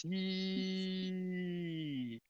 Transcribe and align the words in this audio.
Si 0.00 0.12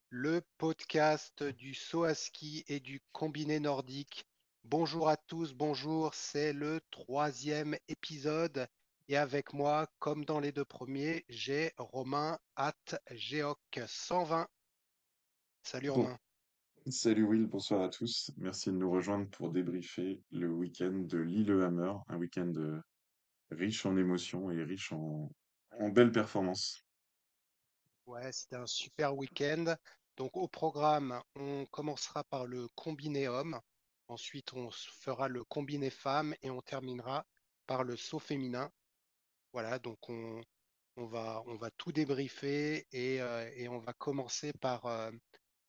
le 0.09 0.41
podcast 0.57 1.43
du 1.43 1.75
saut 1.75 2.05
à 2.05 2.15
ski 2.15 2.65
et 2.67 2.81
du 2.81 3.03
combiné 3.13 3.61
nordique. 3.61 4.25
Bonjour 4.65 5.11
à 5.11 5.19
tous, 5.19 5.53
bonjour, 5.53 6.15
c'est 6.15 6.55
le 6.55 6.81
troisième 6.91 7.77
épisode 7.89 8.67
et 9.09 9.19
avec 9.19 9.53
moi, 9.53 9.87
comme 9.99 10.25
dans 10.25 10.41
les 10.41 10.51
deux 10.51 10.65
premiers, 10.65 11.27
j'ai 11.29 11.73
Romain 11.77 12.39
at 12.57 12.73
Geoc 13.11 13.59
120. 13.87 14.49
Salut 15.63 15.89
Bon, 15.89 15.95
Romain. 15.95 16.19
salut 16.89 17.25
Will, 17.25 17.47
bonsoir 17.49 17.83
à 17.83 17.91
tous. 17.91 18.31
Merci 18.39 18.71
de 18.71 18.77
nous 18.77 18.91
rejoindre 18.91 19.29
pour 19.29 19.51
débriefer 19.51 20.23
le 20.31 20.51
week-end 20.51 21.05
de 21.07 21.19
Lillehammer, 21.19 21.93
un 22.09 22.17
week-end 22.17 22.51
euh, 22.57 22.81
riche 23.51 23.85
en 23.85 23.95
émotions 23.99 24.51
et 24.51 24.65
riche 24.65 24.91
en, 24.93 25.31
en 25.79 25.91
belles 25.91 26.13
performances. 26.13 26.88
Ouais, 28.09 28.33
c'était 28.33 28.57
un 28.57 28.67
super 28.67 29.15
week-end. 29.15 29.77
Donc 30.17 30.39
au 30.39 30.49
programme, 30.49 31.21
on 31.35 31.67
commencera 31.67 32.25
par 32.25 32.47
le 32.47 32.67
combiné 32.69 33.29
homme, 33.29 33.61
ensuite 34.09 34.55
on 34.55 34.71
fera 34.71 35.29
le 35.29 35.45
combiné 35.45 35.91
femme 35.91 36.35
et 36.41 36.49
on 36.49 36.63
terminera 36.63 37.27
par 37.67 37.85
le 37.85 37.99
saut 37.99 38.19
féminin. 38.19 38.73
Voilà, 39.53 39.79
donc 39.79 40.09
on, 40.09 40.41
on 40.97 41.05
va, 41.05 41.43
on 41.45 41.57
va 41.57 41.71
tout 41.73 41.93
débriefer 41.93 42.87
et, 42.93 43.21
euh, 43.21 43.47
et 43.55 43.69
on 43.69 43.79
va 43.79 43.93
commencer 43.93 44.55
par, 44.55 44.87
euh, 44.87 45.11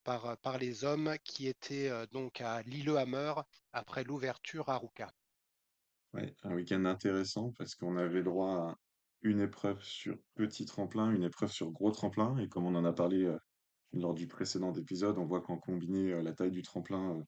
par, 0.06 0.26
euh, 0.26 0.36
par 0.38 0.58
les 0.58 0.86
hommes 0.86 1.18
qui 1.26 1.48
étaient 1.50 1.90
euh, 1.90 2.06
donc 2.08 2.40
à 2.40 2.62
Lillehammer 2.62 3.34
après 3.74 4.06
l'ouverture 4.06 4.70
à 4.70 4.78
Ruka. 4.78 5.12
Ouais, 6.14 6.34
un 6.44 6.54
week-end 6.54 6.86
intéressant 6.86 7.52
parce 7.58 7.76
qu'on 7.76 7.98
avait 7.98 8.24
droit 8.24 8.70
à 8.70 8.78
une 9.22 9.42
épreuve 9.42 9.84
sur 9.84 10.18
petit 10.36 10.66
tremplin, 10.66 11.12
une 11.12 11.24
épreuve 11.24 11.52
sur 11.52 11.72
gros 11.72 11.92
tremplin, 11.92 12.38
et 12.38 12.48
comme 12.48 12.66
on 12.66 12.76
en 12.76 12.86
a 12.86 12.94
parlé 12.94 13.36
lors 13.94 14.14
du 14.14 14.28
précédent 14.28 14.74
épisode, 14.74 15.18
on 15.18 15.26
voit 15.26 15.42
qu'en 15.42 15.58
combiné, 15.58 16.22
la 16.22 16.34
taille 16.34 16.52
du 16.52 16.62
tremplin 16.62 17.24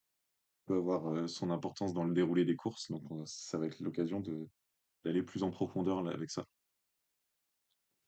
peut 0.65 0.77
avoir 0.77 1.27
son 1.27 1.49
importance 1.49 1.93
dans 1.93 2.03
le 2.05 2.13
déroulé 2.13 2.45
des 2.45 2.55
courses, 2.55 2.89
donc 2.91 3.09
on- 3.11 3.25
ça 3.25 3.57
va 3.57 3.65
être 3.65 3.79
l'occasion 3.81 4.19
de 4.19 4.47
d'aller 5.03 5.23
plus 5.23 5.41
en 5.41 5.49
profondeur 5.49 6.03
là, 6.03 6.11
avec 6.11 6.29
ça. 6.29 6.45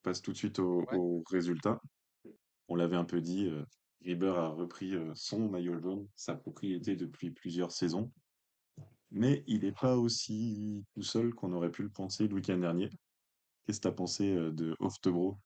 Passe 0.04 0.22
tout 0.22 0.32
de 0.32 0.38
suite 0.38 0.60
au, 0.60 0.82
Ouais. 0.82 0.98
au 0.98 1.24
résultat. 1.32 1.82
On 2.68 2.76
l'avait 2.76 2.96
un 2.98 3.04
peu 3.04 3.20
dit, 3.20 3.48
euh, 3.48 3.66
Rieber 4.02 4.36
a 4.38 4.50
repris 4.50 4.94
son 5.16 5.50
maillot 5.50 5.80
jaune, 5.80 6.08
sa 6.16 6.36
propriété 6.36 6.96
depuis 6.96 7.32
plusieurs 7.32 7.72
saisons, 7.72 8.12
mais 9.10 9.44
il 9.48 9.62
n'est 9.62 9.72
pas 9.72 9.98
aussi 9.98 10.84
tout 10.94 11.02
seul 11.02 11.34
qu'on 11.34 11.52
aurait 11.54 11.72
pu 11.72 11.82
le 11.84 11.90
penser 11.90 12.28
le 12.28 12.36
week-end 12.36 12.58
dernier. 12.60 12.90
Qu'est-ce 13.66 13.80
que 13.80 13.84
tu 13.84 13.88
as 13.88 13.92
pensé 13.92 14.34
de 14.34 14.76
Oftebro? 14.80 15.38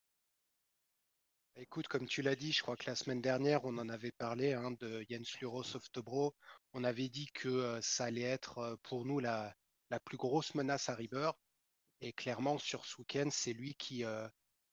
Écoute, 1.56 1.88
comme 1.88 2.08
tu 2.08 2.22
l'as 2.22 2.36
dit, 2.36 2.52
je 2.52 2.62
crois 2.62 2.76
que 2.76 2.90
la 2.90 2.96
semaine 2.96 3.22
dernière, 3.22 3.66
on 3.66 3.78
en 3.78 3.90
avait 3.90 4.12
parlé 4.12 4.54
hein, 4.54 4.72
de 4.80 5.04
Jens 5.10 5.40
Luro 5.40 5.64
Softbro. 5.64 6.36
On 6.74 6.84
avait 6.84 7.10
dit 7.10 7.28
que 7.34 7.80
ça 7.82 8.06
allait 8.06 8.22
être 8.22 8.78
pour 8.84 9.06
nous 9.06 9.20
la, 9.20 9.56
la 9.90 10.00
plus 10.00 10.18
grosse 10.18 10.54
menace 10.56 10.90
à 10.90 10.96
Rieber. 10.96 11.32
Et 12.02 12.14
clairement, 12.14 12.58
sur 12.58 12.86
ce 12.86 12.98
week-end, 13.00 13.30
c'est 13.32 13.54
lui 13.54 13.74
qui, 13.76 14.04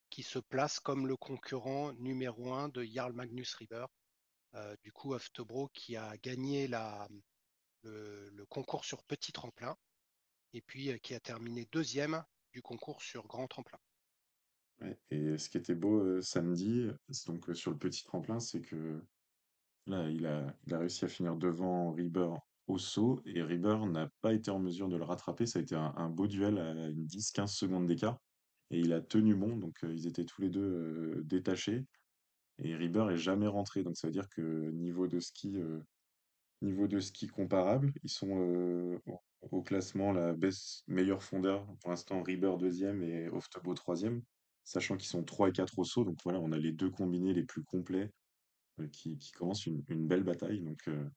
qui 0.09 0.23
se 0.23 0.39
place 0.39 0.79
comme 0.79 1.07
le 1.07 1.17
concurrent 1.17 1.93
numéro 1.93 2.53
un 2.53 2.69
de 2.69 2.83
Jarl 2.83 3.13
Magnus 3.13 3.53
Rieber. 3.55 3.85
Euh, 4.55 4.75
du 4.83 4.91
coup, 4.91 5.13
Oftebro 5.13 5.69
qui 5.73 5.97
a 5.97 6.15
gagné 6.17 6.67
la, 6.67 7.07
le, 7.83 8.45
concours 8.47 8.85
sur 8.85 9.03
petit 9.03 9.31
tremplin 9.31 9.75
et 10.53 10.61
puis 10.61 10.97
qui 11.01 11.13
a 11.13 11.19
terminé 11.19 11.67
deuxième 11.71 12.23
du 12.55 12.61
concours 12.61 13.01
sur 13.01 13.27
grand 13.27 13.47
tremplin. 13.47 13.77
Et 15.09 15.37
ce 15.37 15.49
qui 15.49 15.57
était 15.57 15.75
beau 15.75 15.99
euh, 15.99 16.21
samedi, 16.21 16.87
donc 17.27 17.49
euh, 17.49 17.53
sur 17.53 17.71
le 17.71 17.77
petit 17.77 18.05
tremplin, 18.05 18.39
c'est 18.39 18.61
que 18.61 19.01
là, 19.87 20.09
il 20.09 20.25
a, 20.25 20.55
réussi 20.71 21.03
à 21.03 21.09
finir 21.09 21.35
devant 21.35 21.91
Rieber 21.91 22.31
au 22.67 22.77
saut, 22.77 23.21
et 23.25 23.43
Rieber 23.43 23.85
n'a 23.87 24.09
pas 24.21 24.33
été 24.33 24.51
en 24.51 24.59
mesure 24.59 24.87
de 24.87 24.95
le 24.95 25.03
rattraper. 25.03 25.45
Ça 25.45 25.59
a 25.59 25.61
été 25.61 25.75
un, 25.75 26.09
beau 26.09 26.27
duel 26.27 26.57
à 26.57 26.87
une 26.87 27.05
10-15 27.05 27.47
secondes 27.47 27.87
d'écart, 27.87 28.17
et 28.71 28.79
il 28.79 28.93
a 28.93 29.01
tenu 29.01 29.35
bon, 29.35 29.57
donc 29.57 29.83
euh, 29.83 29.93
ils 29.93 30.07
étaient 30.07 30.25
tous 30.25 30.41
les 30.41 30.49
deux 30.49 31.21
détachés. 31.25 31.85
Et 32.59 32.73
Rieber 32.73 33.11
est 33.11 33.17
jamais 33.17 33.47
rentré, 33.47 33.83
donc 33.83 33.97
ça 33.97 34.07
veut 34.07 34.13
dire 34.13 34.29
que 34.29 34.71
niveau 34.71 35.07
de 35.07 35.19
ski, 35.19 35.57
niveau 36.61 36.87
de 36.87 37.01
ski 37.01 37.27
comparable, 37.27 37.91
ils 38.01 38.09
sont 38.09 38.97
au 39.51 39.61
classement 39.61 40.11
la 40.11 40.33
baisse 40.33 40.83
meilleur 40.87 41.23
fondeur. 41.23 41.65
Pour 41.81 41.89
l'instant, 41.89 42.23
Rieber 42.23 42.57
deuxième 42.57 43.03
et 43.03 43.29
Oftebo 43.29 43.73
troisième, 43.73 44.23
sachant 44.63 44.97
qu'ils 44.97 45.09
sont 45.09 45.23
3 45.23 45.49
et 45.49 45.51
4 45.51 45.79
au 45.79 45.83
saut. 45.83 46.03
Donc 46.03 46.17
voilà, 46.23 46.39
on 46.39 46.51
a 46.51 46.57
les 46.57 46.71
deux 46.71 46.89
combinés 46.89 47.33
les 47.33 47.43
plus 47.43 47.63
complets 47.63 48.11
euh, 48.79 48.87
qui, 48.89 49.17
commencent 49.37 49.65
une, 49.65 49.81
belle 49.81 50.23
bataille. 50.23 50.61
Donc 50.61 50.87
euh, 50.87 51.09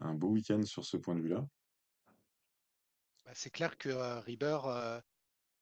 un, 0.00 0.14
beau 0.14 0.28
week-end 0.28 0.62
sur 0.62 0.84
ce 0.84 0.96
point 0.96 1.14
de 1.14 1.20
vue-là. 1.20 1.46
Bah, 3.24 3.32
c'est 3.34 3.50
clair 3.50 3.76
que 3.78 3.88
euh, 3.88 4.20
euh, 4.42 5.00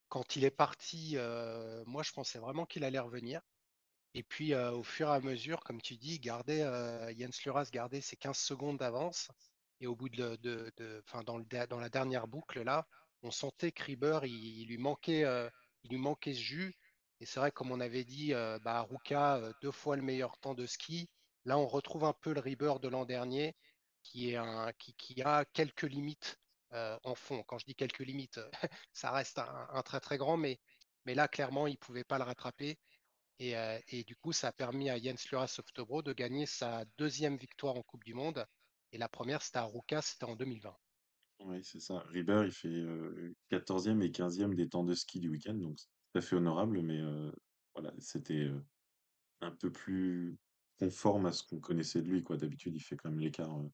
quand 0.09 0.37
il 0.37 0.45
est 0.45 0.51
parti, 0.51 1.17
moi 1.87 2.03
je 2.03 2.13
pensais 2.13 2.39
vraiment 2.39 2.67
qu'il 2.67 2.85
allait 2.85 2.99
revenir. 2.99 3.41
Et 4.15 4.23
puis 4.23 4.55
au 4.55 4.83
fur 4.83 5.09
et 5.09 5.13
à 5.13 5.21
mesure, 5.21 5.61
comme 5.61 5.81
tu 5.81 5.97
dis, 5.97 6.21
garder, 6.21 6.59
Jens 7.17 7.43
Luras 7.45 7.71
gardait 7.73 8.03
ses 8.03 8.17
15 8.17 8.37
secondes 8.37 8.77
d'avance. 8.77 9.31
Et 9.81 9.87
au 9.87 9.97
bout 9.97 10.09
de, 10.09 10.37
de, 10.37 10.73
de- 10.77 11.03
dans 11.25 11.39
le, 11.39 11.67
dans 11.67 11.81
la 11.81 11.89
dernière 11.89 12.27
boucle, 12.29 12.63
là, 12.63 12.87
on 13.23 13.31
sentait 13.31 13.73
que 13.73 13.91
il, 14.27 14.67
lui 14.67 14.79
manquait, 14.79 15.25
euh, 15.25 15.49
il 15.85 15.91
lui 15.91 15.99
manquait 15.99 16.35
ce 16.35 16.41
jus. 16.41 16.75
Et 17.21 17.27
c'est 17.27 17.41
vrai, 17.41 17.53
comme 17.53 17.71
on 17.71 17.81
avait 17.81 18.05
dit, 18.05 18.35
euh, 18.35 18.59
bah, 18.61 18.83
Ruka, 18.83 19.37
euh, 19.37 19.53
deux 19.63 19.71
fois 19.71 19.97
le 19.97 20.03
meilleur 20.03 20.39
temps 20.39 20.55
de 20.55 20.67
ski. 20.67 21.09
Là, 21.45 21.59
on 21.59 21.67
retrouve 21.67 22.05
un 22.05 22.13
peu 22.13 22.33
le 22.35 22.41
Rieber 22.41 22.75
de 22.81 22.89
l'an 22.89 23.05
dernier, 23.05 23.57
qui, 24.03 24.31
est 24.31 24.37
un, 24.37 24.73
qui, 24.79 25.23
a 25.23 25.45
quelques 25.45 25.83
limites 25.83 26.39
en 27.05 27.15
fond. 27.15 27.43
Quand 27.45 27.59
je 27.59 27.67
dis 27.67 27.75
quelques 27.75 27.99
limites, 28.01 28.41
ça 28.95 29.11
reste 29.13 29.39
un, 29.39 29.83
très 29.83 30.01
très 30.01 30.17
grand, 30.19 30.37
mais, 30.37 30.59
mais 31.05 31.15
là, 31.15 31.29
clairement, 31.29 31.67
il 31.67 31.73
ne 31.73 31.77
pouvait 31.77 32.05
pas 32.05 32.19
le 32.19 32.25
rattraper. 32.25 32.79
Et, 33.39 33.55
et 33.89 34.05
du 34.05 34.17
coup, 34.17 34.33
ça 34.33 34.49
a 34.49 34.53
permis 34.53 34.89
à 34.89 34.99
Jens 34.99 35.29
Lura 35.31 35.47
Softobro 35.49 36.03
de 36.03 36.13
gagner 36.13 36.47
sa 36.47 36.85
deuxième 36.97 37.37
victoire 37.37 37.77
en 37.77 37.83
Coupe 37.83 38.05
du 38.05 38.15
Monde. 38.15 38.47
Et 38.93 38.99
la 38.99 39.09
première, 39.09 39.43
c'était 39.43 39.59
à 39.59 39.65
Ruka, 39.65 40.03
c'était 40.03 40.25
en 40.25 40.37
2020. 40.37 40.75
Oui, 41.41 41.65
c'est 41.65 41.81
ça. 41.81 42.01
Rieber, 42.09 42.45
il 42.45 42.53
fait 42.53 42.69
euh, 42.69 43.35
14e 43.51 44.01
et 44.03 44.11
15e 44.11 44.55
des 44.55 44.69
temps 44.69 44.85
de 44.85 44.95
ski 44.95 45.19
du 45.19 45.29
week-end, 45.29 45.55
donc 45.55 45.79
c'est 45.79 45.87
tout 45.87 46.19
à 46.19 46.21
fait 46.21 46.37
honorable, 46.37 46.83
mais 46.83 47.01
euh, 47.01 47.33
voilà, 47.75 47.93
c'était 47.99 48.45
euh, 48.45 48.61
un 49.41 49.51
peu 49.51 49.73
plus 49.73 50.37
conforme 50.79 51.27
à 51.27 51.33
ce 51.33 51.43
qu'on 51.43 51.59
connaissait 51.59 52.03
de 52.03 52.09
lui, 52.09 52.23
quoi. 52.23 52.37
D'habitude, 52.37 52.77
il 52.77 52.81
fait 52.81 52.97
quand 52.97 53.11
même 53.11 53.19
l'écart 53.19 53.59
euh, 53.59 53.69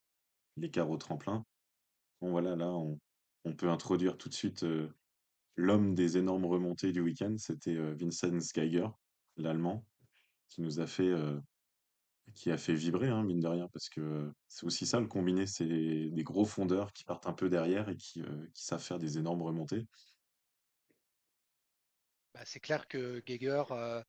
l'écart 0.57 0.89
au 0.89 0.97
tremplin. 0.97 1.45
Bon, 2.21 2.31
voilà, 2.31 2.57
là, 2.57 2.71
on, 2.73 2.99
on 3.45 3.55
peut 3.55 3.69
introduire 3.69 4.17
tout 4.17 4.29
de 4.29 4.35
suite 4.35 4.65
l'homme 5.57 5.95
des 5.95 6.17
énormes 6.17 6.47
remontées 6.47 6.91
du 6.91 7.01
week-end. 7.01 7.37
C'était 7.39 7.77
Vincent 7.95 8.37
Geiger, 8.53 8.89
l'Allemand, 9.37 9.87
qui 10.49 10.63
nous 10.63 10.81
a 10.81 10.89
fait, 10.89 11.13
qui 12.35 12.51
a 12.51 12.59
fait 12.59 12.75
vibrer, 12.75 13.09
hein, 13.09 13.23
mine 13.25 13.41
de 13.41 13.49
rien, 13.49 13.69
parce 13.73 13.89
que 13.89 14.33
c'est 14.49 14.67
aussi 14.67 14.87
ça 14.87 15.01
le 15.01 15.07
combiné, 15.07 15.47
c'est 15.47 15.67
des 15.67 16.23
gros 16.25 16.45
fondeurs 16.45 16.93
qui 16.93 17.05
partent 17.05 17.27
un 17.27 17.33
peu 17.33 17.49
derrière 17.49 17.89
et 17.89 17.97
qui, 17.97 18.23
euh, 18.23 18.47
savent 18.55 18.83
faire 18.83 18.99
des 18.99 19.19
énormes 19.19 19.43
remontées. 19.43 19.87
Bah, 22.35 22.41
c'est 22.45 22.61
clair 22.61 22.87
que 22.89 23.21
Geiger, 23.27 23.65
euh, 23.73 24.03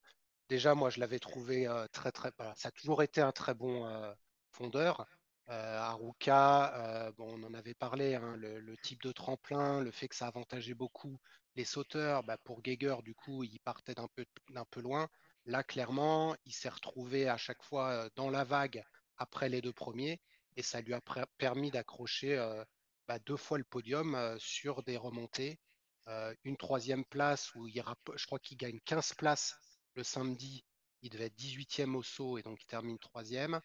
déjà, 0.49 0.75
moi, 0.75 0.89
je 0.89 0.99
l'avais 0.99 1.19
trouvé 1.19 1.67
très, 1.93 2.11
très. 2.11 2.31
voilà, 2.37 2.53
ça 2.55 2.69
a 2.69 2.71
toujours 2.71 3.03
été 3.03 3.21
un 3.21 3.31
très 3.31 3.53
bon 3.55 3.85
euh, 3.87 4.13
fondeur. 4.51 5.07
À 5.47 5.93
Ruka, 5.95 7.07
euh, 7.07 7.11
bon, 7.17 7.27
on 7.39 7.43
en 7.43 7.53
avait 7.55 7.73
parlé, 7.73 8.15
hein, 8.15 8.35
le, 8.37 8.59
le 8.59 8.77
type 8.77 9.01
de 9.03 9.11
tremplin, 9.11 9.81
le 9.81 9.91
fait 9.91 10.07
que 10.07 10.15
ça 10.15 10.27
avantageait 10.27 10.75
beaucoup 10.75 11.19
les 11.55 11.65
sauteurs. 11.65 12.23
Bah, 12.23 12.37
pour 12.43 12.61
Geiger, 12.61 12.97
du 13.03 13.15
coup, 13.15 13.43
il 13.43 13.59
partait 13.61 13.95
d'un 13.95 14.07
peu, 14.15 14.25
d'un 14.51 14.65
peu 14.65 14.81
loin. 14.81 15.09
Là, 15.49 15.63
clairement, 15.63 16.35
il 16.45 16.53
s'est 16.53 16.69
retrouvé 16.69 17.27
à 17.27 17.35
chaque 17.35 17.63
fois 17.63 17.89
euh, 17.89 18.09
dans 18.15 18.29
la 18.29 18.43
vague 18.43 18.83
après 19.17 19.49
les 19.49 19.61
deux 19.61 19.73
premiers 19.73 20.21
et 20.55 20.61
ça 20.61 20.79
lui 20.79 20.93
a 20.93 21.01
permis 21.39 21.71
d'accrocher 21.71 22.37
euh, 22.37 22.63
bah, 23.07 23.17
deux 23.17 23.35
fois 23.35 23.57
le 23.57 23.63
podium 23.63 24.13
euh, 24.13 24.37
sur 24.37 24.83
des 24.83 24.95
remontées. 24.95 25.59
Une 26.43 26.57
troisième 26.57 27.05
place 27.05 27.53
où 27.53 27.67
il 27.67 27.83
je 28.15 28.25
crois 28.25 28.39
qu'il 28.39 28.57
gagne 28.57 28.79
15 28.83 29.13
places 29.13 29.55
le 29.93 30.03
samedi. 30.03 30.65
Il 31.03 31.11
devait 31.11 31.25
être 31.25 31.37
18e 31.37 31.93
au 31.93 32.01
saut 32.01 32.39
et 32.39 32.41
donc 32.41 32.59
il 32.63 32.65
termine 32.65 32.97
troisième. 32.97 33.61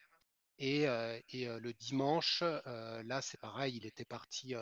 Et, 0.58 0.82
et 0.82 1.46
le 1.46 1.72
dimanche, 1.72 2.42
là, 2.42 3.22
c'est 3.22 3.40
pareil, 3.40 3.76
il 3.78 3.86
était 3.86 4.04
parti, 4.04 4.54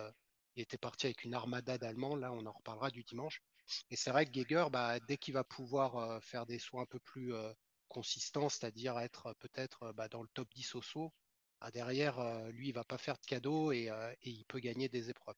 il 0.55 0.63
était 0.63 0.79
parti 0.79 1.07
avec 1.07 1.25
une 1.25 1.35
armada 1.35 1.77
d'Allemands. 1.77 2.15
Là, 2.15 2.33
on 2.33 2.47
en 2.47 2.53
reparlera 2.53 2.93
du 2.93 3.03
dimanche. 3.03 3.43
Et 3.91 3.97
c'est 3.97 4.11
vrai 4.11 4.27
que 4.27 4.31
Geiger, 4.31 4.67
bah, 4.71 5.01
dès 5.01 5.17
qu'il 5.17 5.35
va 5.35 5.45
pouvoir 5.45 5.97
euh, 5.97 6.21
faire 6.21 6.47
des 6.47 6.59
sauts 6.59 6.81
un 6.81 6.87
peu 6.87 6.99
plus 6.99 7.35
euh, 7.35 7.53
consistants, 7.89 8.49
c'est-à-dire 8.49 8.99
être 8.99 9.27
euh, 9.27 9.35
peut-être 9.39 9.93
bah, 9.93 10.09
dans 10.09 10.23
le 10.23 10.29
top 10.35 10.49
10 10.55 10.75
au 10.75 10.83
saut, 10.83 11.13
bah, 11.61 11.71
derrière, 11.71 12.21
lui, 12.51 12.69
il 12.69 12.75
va 12.75 12.85
pas 12.85 12.99
faire 12.99 13.17
de 13.19 13.27
cadeau 13.27 13.73
et, 13.73 13.89
il 14.25 14.45
peut 14.47 14.59
gagner 14.59 14.89
des 14.89 15.11
épreuves. 15.11 15.37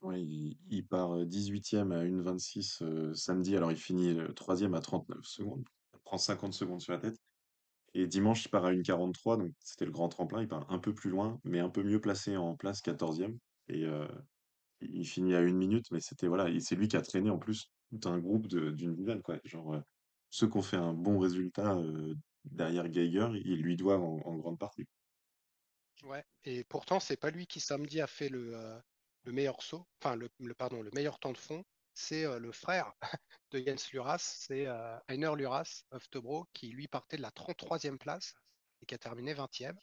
Ouais, 0.00 0.22
il, 0.22 0.86
part 0.86 1.24
18e 1.24 1.92
à 1.92 2.04
1,26 2.04 2.82
euh, 2.82 3.14
samedi, 3.14 3.56
alors 3.56 3.72
il 3.72 3.76
finit 3.76 4.10
euh, 4.10 4.32
troisième 4.32 4.74
à 4.74 4.80
39 4.80 5.24
secondes. 5.24 5.64
Il 5.94 6.00
prend 6.04 6.18
50 6.18 6.54
secondes 6.54 6.80
sur 6.80 6.92
la 6.92 7.00
tête. 7.00 7.20
Et 7.94 8.06
dimanche, 8.06 8.44
il 8.44 8.48
part 8.48 8.64
à 8.64 8.72
1,43, 8.72 9.38
donc 9.38 9.52
c'était 9.60 9.86
le 9.86 9.90
grand 9.90 10.08
tremplin. 10.08 10.42
Il 10.42 10.48
part 10.48 10.70
un 10.70 10.78
peu 10.78 10.94
plus 10.94 11.10
loin, 11.10 11.40
mais 11.44 11.58
un 11.58 11.70
peu 11.70 11.82
mieux 11.82 12.00
placé 12.00 12.36
en 12.36 12.54
place 12.56 12.80
14e. 12.80 13.36
Et 13.68 13.86
il 14.80 15.06
finit 15.06 15.34
à 15.34 15.40
une 15.40 15.56
minute, 15.56 15.90
mais 15.90 16.00
c'était 16.00 16.28
voilà, 16.28 16.48
c'est 16.60 16.76
lui 16.76 16.88
qui 16.88 16.96
a 16.96 17.02
traîné 17.02 17.30
en 17.30 17.38
plus 17.38 17.70
tout 17.90 18.08
un 18.08 18.18
groupe 18.18 18.46
d'une 18.46 18.94
dizaine, 18.94 19.22
quoi. 19.22 19.38
Genre, 19.44 19.74
euh, 19.74 19.80
ceux 20.30 20.48
qui 20.48 20.56
ont 20.56 20.62
fait 20.62 20.76
un 20.76 20.92
bon 20.92 21.18
résultat 21.18 21.76
euh, 21.76 22.14
derrière 22.44 22.88
Geiger, 22.88 23.28
ils 23.44 23.60
lui 23.60 23.76
doivent 23.76 24.02
en, 24.02 24.36
grande 24.36 24.58
partie. 24.58 24.86
Ouais. 26.04 26.24
Et 26.44 26.64
pourtant, 26.64 27.00
c'est 27.00 27.16
pas 27.16 27.30
lui 27.30 27.46
qui 27.46 27.60
samedi 27.60 28.00
a 28.00 28.06
fait 28.06 28.28
le, 28.28 28.54
euh, 28.54 28.78
le 29.24 29.32
meilleur 29.32 29.62
saut, 29.62 29.86
enfin 30.00 30.16
le, 30.16 30.30
pardon, 30.54 30.82
le 30.82 30.90
meilleur 30.92 31.18
temps 31.18 31.32
de 31.32 31.38
fond. 31.38 31.64
C'est 31.94 32.38
le 32.38 32.52
frère 32.52 32.92
de 33.50 33.58
Jens 33.58 33.90
Luras, 33.90 34.18
c'est 34.18 34.68
Heiner 35.08 35.32
Luras, 35.34 35.82
Oftebro, 35.90 36.46
qui 36.52 36.68
lui 36.68 36.86
partait 36.86 37.16
de 37.16 37.22
la 37.22 37.30
33e 37.30 37.98
place 37.98 38.36
et 38.80 38.86
qui 38.86 38.94
a 38.94 38.98
terminé 38.98 39.34
20e 39.34 39.74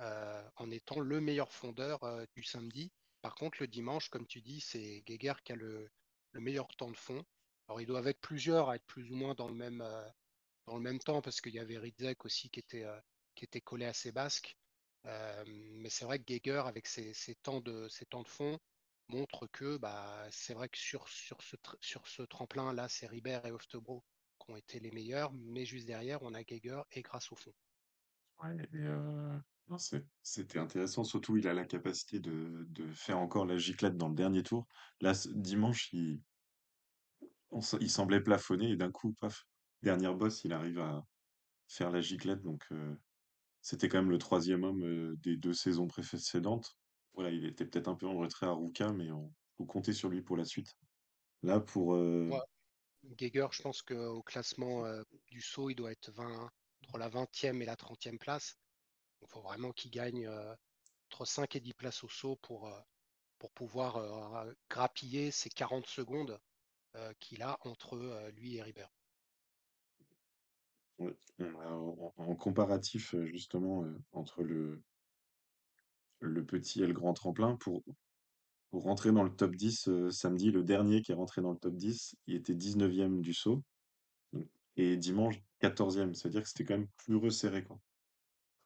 euh, 0.00 0.48
en 0.56 0.70
étant 0.70 1.00
le 1.00 1.22
meilleur 1.22 1.50
fondeur 1.50 2.00
du 2.34 2.42
samedi. 2.42 2.92
Par 3.26 3.34
contre, 3.34 3.58
le 3.60 3.66
dimanche, 3.66 4.08
comme 4.08 4.24
tu 4.24 4.40
dis, 4.40 4.60
c'est 4.60 5.02
Geiger 5.04 5.32
qui 5.44 5.50
a 5.50 5.56
le, 5.56 5.90
le 6.30 6.40
meilleur 6.40 6.68
temps 6.76 6.92
de 6.92 6.96
fond. 6.96 7.24
Alors, 7.66 7.80
ils 7.80 7.86
doivent 7.86 8.06
être 8.06 8.20
plusieurs 8.20 8.70
à 8.70 8.76
être 8.76 8.86
plus 8.86 9.10
ou 9.10 9.16
moins 9.16 9.34
dans 9.34 9.48
le 9.48 9.54
même, 9.56 9.80
euh, 9.80 10.08
dans 10.66 10.76
le 10.76 10.80
même 10.80 11.00
temps 11.00 11.20
parce 11.20 11.40
qu'il 11.40 11.52
y 11.52 11.58
avait 11.58 11.76
Ridzek 11.76 12.24
aussi 12.24 12.50
qui 12.50 12.60
était, 12.60 12.84
euh, 12.84 13.00
qui 13.34 13.44
était 13.44 13.60
collé 13.60 13.84
à 13.84 13.92
ses 13.92 14.12
basques. 14.12 14.56
Euh, 15.06 15.44
mais 15.48 15.90
c'est 15.90 16.04
vrai 16.04 16.20
que 16.20 16.24
Geiger, 16.24 16.62
avec 16.66 16.86
ses, 16.86 17.12
temps 17.42 17.60
de, 17.60 17.88
ses 17.88 18.06
temps 18.06 18.22
de 18.22 18.28
fond, 18.28 18.60
montre 19.08 19.48
que 19.48 19.76
bah, 19.76 20.28
c'est 20.30 20.54
vrai 20.54 20.68
que 20.68 20.78
sur, 20.78 21.08
ce, 21.08 22.22
tremplin-là, 22.22 22.88
c'est 22.88 23.08
Ribert 23.08 23.44
et 23.44 23.50
Oftebro 23.50 24.04
qui 24.38 24.52
ont 24.52 24.56
été 24.56 24.78
les 24.78 24.92
meilleurs, 24.92 25.32
mais 25.32 25.64
juste 25.64 25.88
derrière, 25.88 26.22
on 26.22 26.32
a 26.32 26.44
Geiger 26.44 26.82
et 26.92 27.02
grâce 27.02 27.32
au 27.32 27.34
fond. 27.34 27.52
Non, 29.68 29.78
c'est- 29.78 30.04
c'était 30.22 30.58
intéressant, 30.58 31.04
surtout 31.04 31.36
il 31.36 31.46
a 31.48 31.54
la 31.54 31.64
capacité 31.64 32.18
de, 32.20 32.66
de 32.70 32.92
faire 32.92 33.18
encore 33.18 33.46
la 33.46 33.58
giclette 33.58 33.96
dans 33.96 34.08
le 34.08 34.14
dernier 34.14 34.42
tour. 34.42 34.66
Là, 35.00 35.14
ce- 35.14 35.28
dimanche, 35.28 35.92
il, 35.92 36.22
on 37.50 37.60
se- 37.60 37.76
il 37.80 37.90
semblait 37.90 38.22
plafonner 38.22 38.70
et 38.70 38.76
d'un 38.76 38.90
coup, 38.90 39.12
paf, 39.20 39.44
dernière 39.82 40.14
bosse, 40.14 40.44
il 40.44 40.52
arrive 40.52 40.78
à 40.78 41.02
faire 41.68 41.90
la 41.90 42.00
giclette. 42.00 42.42
Donc, 42.42 42.64
euh, 42.72 42.96
c'était 43.62 43.88
quand 43.88 43.98
même 43.98 44.10
le 44.10 44.18
troisième 44.18 44.64
homme 44.64 44.84
euh, 44.84 45.16
des 45.22 45.36
deux 45.36 45.54
saisons 45.54 45.86
précédentes. 45.88 46.78
Voilà, 47.14 47.30
il 47.30 47.46
était 47.46 47.66
peut-être 47.66 47.88
un 47.88 47.96
peu 47.96 48.06
en 48.08 48.16
retrait 48.18 48.46
à 48.46 48.52
Ruka, 48.52 48.92
mais 48.92 49.10
on 49.12 49.32
faut 49.58 49.66
compter 49.66 49.92
sur 49.94 50.10
lui 50.10 50.22
pour 50.22 50.36
la 50.36 50.44
suite. 50.46 50.68
Là, 51.42 51.60
pour, 51.60 51.94
euh, 51.94 52.30
Ouais, 52.30 52.38
Geiger, 53.18 53.46
je 53.52 53.62
pense 53.62 53.82
qu'au 53.82 54.22
classement 54.22 54.86
euh, 54.86 55.02
du 55.28 55.40
saut, 55.42 55.70
il 55.70 55.76
doit 55.76 55.92
être 55.92 56.12
20, 56.12 56.50
entre 56.84 56.98
la 56.98 57.08
20e 57.08 57.62
et 57.62 57.66
la 57.66 57.76
30e 57.76 58.18
place. 58.18 58.56
Il 59.26 59.32
faut 59.32 59.40
vraiment 59.40 59.72
qu'il 59.72 59.90
gagne 59.90 60.26
euh, 60.26 60.54
entre 61.10 61.24
5 61.24 61.56
et 61.56 61.60
10 61.60 61.74
places 61.74 62.04
au 62.04 62.08
saut 62.08 62.36
pour, 62.42 62.68
euh, 62.68 62.80
pour 63.38 63.50
pouvoir 63.50 63.96
euh, 63.96 64.52
grappiller 64.70 65.30
ces 65.30 65.50
40 65.50 65.86
secondes 65.86 66.40
qu'il 67.20 67.42
a 67.42 67.58
entre 67.66 67.98
lui 68.36 68.56
et 68.56 68.62
a 68.80 68.90
en, 72.16 72.34
comparatif 72.36 73.14
justement 73.26 73.84
entre 74.12 74.42
le, 74.42 74.82
le 76.20 76.44
petit 76.44 76.82
et 76.82 76.86
le 76.86 76.94
grand 76.94 77.12
tremplin, 77.12 77.56
pour, 77.56 77.82
Pour 78.70 78.84
rentrer 78.84 79.12
dans 79.12 79.22
le 79.22 79.34
top 79.34 79.54
10 79.54 79.88
euh, 79.88 80.10
samedi, 80.10 80.50
le 80.50 80.62
dernier 80.62 81.02
qui 81.02 81.12
est 81.12 81.14
rentré 81.14 81.42
dans 81.42 81.52
le 81.52 81.58
top 81.58 81.74
10, 81.74 82.16
il 82.26 82.34
était 82.34 82.54
19e 82.54 83.20
du 83.20 83.34
saut. 83.34 83.62
Et 84.76 84.96
dimanche, 84.96 85.36
14e. 85.60 86.14
C'est-à-dire 86.14 86.42
que 86.42 86.48
c'était 86.48 86.64
quand 86.64 86.78
même 86.78 86.88
plus 86.96 87.16
resserré, 87.16 87.62
quoi. 87.62 87.78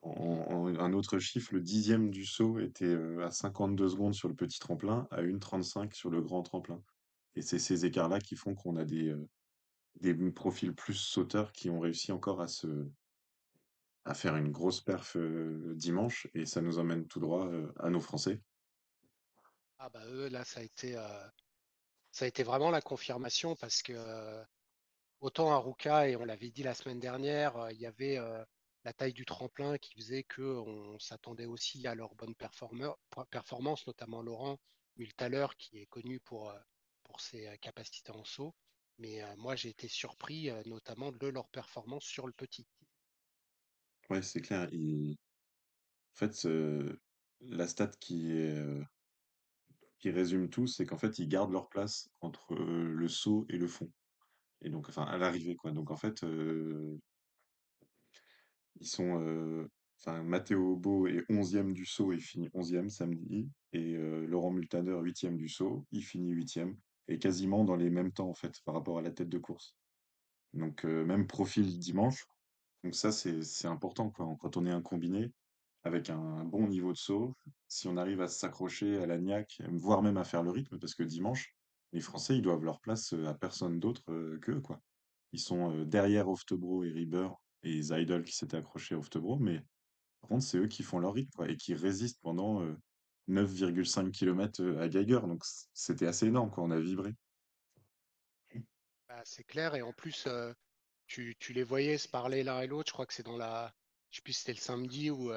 Un 0.03 0.93
autre 0.95 1.19
chiffre, 1.19 1.53
le 1.53 1.61
dixième 1.61 2.11
du 2.11 2.25
saut 2.25 2.59
était 2.59 2.87
euh, 2.87 3.25
à 3.27 3.31
52 3.31 3.91
secondes 3.91 4.15
sur 4.15 4.29
le 4.29 4.35
petit 4.35 4.59
tremplin, 4.59 5.07
à 5.11 5.23
1,35 5.23 5.93
sur 5.93 6.09
le 6.09 6.23
grand 6.23 6.43
tremplin. 6.43 6.83
Et 7.35 7.43
c'est 7.43 7.59
ces 7.59 7.85
écarts-là 7.85 8.19
qui 8.19 8.35
font 8.35 8.55
qu'on 8.55 8.77
a 8.77 8.85
des, 8.85 9.09
euh, 9.09 9.29
des 10.01 10.15
profils 10.31 10.75
plus 10.75 10.95
sauteurs 10.95 11.53
qui 11.53 11.69
ont 11.69 11.81
réussi 11.81 12.13
encore 12.13 12.41
à 12.41 12.49
se, 12.49 12.89
à 14.07 14.15
faire 14.15 14.37
une 14.37 14.51
grosse 14.51 14.81
perf 14.81 15.17
euh, 15.17 15.75
dimanche. 15.77 16.29
Et 16.33 16.47
ça 16.47 16.63
nous 16.63 16.79
emmène 16.79 17.07
tout 17.07 17.21
droit 17.21 17.51
à 17.79 17.91
nos 17.91 18.01
Français. 18.01 18.41
Ah 19.79 19.91
bah 19.91 20.05
eux, 20.07 20.29
là, 20.29 20.45
ça 20.45 20.61
a 20.61 20.63
été, 20.63 20.95
ça 22.11 22.25
a 22.25 22.29
été 22.29 22.43
vraiment 22.43 22.71
la 22.71 22.83
confirmation 22.83 23.55
parce 23.57 23.83
que 23.83 23.95
autant 25.21 25.53
à 25.53 25.59
Ruka, 25.59 26.09
et 26.09 26.17
on 26.17 26.25
l'avait 26.25 26.51
dit 26.51 26.63
la 26.63 26.75
semaine 26.75 27.01
dernière, 27.01 27.69
il 27.71 27.81
y 27.81 27.87
avait 27.87 28.19
la 28.85 28.93
taille 28.93 29.13
du 29.13 29.25
tremplin 29.25 29.79
qui 29.79 29.95
faisait 29.95 30.25
qu'on 30.25 30.99
s'attendait 30.99 31.47
aussi 31.47 31.87
à 31.87 31.95
leur 31.95 32.15
bonne 32.15 32.35
performance, 32.35 33.87
notamment 33.87 34.23
Laurent 34.23 34.59
Multaler 34.97 35.47
qui 35.59 35.79
est 35.79 35.87
connu 35.87 36.21
pour, 36.21 36.51
euh, 36.51 36.59
pour 37.05 37.21
ses 37.21 37.47
euh, 37.47 37.57
capacités 37.57 38.13
en 38.13 38.25
saut. 38.25 38.55
Mais 38.99 39.23
euh, 39.23 39.37
moi, 39.37 39.57
j'ai 39.57 39.71
été 39.71 39.89
surpris 39.89 40.51
notamment 40.67 41.11
de 41.13 41.27
leur 41.27 41.49
performance 41.49 42.05
sur 42.05 42.27
le 42.27 42.33
petit. 42.33 42.67
Ouais, 44.11 44.23
c'est 44.23 44.43
clair. 44.43 44.69
En 44.73 45.17
fait, 46.15 46.47
la 47.41 47.67
stat 47.67 47.93
qui 48.01 48.33
qui 49.99 50.11
résume 50.11 50.49
tout, 50.49 50.67
c'est 50.67 50.87
qu'en 50.87 50.97
fait, 50.99 51.19
ils 51.19 51.29
gardent 51.29 51.53
leur 51.53 51.69
place 51.69 52.09
entre 52.21 52.55
le 52.55 53.09
saut 53.09 53.47
et 53.49 53.59
le 53.59 53.69
fond. 53.69 53.91
Et 54.63 54.71
donc, 54.71 54.89
enfin, 54.89 55.05
à 55.05 55.17
l'arrivée, 55.19 55.57
quoi. 55.57 55.73
Donc, 55.73 55.91
en 55.91 55.97
fait, 55.97 56.25
ils 58.79 58.87
sont. 58.87 59.69
Matteo 60.25 60.77
Beau 60.77 61.07
est 61.07 61.25
onzième 61.29 61.75
du 61.75 61.85
saut 61.85 62.13
et 62.13 62.19
finit 62.19 62.49
onzième 62.55 62.89
samedi. 62.89 63.51
Et 63.73 63.97
Laurent 64.27 64.51
Multaner, 64.51 64.99
huitième 65.03 65.37
du 65.37 65.49
saut, 65.49 65.85
il 65.93 66.03
finit 66.03 66.31
huitième. 66.31 66.77
Et 67.09 67.19
quasiment 67.19 67.65
dans 67.65 67.77
les 67.77 67.91
mêmes 67.91 68.13
temps, 68.13 68.31
en 68.31 68.35
fait, 68.35 68.61
par 68.65 68.75
rapport 68.75 68.99
à 68.99 69.03
la 69.03 69.11
tête 69.11 69.29
de 69.29 69.39
course. 69.39 69.77
Donc, 70.55 70.85
même 70.85 71.27
profil 71.27 71.79
dimanche. 71.79 72.27
Donc, 72.83 72.95
ça, 72.95 73.13
c'est 73.13 73.67
important, 73.67 74.11
quoi. 74.11 74.35
Quand 74.41 74.57
on 74.57 74.65
est 74.65 74.71
un 74.71 74.81
combiné, 74.81 75.31
avec 75.83 76.09
un 76.09 76.45
bon 76.45 76.67
niveau 76.67 76.93
de 76.93 76.99
saut, 76.99 77.37
si 77.69 77.87
on 77.87 77.97
arrive 77.99 78.23
à 78.23 78.29
s'accrocher 78.29 78.99
à 78.99 79.07
la 79.07 79.19
niaque, 79.19 79.61
voire 79.73 80.03
même 80.03 80.17
à 80.17 80.25
faire 80.25 80.43
le 80.43 80.51
rythme, 80.51 80.79
parce 80.79 80.95
que 80.95 81.03
dimanche, 81.03 81.55
les 81.93 82.01
Français, 82.01 82.37
ils 82.37 82.43
doivent 82.43 82.65
leur 82.65 82.81
place 82.81 83.13
à 83.27 83.35
personne 83.35 83.81
d'autre 83.81 84.03
qu'eux, 84.39 84.61
quoi. 84.61 84.81
Ils 85.33 85.41
sont 85.41 85.85
derrière 85.85 86.29
Oftebro 86.29 86.85
et 86.85 86.91
Rieber 86.91 87.29
et 87.63 87.83
Seidel 87.83 88.25
qui 88.25 88.35
s'étaient 88.35 88.57
accrochés 88.57 88.95
à 88.95 88.99
Oftebro, 88.99 89.39
mais 89.39 89.63
par 90.21 90.29
contre, 90.29 90.45
c'est 90.45 90.59
eux 90.59 90.67
qui 90.67 90.83
font 90.83 90.99
leur 90.99 91.15
rythme, 91.15 91.49
et 91.49 91.57
qui 91.57 91.75
résistent 91.75 92.21
pendant 92.23 92.63
euh, 92.63 92.77
9,5 93.29 94.11
km 94.11 94.63
à 94.79 94.89
Geiger, 94.89 95.21
donc 95.27 95.43
c'était 95.73 96.07
assez 96.07 96.27
énorme, 96.27 96.51
quoi, 96.51 96.65
on 96.65 96.71
a 96.71 96.81
vibré. 96.81 97.15
Bah, 99.09 99.23
c'est 99.25 99.45
clair, 99.45 99.75
et 99.75 99.83
en 99.83 99.93
plus, 99.93 100.29
tu, 101.07 101.37
tu 101.39 101.53
les 101.53 101.65
voyais 101.65 101.99
se 101.99 102.09
parler 102.09 102.43
l'un 102.43 102.61
et 102.61 102.67
l'autre. 102.67 102.89
Je 102.89 102.93
crois 102.93 103.07
que 103.07 103.15
c'est 103.15 103.25
dans 103.25 103.37
la. 103.37 103.75
Je 104.11 104.21
sais 104.25 104.33
c'était 104.33 104.53
le 104.53 104.59
samedi 104.59 105.11
où, 105.11 105.33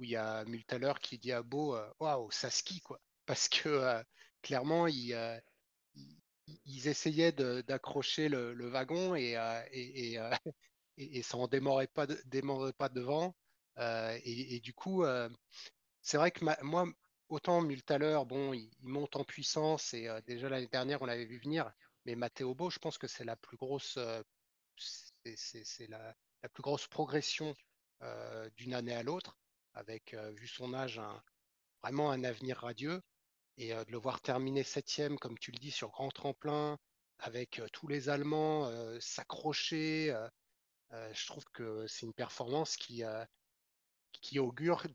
il 0.00 0.08
y 0.08 0.16
a 0.16 0.44
Multaler 0.44 0.92
qui 1.00 1.18
dit 1.18 1.32
à 1.32 1.42
Beau 1.42 1.76
Waouh, 2.00 2.30
ça 2.30 2.50
skie, 2.50 2.80
quoi. 2.80 3.00
Parce 3.26 3.48
que 3.48 4.02
clairement, 4.44 4.86
ils, 4.86 5.14
euh, 5.14 5.38
ils, 6.64 6.88
essayaient 6.88 7.32
d'accrocher 7.32 8.28
le, 8.28 8.68
wagon 8.68 9.16
et, 9.16 9.36
et, 9.72 10.18
et- 10.96 11.18
et 11.18 11.22
ça 11.22 11.36
en 11.36 11.48
démarrait 11.48 11.86
pas, 11.88 12.06
de- 12.06 12.72
pas 12.72 12.88
devant. 12.88 13.36
Euh, 13.78 14.18
et, 14.24 14.60
du 14.60 14.72
coup, 14.74 15.04
euh, 15.04 15.28
c'est 16.02 16.16
vrai 16.18 16.30
que 16.30 16.44
moi, 16.64 16.86
autant 17.28 17.60
Multaler, 17.62 18.20
bon, 18.26 18.52
il, 18.52 18.70
il 18.80 18.88
monte 18.88 19.16
en 19.16 19.24
puissance 19.24 19.94
et 19.94 20.08
euh, 20.08 20.20
déjà 20.26 20.48
l'année 20.48 20.68
dernière, 20.68 21.02
on 21.02 21.06
l'avait 21.06 21.24
vu 21.26 21.38
venir. 21.38 21.72
Mais 22.06 22.14
Matteo 22.16 22.54
Beau, 22.54 22.70
je 22.70 22.78
pense 22.78 22.98
que 22.98 23.06
c'est 23.08 23.24
la 23.24 23.36
plus 23.36 23.56
grosse, 23.56 23.98
c'est 24.76 25.86
la, 25.88 26.14
la 26.42 26.48
plus 26.48 26.62
grosse 26.62 26.86
progression 26.88 27.54
d'une 28.56 28.74
année 28.74 28.94
à 28.94 29.02
l'autre, 29.02 29.38
avec, 29.72 30.14
vu 30.14 30.46
son 30.46 30.74
âge, 30.74 31.00
vraiment 31.82 32.10
un 32.10 32.24
avenir 32.24 32.58
radieux. 32.58 33.00
Et 33.56 33.70
de 33.72 33.90
le 33.90 33.98
voir 33.98 34.20
terminer 34.20 34.64
septième, 34.64 35.18
comme 35.18 35.38
tu 35.38 35.52
le 35.52 35.58
dis, 35.58 35.70
sur 35.70 35.90
grand 35.90 36.10
tremplin, 36.10 36.78
avec 37.18 37.62
tous 37.72 37.88
les 37.88 38.08
Allemands 38.08 38.70
s'accrocher, 39.00 40.12
je 40.90 41.26
trouve 41.26 41.44
que 41.52 41.86
c'est 41.86 42.06
une 42.06 42.14
performance 42.14 42.76
qui, 42.76 43.04
euh, 43.04 43.24
qui 44.24 44.38
augure 44.38 44.86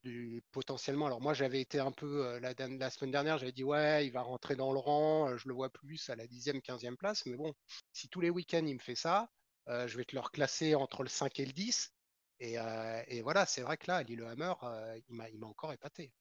potentiellement. 0.51 1.05
Alors 1.05 1.21
moi, 1.21 1.33
j'avais 1.33 1.61
été 1.61 1.79
un 1.79 1.91
peu 1.91 2.25
euh, 2.25 2.39
la, 2.39 2.89
semaine 2.89 3.11
dernière, 3.11 3.37
j'avais 3.37 3.51
dit 3.51 3.63
ouais, 3.63 4.07
il 4.07 4.11
va 4.11 4.21
rentrer 4.21 4.55
dans 4.55 4.73
le 4.73 4.79
rang, 4.79 5.29
euh, 5.29 5.37
je 5.37 5.47
le 5.47 5.53
vois 5.53 5.69
plus 5.69 6.09
à 6.09 6.15
la 6.15 6.25
dixième, 6.25 6.61
quinzième 6.61 6.97
place. 6.97 7.25
Mais 7.27 7.37
bon, 7.37 7.53
si 7.93 8.09
tous 8.09 8.21
les 8.21 8.31
week-ends 8.31 8.65
il 8.65 8.73
me 8.73 8.79
fait 8.79 8.95
ça, 8.95 9.29
euh, 9.67 9.87
je 9.87 9.97
vais 9.97 10.05
te 10.05 10.15
le 10.15 10.21
reclasser 10.21 10.73
entre 10.73 11.03
le 11.03 11.09
5 11.09 11.39
et 11.39 11.45
le 11.45 11.51
10. 11.51 11.93
Et, 12.41 12.57
euh, 12.57 13.03
voilà, 13.21 13.45
c'est 13.45 13.61
vrai 13.61 13.77
que 13.77 13.85
là, 13.87 14.01
Lillehammer, 14.01 14.53
euh, 14.63 14.99
il 15.09 15.15
m'a 15.15 15.29
il 15.29 15.39
m'a 15.39 15.47
encore 15.47 15.73
épaté. 15.73 16.11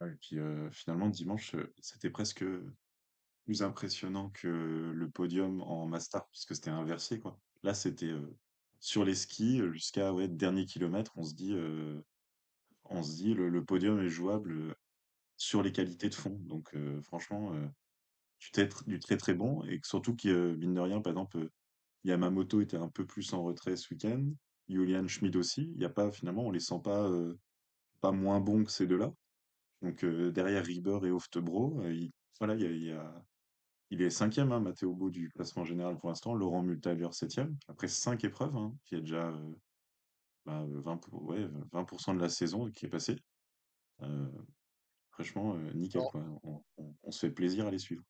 Et 0.00 0.14
puis 0.20 0.38
euh, 0.38 0.70
finalement, 0.70 1.08
dimanche, 1.08 1.54
euh, 1.54 1.72
c'était 1.80 2.10
presque. 2.10 2.44
plus 3.44 3.62
impressionnant 3.62 4.30
que 4.30 4.48
le 4.48 5.10
podium 5.10 5.60
en 5.62 5.86
Master, 5.86 6.26
puisque 6.28 6.54
c'était 6.54 6.70
inversé, 6.70 7.20
quoi. 7.20 7.38
Là, 7.62 7.74
c'était 7.74 8.06
euh, 8.06 8.36
sur 8.80 9.04
les 9.04 9.14
skis 9.14 9.60
jusqu'à 9.72 10.12
ouais, 10.12 10.28
dernier 10.28 10.64
kilomètre, 10.66 11.12
on 11.16 11.24
se 11.24 11.34
dit, 11.34 11.54
on 12.84 13.02
se 13.02 13.14
dit 13.16 13.34
le, 13.34 13.64
podium 13.64 14.00
est 14.00 14.08
jouable 14.08 14.74
sur 15.36 15.62
les 15.62 15.72
qualités 15.72 16.08
de 16.08 16.14
fond. 16.14 16.38
Donc 16.44 16.74
franchement, 17.02 17.52
euh, 17.54 17.66
très, 18.52 18.66
tr- 18.66 18.84
du 18.86 18.98
très 18.98 19.16
très 19.16 19.34
bon, 19.34 19.62
et 19.64 19.80
que 19.80 19.86
surtout 19.86 20.16
euh, 20.26 20.56
mine 20.56 20.74
de 20.74 20.80
rien, 20.80 21.00
par 21.00 21.12
exemple, 21.12 21.48
Yamamoto 22.04 22.60
était 22.60 22.76
un 22.76 22.88
peu 22.88 23.04
plus 23.06 23.32
en 23.32 23.42
retrait 23.42 23.76
ce 23.76 23.92
week-end, 23.92 24.24
Julian 24.68 25.06
Schmid 25.08 25.36
aussi. 25.36 25.72
Il 25.74 25.80
y 25.80 25.84
a 25.84 25.90
pas 25.90 26.10
finalement, 26.12 26.46
on 26.46 26.50
les 26.50 26.60
sent 26.60 26.80
pas 26.82 27.10
pas 28.00 28.12
moins 28.12 28.40
bons 28.40 28.64
que 28.64 28.70
ces 28.70 28.86
deux-là. 28.86 29.12
Donc 29.82 30.04
derrière 30.04 30.64
Rieber 30.64 30.98
et 31.04 31.10
Oftebro, 31.10 31.82
il, 31.84 32.12
voilà, 32.38 32.54
il 32.54 32.84
y 32.84 32.92
a- 32.92 33.24
il 33.90 34.02
est 34.02 34.10
cinquième, 34.10 34.52
hein, 34.52 34.60
Matteo 34.60 34.94
Beau 34.94 35.10
du 35.10 35.30
classement 35.30 35.64
général 35.64 35.98
pour 35.98 36.08
l'instant, 36.08 36.34
Laurent 36.34 36.62
Multalier 36.62 37.08
septième. 37.12 37.56
Après 37.68 37.88
cinq 37.88 38.24
épreuves, 38.24 38.56
hein, 38.56 38.76
il 38.90 38.94
y 38.94 38.98
a 38.98 39.00
déjà 39.00 39.28
euh, 39.28 39.54
bah, 40.44 40.64
20, 40.68 40.98
pour- 40.98 41.22
ouais, 41.24 41.46
20% 41.72 42.14
de 42.14 42.20
la 42.20 42.28
saison 42.28 42.70
qui 42.70 42.86
est 42.86 42.90
passée. 42.90 43.16
Euh, 44.02 44.30
franchement, 45.10 45.54
euh, 45.56 45.72
nickel 45.72 46.02
quoi. 46.10 46.22
On, 46.42 46.62
on- 46.78 46.96
on 47.02 47.10
se 47.10 47.26
fait 47.26 47.32
plaisir 47.32 47.66
à 47.66 47.70
les 47.70 47.78
suivre. 47.78 48.04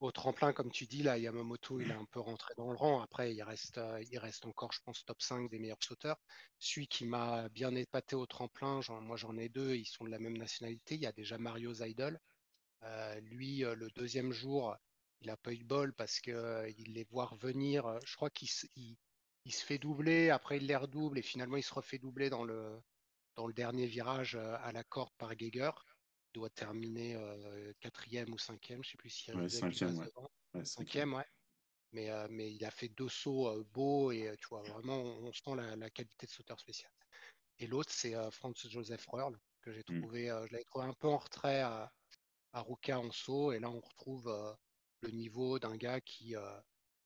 au 0.00 0.10
tremplin, 0.12 0.52
comme 0.52 0.70
tu 0.70 0.86
dis, 0.86 1.02
là, 1.02 1.18
Yamamoto, 1.18 1.80
il 1.80 1.90
a 1.92 1.98
un 1.98 2.04
peu 2.04 2.20
rentré 2.20 2.54
dans 2.56 2.70
le 2.70 2.76
rang. 2.76 3.00
Après, 3.02 3.34
il 3.34 3.42
reste, 3.42 3.78
euh, 3.78 4.02
il 4.10 4.18
reste 4.18 4.44
encore, 4.46 4.72
je 4.72 4.80
pense, 4.84 5.04
top 5.04 5.22
5 5.22 5.48
des 5.50 5.58
meilleurs 5.58 5.82
sauteurs. 5.82 6.16
Celui 6.58 6.88
qui 6.88 7.06
m'a 7.06 7.48
bien 7.50 7.74
épaté 7.74 8.16
au 8.16 8.26
tremplin, 8.26 8.80
moi 9.02 9.16
j'en 9.16 9.36
ai 9.36 9.48
deux, 9.48 9.74
ils 9.76 9.86
sont 9.86 10.04
de 10.04 10.10
la 10.10 10.18
même 10.18 10.36
nationalité. 10.36 10.96
Il 10.96 11.00
y 11.02 11.06
a 11.06 11.12
déjà 11.12 11.38
Mario 11.38 11.72
Zaidel. 11.74 12.18
Euh, 12.82 13.20
lui, 13.20 13.64
euh, 13.64 13.74
le 13.74 13.90
deuxième 13.90 14.32
jour, 14.32 14.76
il 15.20 15.26
n'a 15.26 15.36
pas 15.36 15.52
eu 15.52 15.58
de 15.58 15.64
bol 15.64 15.92
parce 15.94 16.20
que 16.20 16.30
euh, 16.30 16.70
les 16.78 17.04
voit 17.04 17.26
revenir. 17.26 17.98
Je 18.04 18.16
crois 18.16 18.30
qu'il 18.30 18.48
se, 18.48 18.66
il, 18.76 18.96
il 19.44 19.52
se 19.52 19.64
fait 19.64 19.78
doubler, 19.78 20.30
après 20.30 20.56
il 20.56 20.66
les 20.66 20.76
redouble 20.76 21.18
et 21.18 21.22
finalement 21.22 21.56
il 21.56 21.62
se 21.62 21.74
refait 21.74 21.98
doubler 21.98 22.30
dans 22.30 22.44
le, 22.44 22.80
dans 23.36 23.46
le 23.46 23.52
dernier 23.52 23.86
virage 23.86 24.36
à 24.36 24.72
la 24.72 24.84
corde 24.84 25.14
par 25.18 25.34
Geiger. 25.34 25.70
Il 26.32 26.38
doit 26.38 26.50
terminer 26.50 27.16
euh, 27.16 27.72
quatrième 27.80 28.32
ou 28.32 28.38
cinquième, 28.38 28.82
je 28.82 28.88
ne 28.88 28.92
sais 28.92 28.96
plus 28.96 29.10
si 29.10 29.32
Ouais, 29.32 29.48
cinquième, 29.48 29.98
ouais. 29.98 30.06
Ouais, 30.54 30.64
cinquième. 30.64 31.14
Ouais. 31.14 31.26
Mais, 31.92 32.08
euh, 32.08 32.28
mais 32.30 32.52
il 32.54 32.64
a 32.64 32.70
fait 32.70 32.88
deux 32.88 33.08
sauts 33.08 33.48
euh, 33.48 33.64
beaux 33.72 34.12
et 34.12 34.32
tu 34.38 34.46
vois, 34.48 34.62
vraiment, 34.62 35.02
on, 35.02 35.32
sent 35.32 35.56
la, 35.56 35.74
la 35.74 35.90
qualité 35.90 36.26
de 36.26 36.30
sauteur 36.30 36.60
spécial. 36.60 36.90
Et 37.58 37.66
l'autre, 37.66 37.92
c'est 37.92 38.14
Franz 38.30 38.68
Joseph 38.70 39.04
Röhrl, 39.06 39.36
que 39.60 39.72
j'ai 39.72 39.82
Mm. 39.88 40.00
trouvé, 40.00 40.26
je 40.26 40.52
l'avais 40.52 40.64
trouvé 40.64 40.86
un 40.86 40.94
peu 40.94 41.08
en 41.08 41.18
retrait 41.18 41.60
à, 41.60 41.92
à 42.52 42.62
Ruka 42.62 42.98
en 42.98 43.10
saut. 43.10 43.52
Et 43.52 43.58
là, 43.58 43.70
on 43.70 43.80
retrouve 43.80 44.28
euh, 44.28 44.52
le 45.02 45.10
niveau 45.10 45.58
d'un 45.58 45.76
gars 45.76 46.00
qui, 46.00 46.36
euh, 46.36 46.60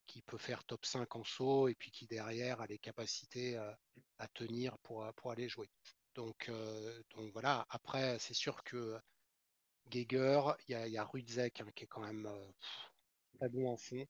qui 0.07 0.23
peut 0.23 0.39
faire 0.39 0.65
top 0.65 0.85
5 0.85 1.17
en 1.17 1.25
saut 1.25 1.69
et 1.69 1.75
puis 1.75 1.91
qui, 1.91 2.07
derrière, 2.07 2.61
a 2.61 2.67
les 2.67 2.79
capacités 2.79 3.57
euh, 3.57 3.73
à 4.19 4.29
tenir 4.29 4.79
pour, 4.79 5.07
pour 5.15 5.31
aller 5.33 5.49
jouer. 5.49 5.71
Donc, 6.15 6.49
donc 7.11 7.33
voilà, 7.33 7.67
après, 7.71 8.21
c'est 8.21 8.35
sûr 8.35 8.63
que 8.63 8.97
Geiger, 9.91 10.43
il 10.69 10.73
y 10.73 10.75
a, 10.77 10.87
y 10.87 10.99
Rudzek 11.01 11.61
hein, 11.61 11.67
qui 11.75 11.85
est 11.85 11.87
quand 11.89 12.03
même 12.03 12.31
très 13.37 13.49
bon 13.49 13.73
en 13.73 13.77
fond. 13.77 14.07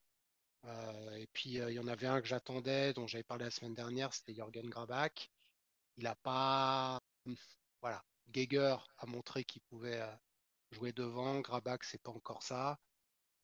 Et 1.17 1.27
puis, 1.33 1.53
il 1.53 1.71
y 1.71 1.79
en 1.79 1.87
avait 1.89 2.07
un 2.07 2.21
que 2.21 2.27
j'attendais, 2.27 2.93
dont 2.93 3.07
j'avais 3.07 3.25
parlé 3.25 3.47
la 3.47 3.51
semaine 3.51 3.75
dernière, 3.75 4.13
c'était 4.13 4.35
Jürgen 4.35 4.69
Grabach. 4.69 5.31
Il 5.97 6.05
n'a 6.05 6.15
pas. 6.15 7.01
Voilà. 7.81 8.05
Geiger 8.29 8.77
a 8.99 9.07
montré 9.07 9.45
qu'il 9.45 9.63
pouvait 9.63 10.03
jouer 10.75 10.93
devant. 10.93 11.41
Grabach, 11.41 11.81
c'est 11.85 12.03
pas 12.03 12.11
encore 12.13 12.43
ça. 12.43 12.79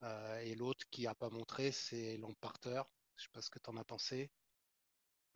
Euh, 0.03 0.39
et 0.39 0.55
l'autre 0.55 0.85
qui 0.91 1.05
n'a 1.05 1.15
pas 1.15 1.31
montré, 1.31 1.73
c'est 1.73 2.17
Lamparter. 2.19 2.83
Je 3.17 3.25
sais 3.25 3.31
pas 3.33 3.43
ce 3.43 3.51
que 3.51 3.59
tu 3.59 3.71
en 3.71 3.77
as 3.77 3.85
pensé. 3.85 4.31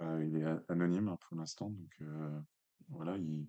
Euh, 0.03 0.25
il 0.25 0.37
est 0.37 0.45
a- 0.45 0.63
anonyme 0.69 1.09
hein, 1.09 1.19
pour 1.21 1.37
l'instant, 1.37 1.71
donc 1.71 1.93
euh, 2.01 2.41
voilà, 2.89 3.17
il, 3.17 3.47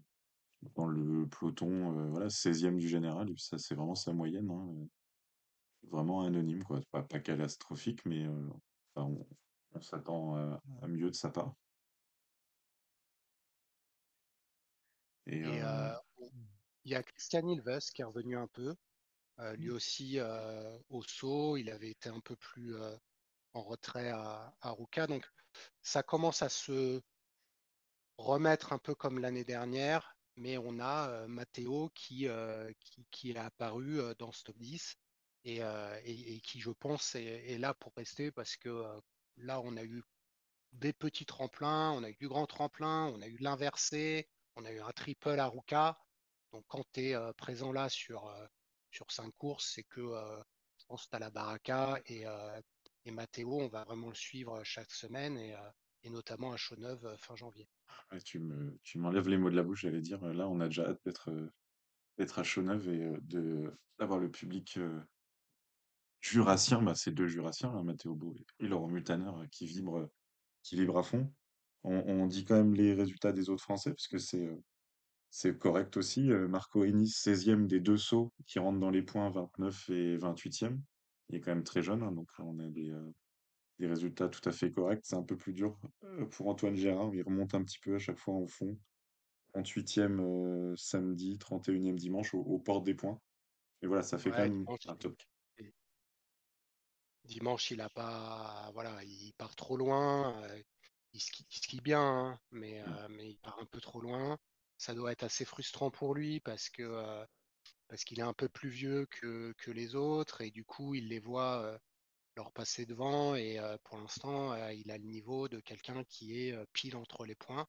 dans 0.76 0.88
le 0.88 1.28
peloton, 1.28 1.98
euh, 2.00 2.10
voilà, 2.10 2.30
16e 2.30 2.78
du 2.78 2.88
général, 2.88 3.32
et 3.32 3.36
ça 3.38 3.58
c'est 3.58 3.76
vraiment 3.76 3.96
sa 3.96 4.14
moyenne, 4.14 4.50
hein, 4.52 4.88
vraiment 5.92 6.22
anonyme, 6.24 6.64
quoi. 6.64 6.82
Pas, 6.92 7.04
pas 7.04 7.20
catastrophique, 7.20 8.06
mais 8.06 8.28
enfin, 8.96 9.08
on, 9.08 9.28
on 9.72 9.82
s'attend 9.82 10.36
à, 10.36 10.62
à 10.82 10.88
mieux 10.88 11.10
de 11.10 11.16
sa 11.16 11.30
part. 11.30 11.56
Et 15.28 15.44
Et 15.44 15.62
euh, 15.62 15.64
euh, 15.64 15.96
il 16.86 16.92
y 16.92 16.96
a 16.96 17.04
Christian 17.04 17.48
Ilves 17.48 17.92
qui 17.94 18.02
est 18.02 18.06
revenu 18.06 18.38
un 18.38 18.48
peu. 18.48 18.76
Euh, 19.40 19.56
lui 19.58 19.70
aussi 19.70 20.20
euh, 20.20 20.78
au 20.90 21.04
saut, 21.04 21.58
il 21.58 21.70
avait 21.70 21.90
été 21.90 22.10
un 22.10 22.22
peu 22.22 22.36
plus 22.38 22.76
euh, 22.76 22.96
en 23.54 23.64
retrait 23.64 24.10
à, 24.10 24.56
à 24.62 24.72
Ruka. 24.72 25.08
Donc 25.08 25.26
ça 25.82 26.04
commence 26.04 26.42
à 26.42 26.50
se 26.50 27.02
remettre 28.18 28.72
un 28.72 28.78
peu 28.78 28.96
comme 28.96 29.20
l'année 29.20 29.44
dernière, 29.44 30.16
mais 30.38 30.58
on 30.58 30.80
a 30.80 31.28
Matteo 31.28 31.90
qui, 31.96 32.28
qui, 32.80 33.06
qui 33.12 33.32
est 33.32 33.38
apparu 33.38 34.00
dans 34.20 34.32
ce 34.32 34.44
top 34.44 34.58
10 34.58 34.98
et, 35.44 35.58
et, 35.58 36.36
et 36.36 36.40
qui, 36.42 36.60
je 36.60 36.72
pense, 36.72 37.16
est, 37.16 37.52
est, 37.52 37.58
là 37.58 37.74
pour 37.74 37.94
rester 37.96 38.32
parce 38.32 38.56
que 38.58 38.84
là, 39.38 39.62
on 39.62 39.76
a 39.78 39.84
eu 39.84 40.04
des 40.74 40.94
petits 40.94 41.26
tremplins, 41.26 41.92
on 41.92 42.04
a 42.04 42.10
eu 42.10 42.16
du 42.16 42.28
grand 42.28 42.48
tremplin, 42.48 43.08
on 43.08 43.22
a 43.22 43.28
eu 43.28 43.38
l'inversé, 43.38 44.30
on 44.56 44.66
a 44.66 44.72
eu 44.72 44.80
un 44.82 44.92
triple 44.92 45.40
à 45.40 45.48
Ruka. 45.48 45.98
Donc 46.56 46.64
quand 46.70 46.86
tu 46.94 47.02
es 47.02 47.16
présent 47.36 47.74
là 47.74 47.90
sur, 47.90 48.34
sur 48.90 49.12
cinq 49.12 49.34
courses, 49.38 49.74
c'est 49.76 49.84
que 49.84 50.02
je 50.02 50.86
pense 50.88 51.04
que 51.04 51.10
tu 51.10 51.16
as 51.18 51.20
la 51.20 51.30
baraka 51.30 52.00
et, 52.06 52.24
et 53.04 53.12
Matteo, 53.12 53.60
on 53.60 53.68
va 53.68 53.84
vraiment 53.84 54.08
le 54.08 54.16
suivre 54.16 54.64
chaque 54.64 54.92
semaine 54.92 55.38
et, 55.38 56.10
notamment 56.10 56.54
à 56.54 56.58
Chaux-Neuve 56.58 57.04
euh, 57.08 57.18
fin 57.18 57.36
janvier. 57.36 57.68
tu 58.24 58.40
me, 58.40 58.78
tu 58.84 59.00
m'enlèves 59.00 59.28
les 59.28 59.38
mots 59.38 59.50
de 59.50 59.56
la 59.56 59.64
bouche, 59.64 59.82
j'allais 59.82 60.02
dire, 60.02 60.22
là 60.22 60.48
on 60.48 60.60
a 60.60 60.68
déjà 60.68 60.86
hâte 60.86 61.02
d'être 61.04 62.40
à 62.40 62.44
Chaux-Neuve 62.44 62.88
et 62.90 63.12
de 63.22 63.74
d'avoir 63.98 64.20
le 64.20 64.30
public 64.30 64.80
jurassien, 66.22 66.82
bah, 66.82 66.96
c'est 66.96 67.12
deux 67.12 67.28
jurassiens, 67.28 67.72
hein, 67.72 67.84
Matteo 67.84 68.14
Beau 68.14 68.36
et 68.60 68.68
Laurent 68.68 68.88
Multaner, 68.88 69.32
qui 69.52 69.66
vibrent, 69.66 70.10
qui 70.64 70.76
vibrent 70.76 71.00
à 71.00 71.04
fond. 71.04 71.34
On, 71.84 72.26
dit 72.26 72.46
quand 72.46 72.56
même 72.56 72.74
les 72.74 72.94
résultats 72.94 73.32
des 73.32 73.50
autres 73.50 73.62
Français, 73.62 73.92
parce 73.92 74.08
que 74.08 74.18
c'est 74.18 74.50
c'est 75.38 75.58
correct 75.58 75.98
aussi. 75.98 76.32
Euh, 76.32 76.48
Marco 76.48 76.86
Hennis, 76.86 77.10
16e 77.10 77.68
des 77.68 77.82
deux 77.82 77.98
sauts, 77.98 78.32
qui 78.48 78.58
rentrent 78.58 78.80
dans 78.80 78.90
les 78.90 79.02
points 79.02 79.30
29 79.30 79.90
et 79.90 80.16
28e. 80.16 80.82
Il 81.28 81.36
est 81.36 81.42
quand 81.42 81.52
même 81.54 81.66
très 81.66 81.82
jeune, 81.82 82.04
hein, 82.04 82.14
donc 82.14 82.30
là, 82.40 82.46
on 82.46 82.58
a 82.60 82.70
des, 82.70 82.90
euh, 82.90 83.12
des 83.80 83.88
résultats 83.88 84.30
tout 84.30 84.48
à 84.48 84.54
fait 84.54 84.72
corrects. 84.72 85.04
C'est 85.04 85.18
un 85.18 85.24
peu 85.24 85.36
plus 85.36 85.52
dur 85.52 85.78
euh, 86.06 86.26
pour 86.28 86.48
Antoine 86.48 86.78
Gérard, 86.78 87.14
il 87.14 87.22
remonte 87.22 87.54
un 87.54 87.66
petit 87.66 87.80
peu 87.80 87.96
à 87.96 88.00
chaque 88.00 88.18
fois 88.18 88.36
au 88.36 88.48
fond. 88.48 88.78
38e 89.54 90.22
euh, 90.22 90.74
samedi, 90.78 91.38
31e 91.38 91.98
dimanche, 91.98 92.34
au- 92.34 92.40
aux 92.40 92.60
portes 92.60 92.86
des 92.86 92.96
points. 92.96 93.20
Et 93.82 93.88
voilà, 93.88 94.04
ça 94.04 94.18
fait 94.18 94.30
quand 94.32 94.38
même 94.38 94.64
dimanche, 94.64 94.88
un 94.88 94.96
top. 94.96 95.22
dimanche, 97.26 97.72
il 97.72 97.82
a 97.82 97.90
pas, 97.90 98.72
voilà, 98.74 99.04
il 99.04 99.34
part 99.38 99.56
trop 99.58 99.76
loin. 99.76 100.42
il 101.12 101.20
skie, 101.20 101.46
il 101.52 101.58
skie 101.58 101.82
bien, 101.82 102.00
hein, 102.02 102.40
mais, 102.52 102.82
Mm. 102.82 102.86
euh, 102.88 103.08
mais 103.10 103.30
il 103.32 103.38
part 103.38 103.60
un 103.60 103.66
peu 103.66 103.82
trop 103.82 104.00
loin. 104.00 104.38
Ça 104.78 104.94
doit 104.94 105.12
être 105.12 105.24
assez 105.24 105.46
frustrant 105.46 105.90
pour 105.92 106.14
lui 106.14 106.40
parce 106.40 106.70
que 106.70 106.84
euh, 106.84 107.26
qu'il 108.06 108.20
est 108.20 108.24
un 108.24 108.34
peu 108.34 108.50
plus 108.50 108.70
vieux 108.70 109.06
que, 109.08 109.54
les 109.68 109.96
autres 109.96 110.42
et 110.42 110.52
du 110.52 110.66
coup, 110.66 110.96
il 110.96 111.08
les 111.08 111.20
voit 111.20 111.62
euh, 111.64 111.78
leur 112.36 112.52
passer 112.52 112.86
devant 112.86 113.36
et 113.36 113.60
euh, 113.60 113.78
pour 113.84 113.98
l'instant, 113.98 114.56
il 114.72 114.92
a 114.92 114.98
le 114.98 115.06
niveau 115.06 115.48
de 115.48 115.60
quelqu'un 115.60 116.04
qui 116.06 116.40
est 116.40 116.58
pile 116.74 116.98
entre 116.98 117.26
les 117.26 117.36
points. 117.36 117.68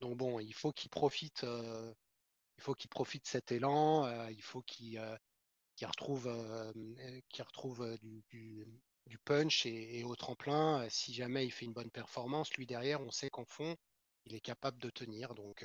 Donc 0.00 0.16
bon, 0.16 0.40
il 0.40 0.54
faut 0.54 0.72
qu'il 0.72 0.90
profite, 0.90 1.42
il 1.42 2.62
faut 2.62 2.74
qu'il 2.74 2.90
profite 2.90 3.26
cet 3.26 3.52
élan, 3.52 4.28
il 4.28 4.42
faut 4.42 4.62
qu'il 4.62 4.98
retrouve, 5.82 6.30
du, 8.30 9.18
punch 9.24 9.66
et, 9.66 10.04
au 10.04 10.16
tremplin. 10.16 10.86
Si 10.90 11.14
jamais 11.14 11.46
il 11.46 11.50
fait 11.50 11.66
une 11.66 11.72
bonne 11.72 11.90
performance, 11.90 12.52
lui 12.54 12.66
derrière, 12.66 13.00
on 13.00 13.10
sait 13.10 13.30
qu'en 13.30 13.44
fond, 13.44 13.76
il 14.26 14.34
est 14.34 14.40
capable 14.40 14.78
de 14.78 14.90
tenir. 14.90 15.34
Donc, 15.34 15.64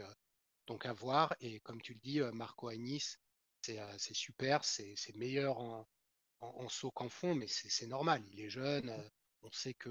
donc 0.67 0.86
à 0.86 0.93
voir. 0.93 1.36
Et 1.41 1.60
comme 1.62 1.81
tu 1.81 1.93
le 1.93 2.00
dis, 2.00 2.22
euh, 2.22 2.31
Marco 2.31 2.67
Anis, 2.69 3.19
c'est 3.62 3.79
euh, 3.79 3.95
c'est 3.98 4.13
super, 4.15 4.63
c'est 4.65 4.95
c'est 4.95 5.15
meilleur 5.15 5.60
en, 5.60 5.88
en, 6.41 6.48
en 6.48 6.69
saut 6.69 6.91
qu'en 6.91 7.10
fond, 7.10 7.36
mais 7.36 7.48
c'est 7.48 7.88
normal. 7.88 8.24
Il 8.31 8.39
est 8.41 8.50
jeune. 8.50 8.89
euh, 8.89 9.10
on 9.43 9.51
sait 9.51 9.74
que 9.75 9.89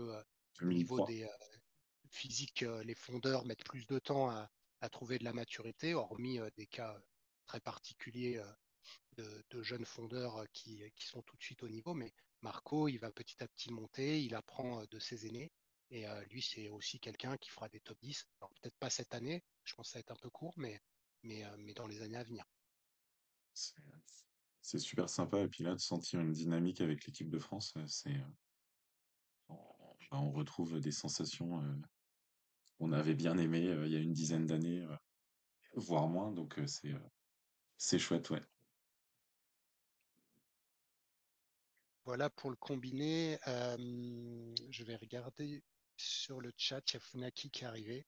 au 0.62 0.72
niveau 0.72 1.00
2003. 1.00 1.06
des 1.06 1.24
euh, 1.24 1.28
physiques, 2.10 2.64
les 2.84 2.94
fondeurs 2.94 3.44
mettent 3.44 3.64
plus 3.64 3.86
de 3.86 3.98
temps 3.98 4.30
à, 4.30 4.50
à 4.80 4.88
trouver 4.88 5.18
de 5.18 5.24
la 5.24 5.32
maturité, 5.32 5.94
hormis 5.94 6.38
euh, 6.40 6.50
des 6.56 6.66
cas 6.66 6.96
très 7.46 7.60
particuliers 7.60 8.38
euh, 8.38 8.52
de, 9.16 9.44
de 9.50 9.62
jeunes 9.62 9.84
fondeurs 9.84 10.44
qui, 10.52 10.82
qui 10.96 11.06
sont 11.06 11.22
tout 11.22 11.36
de 11.36 11.42
suite 11.42 11.62
au 11.62 11.68
niveau. 11.68 11.94
Mais 11.94 12.12
Marco, 12.42 12.88
il 12.88 12.98
va 12.98 13.10
petit 13.12 13.42
à 13.42 13.48
petit 13.48 13.72
monter, 13.72 14.22
il 14.22 14.34
apprend 14.34 14.84
de 14.90 14.98
ses 14.98 15.26
aînés. 15.26 15.52
Et 15.90 16.06
euh, 16.08 16.24
lui, 16.26 16.42
c'est 16.42 16.68
aussi 16.68 16.98
quelqu'un 16.98 17.36
qui 17.36 17.50
fera 17.50 17.68
des 17.68 17.80
top 17.80 17.98
10. 18.02 18.26
Alors, 18.40 18.50
peut-être 18.54 18.76
pas 18.78 18.90
cette 18.90 19.14
année, 19.14 19.44
je 19.64 19.74
pense 19.74 19.88
que 19.88 19.92
ça 19.92 19.98
va 19.98 20.00
être 20.00 20.10
un 20.10 20.16
peu 20.16 20.30
court, 20.30 20.54
mais, 20.56 20.80
mais, 21.22 21.44
euh, 21.44 21.56
mais 21.58 21.74
dans 21.74 21.86
les 21.86 22.02
années 22.02 22.16
à 22.16 22.24
venir. 22.24 22.44
C'est 23.52 24.78
super 24.78 25.08
sympa. 25.08 25.40
Et 25.40 25.48
puis 25.48 25.62
là, 25.62 25.74
de 25.74 25.80
sentir 25.80 26.20
une 26.20 26.32
dynamique 26.32 26.80
avec 26.80 27.06
l'équipe 27.06 27.28
de 27.28 27.38
France, 27.38 27.74
euh, 27.76 27.86
c'est, 27.86 28.16
on, 29.48 29.56
bah, 30.10 30.18
on 30.18 30.32
retrouve 30.32 30.80
des 30.80 30.92
sensations 30.92 31.62
qu'on 32.78 32.92
avait 32.92 33.14
bien 33.14 33.38
aimées 33.38 33.64
il 33.84 33.92
y 33.92 33.96
a 33.96 34.00
une 34.00 34.12
dizaine 34.12 34.46
d'années, 34.46 34.86
voire 35.74 36.08
moins. 36.08 36.32
Donc 36.32 36.58
c'est, 36.66 36.94
c'est 37.76 37.98
chouette, 37.98 38.30
ouais. 38.30 38.42
Voilà 42.04 42.28
pour 42.28 42.50
le 42.50 42.56
combiné. 42.56 43.38
Euh, 43.48 44.54
je 44.70 44.84
vais 44.84 44.96
regarder 44.96 45.62
sur 45.96 46.40
le 46.40 46.52
chat, 46.56 46.82
il 46.90 46.94
y 46.94 46.96
a 46.96 47.00
Funaki 47.00 47.50
qui 47.50 47.64
est 47.64 47.66
arrivé. 47.66 48.06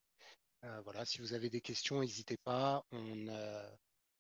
Euh, 0.65 0.81
voilà, 0.83 1.05
si 1.05 1.19
vous 1.19 1.33
avez 1.33 1.51
des 1.51 1.61
questions, 1.61 2.01
n'hésitez 2.01 2.37
pas. 2.39 2.85
On 2.91 3.29
euh, 3.29 3.69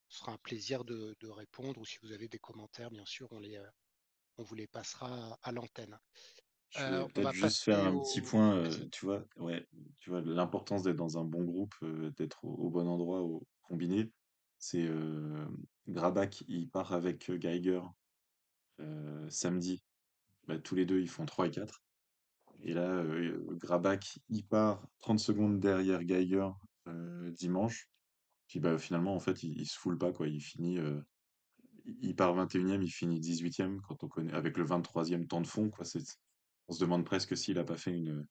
sera 0.08 0.32
un 0.32 0.38
plaisir 0.38 0.84
de, 0.84 1.16
de 1.20 1.28
répondre 1.28 1.80
ou 1.80 1.84
si 1.84 1.98
vous 2.02 2.12
avez 2.12 2.28
des 2.28 2.38
commentaires, 2.38 2.90
bien 2.90 3.04
sûr, 3.04 3.28
on 3.32 3.40
les, 3.40 3.56
euh, 3.56 3.68
on 4.38 4.42
vous 4.42 4.54
les 4.54 4.66
passera 4.66 5.38
à 5.42 5.52
l'antenne. 5.52 5.98
Je 6.70 6.82
vais 6.82 7.06
peut-être 7.06 7.24
va 7.24 7.32
juste 7.32 7.62
faire 7.62 7.84
un 7.84 7.98
petit 8.00 8.20
point, 8.20 8.56
euh, 8.56 8.88
tu 8.90 9.06
vois, 9.06 9.24
ouais, 9.36 9.66
tu 10.00 10.10
vois, 10.10 10.20
l'importance 10.20 10.82
d'être 10.82 10.96
dans 10.96 11.16
un 11.16 11.24
bon 11.24 11.44
groupe, 11.44 11.74
euh, 11.82 12.10
d'être 12.16 12.44
au, 12.44 12.54
au 12.54 12.70
bon 12.70 12.86
endroit, 12.88 13.22
au 13.22 13.46
combiné. 13.62 14.10
C'est 14.58 14.88
Grabac, 15.86 16.42
il 16.48 16.70
part 16.70 16.94
avec 16.94 17.30
Geiger 17.30 17.82
samedi. 19.28 19.84
Bah, 20.46 20.58
tous 20.58 20.74
les 20.74 20.86
deux, 20.86 21.00
ils 21.00 21.10
font 21.10 21.26
3 21.26 21.48
et 21.48 21.50
4. 21.50 21.82
Et 22.62 22.72
là, 22.72 22.88
euh, 22.88 23.38
Grabac, 23.52 24.18
il 24.28 24.44
part 24.44 24.86
30 25.00 25.20
secondes 25.20 25.60
derrière 25.60 26.04
Geiger 26.04 26.48
euh, 26.88 27.30
dimanche. 27.30 27.88
Puis 28.48 28.60
bah, 28.60 28.78
finalement, 28.78 29.14
en 29.14 29.20
fait, 29.20 29.42
il, 29.42 29.58
il 29.60 29.66
se 29.66 29.78
foule 29.78 29.98
pas, 29.98 30.12
quoi. 30.12 30.28
Il 30.28 30.40
finit, 30.40 30.78
euh, 30.78 31.00
il 31.84 32.14
part 32.14 32.36
21e, 32.36 32.82
il 32.82 32.90
finit 32.90 33.20
18e 33.20 33.80
quand 33.80 34.02
on 34.04 34.08
connaît, 34.08 34.32
avec 34.32 34.56
le 34.56 34.64
23e 34.64 35.26
temps 35.26 35.40
de 35.40 35.46
fond, 35.46 35.70
quoi. 35.70 35.84
On 36.68 36.72
se 36.72 36.80
demande 36.80 37.04
presque 37.04 37.36
s'il 37.36 37.58
a 37.58 37.64
pas 37.64 37.76
fait 37.76 37.92
une, 37.92 38.26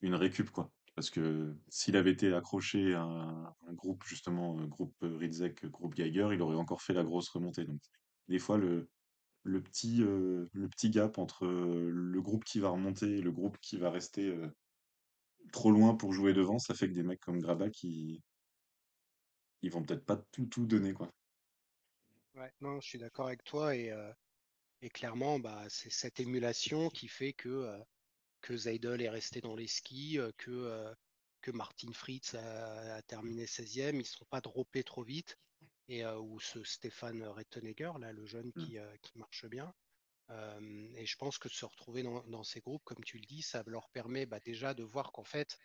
une 0.00 0.14
récup, 0.14 0.50
quoi. 0.50 0.70
Parce 0.94 1.10
que 1.10 1.54
s'il 1.68 1.96
avait 1.96 2.10
été 2.10 2.32
accroché 2.34 2.94
à 2.94 3.02
un, 3.02 3.72
groupe, 3.72 4.02
justement, 4.04 4.58
euh, 4.58 4.66
groupe 4.66 4.96
Ridzek, 5.00 5.66
groupe 5.66 5.94
Geiger, 5.94 6.30
il 6.32 6.42
aurait 6.42 6.56
encore 6.56 6.82
fait 6.82 6.94
la 6.94 7.04
grosse 7.04 7.28
remontée. 7.28 7.64
Donc, 7.64 7.80
des 8.26 8.40
fois, 8.40 8.58
le, 8.58 8.88
le 9.42 9.62
petit, 9.62 10.02
euh, 10.02 10.48
le 10.52 10.68
petit 10.68 10.90
gap 10.90 11.18
entre 11.18 11.46
euh, 11.46 11.90
le 11.90 12.20
groupe 12.20 12.44
qui 12.44 12.60
va 12.60 12.70
remonter 12.70 13.18
et 13.18 13.22
le 13.22 13.32
groupe 13.32 13.58
qui 13.60 13.76
va 13.76 13.90
rester 13.90 14.26
euh, 14.26 14.48
trop 15.52 15.70
loin 15.70 15.94
pour 15.94 16.12
jouer 16.12 16.32
devant, 16.32 16.58
ça 16.58 16.74
fait 16.74 16.88
que 16.88 16.94
des 16.94 17.02
mecs 17.02 17.20
comme 17.20 17.40
Grabac, 17.40 17.72
qui 17.72 18.22
ils 19.62 19.70
vont 19.70 19.82
peut-être 19.82 20.04
pas 20.04 20.16
tout, 20.30 20.46
tout 20.46 20.66
donner, 20.66 20.92
quoi. 20.92 21.10
Ouais, 22.34 22.52
non, 22.60 22.80
je 22.80 22.88
suis 22.88 22.98
d'accord 22.98 23.26
avec 23.26 23.42
toi 23.42 23.74
et, 23.74 23.92
et 24.82 24.88
clairement, 24.88 25.40
bah, 25.40 25.64
c'est 25.68 25.90
cette 25.90 26.20
émulation 26.20 26.90
qui 26.90 27.08
fait 27.08 27.32
que, 27.32 27.76
Seidel 28.56 29.02
est 29.02 29.08
resté 29.08 29.40
dans 29.40 29.56
les 29.56 29.66
skis, 29.66 30.20
que, 30.36 30.94
Martin 31.52 31.92
Fritz 31.92 32.34
a, 32.34 32.96
a 32.96 33.02
terminé 33.02 33.46
16e. 33.46 33.94
Ils 33.94 33.98
ne 33.98 34.02
sont 34.04 34.26
pas 34.26 34.40
droppés 34.40 34.84
trop 34.84 35.02
vite. 35.02 35.36
Et 35.88 36.04
euh, 36.04 36.18
ou 36.18 36.38
ce 36.40 36.62
Stéphane 36.64 37.24
Rettenegger, 37.24 37.92
là, 38.00 38.12
le 38.12 38.26
jeune 38.26 38.52
Mm. 38.56 38.64
qui, 38.64 38.78
euh, 38.78 38.96
qui 39.02 39.18
marche 39.18 39.46
bien. 39.46 39.74
Euh, 40.30 40.92
et 40.96 41.06
je 41.06 41.16
pense 41.16 41.38
que 41.38 41.48
de 41.48 41.52
se 41.54 41.64
retrouver 41.64 42.02
dans, 42.02 42.22
dans 42.28 42.44
ces 42.44 42.60
groupes, 42.60 42.84
comme 42.84 43.02
tu 43.04 43.18
le 43.18 43.26
dis, 43.26 43.42
ça 43.42 43.62
leur 43.66 43.88
permet 43.90 44.26
bah, 44.26 44.40
déjà 44.40 44.74
de 44.74 44.84
voir 44.84 45.12
qu'en 45.12 45.24
fait, 45.24 45.58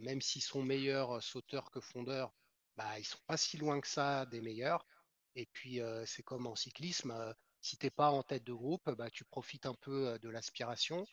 même 0.00 0.22
s'ils 0.22 0.42
sont 0.42 0.62
meilleurs 0.62 1.22
sauteurs 1.22 1.70
que 1.70 1.80
fondeurs, 1.80 2.34
bah, 2.76 2.98
ils 2.98 3.04
sont 3.04 3.18
pas 3.26 3.36
si 3.36 3.58
loin 3.58 3.80
que 3.80 3.88
ça 3.88 4.24
des 4.26 4.40
meilleurs. 4.40 4.86
Et 5.34 5.46
puis, 5.46 5.80
euh, 5.80 6.04
c'est 6.06 6.22
comme 6.22 6.46
en 6.46 6.56
cyclisme, 6.56 7.10
euh, 7.10 7.32
si 7.60 7.76
t'es 7.78 7.90
pas 7.90 8.10
en 8.10 8.22
tête 8.22 8.44
de 8.44 8.52
groupe, 8.54 8.90
bah, 8.92 9.10
tu 9.10 9.24
profites 9.24 9.66
un 9.66 9.74
peu 9.74 10.08
euh, 10.08 10.18
de 10.18 10.28
l'aspiration 10.30 11.06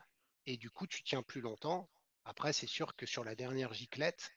et 0.46 0.58
du 0.58 0.70
coup, 0.70 0.88
tu 0.88 1.04
tiens 1.04 1.24
plus 1.24 1.42
longtemps. 1.42 1.90
Après, 2.26 2.54
c'est 2.54 2.68
sûr 2.68 2.96
que 2.96 3.06
sur 3.06 3.24
la 3.24 3.36
dernière 3.36 3.74
giclette, 3.74 4.32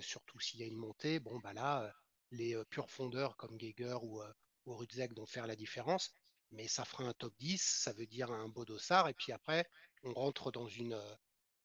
surtout 0.00 0.40
s'il 0.40 0.60
y 0.60 0.62
a 0.64 0.66
une 0.66 0.76
montée, 0.76 1.20
bon, 1.20 1.38
bah 1.40 1.52
là, 1.52 1.94
les 2.30 2.54
euh, 2.54 2.64
purs 2.64 2.90
fondeurs 2.90 3.36
comme 3.36 3.56
Geiger 3.56 3.96
ou, 4.02 4.22
euh, 4.22 4.32
ou 4.66 4.74
Rudзek 4.74 5.14
vont 5.14 5.26
faire 5.26 5.46
la 5.46 5.56
différence. 5.56 6.14
Mais 6.52 6.68
ça 6.68 6.84
fera 6.84 7.04
un 7.04 7.12
top 7.12 7.32
10, 7.38 7.60
ça 7.60 7.92
veut 7.92 8.06
dire 8.06 8.30
un 8.30 8.48
beau 8.48 8.64
dossard. 8.64 9.08
Et 9.08 9.14
puis 9.14 9.32
après, 9.32 9.68
on 10.02 10.12
rentre 10.12 10.50
dans 10.50 10.66
une, 10.66 10.94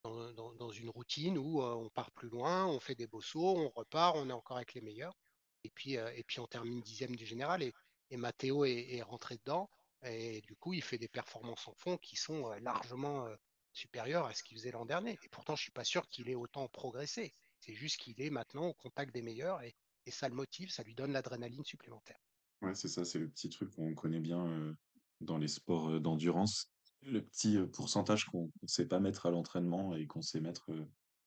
euh, 0.05 0.33
dans, 0.33 0.71
une 0.71 0.89
routine 0.89 1.37
où 1.37 1.63
on 1.63 1.89
part 1.89 2.11
plus 2.11 2.29
loin, 2.29 2.67
on 2.67 2.79
fait 2.79 2.93
des 2.93 3.07
beaux 3.07 3.21
sauts, 3.21 3.57
on 3.57 3.69
repart, 3.69 4.15
on 4.15 4.29
est 4.29 4.33
encore 4.33 4.57
avec 4.57 4.75
les 4.75 4.81
meilleurs. 4.81 5.17
Et 5.63 5.71
puis, 5.71 5.93
et 5.93 6.23
puis 6.27 6.39
on 6.39 6.45
termine 6.45 6.79
dixième 6.81 7.15
du 7.15 7.25
général. 7.25 7.63
Et, 7.63 7.73
Matteo 8.11 8.65
est, 8.65 9.01
rentré 9.01 9.37
dedans. 9.37 9.67
Et 10.03 10.41
du 10.41 10.55
coup, 10.55 10.73
il 10.73 10.83
fait 10.83 10.99
des 10.99 11.07
performances 11.07 11.67
en 11.67 11.73
fond 11.73 11.97
qui 11.97 12.15
sont 12.15 12.51
largement 12.61 13.27
supérieures 13.73 14.27
à 14.27 14.35
ce 14.35 14.43
qu'il 14.43 14.57
faisait 14.57 14.69
l'an 14.69 14.85
dernier. 14.85 15.17
Et 15.23 15.29
pourtant, 15.29 15.55
je 15.55 15.63
suis 15.63 15.71
pas 15.71 15.83
sûr 15.83 16.07
qu'il 16.09 16.29
ait 16.29 16.35
autant 16.35 16.67
progressé. 16.67 17.33
C'est 17.59 17.73
juste 17.73 17.97
qu'il 17.99 18.21
est 18.21 18.29
maintenant 18.29 18.67
au 18.67 18.73
contact 18.75 19.11
des 19.11 19.23
meilleurs 19.23 19.63
et, 19.63 19.75
et 20.05 20.11
ça 20.11 20.29
le 20.29 20.35
motive, 20.35 20.69
ça 20.69 20.83
lui 20.83 20.95
donne 20.95 21.11
l'adrénaline 21.11 21.63
supplémentaire. 21.63 22.19
Ouais, 22.61 22.75
c'est 22.75 22.87
ça, 22.87 23.05
c'est 23.05 23.19
le 23.19 23.29
petit 23.29 23.49
truc 23.49 23.71
qu'on 23.71 23.93
connaît 23.93 24.19
bien 24.19 24.45
euh, 24.47 24.73
dans 25.21 25.37
les 25.37 25.47
sports 25.47 25.89
euh, 25.89 25.99
d'endurance. 25.99 26.71
Le 27.01 27.21
petit 27.23 27.57
euh, 27.57 27.67
pourcentage 27.67 28.25
qu'on 28.25 28.51
ne 28.61 28.67
sait 28.67 28.87
pas 28.87 28.99
mettre 28.99 29.25
à 29.25 29.31
l'entraînement 29.31 29.95
et 29.95 30.07
qu'on 30.07 30.21
sait 30.21 30.41
mettre 30.41 30.71
euh, 30.71 30.85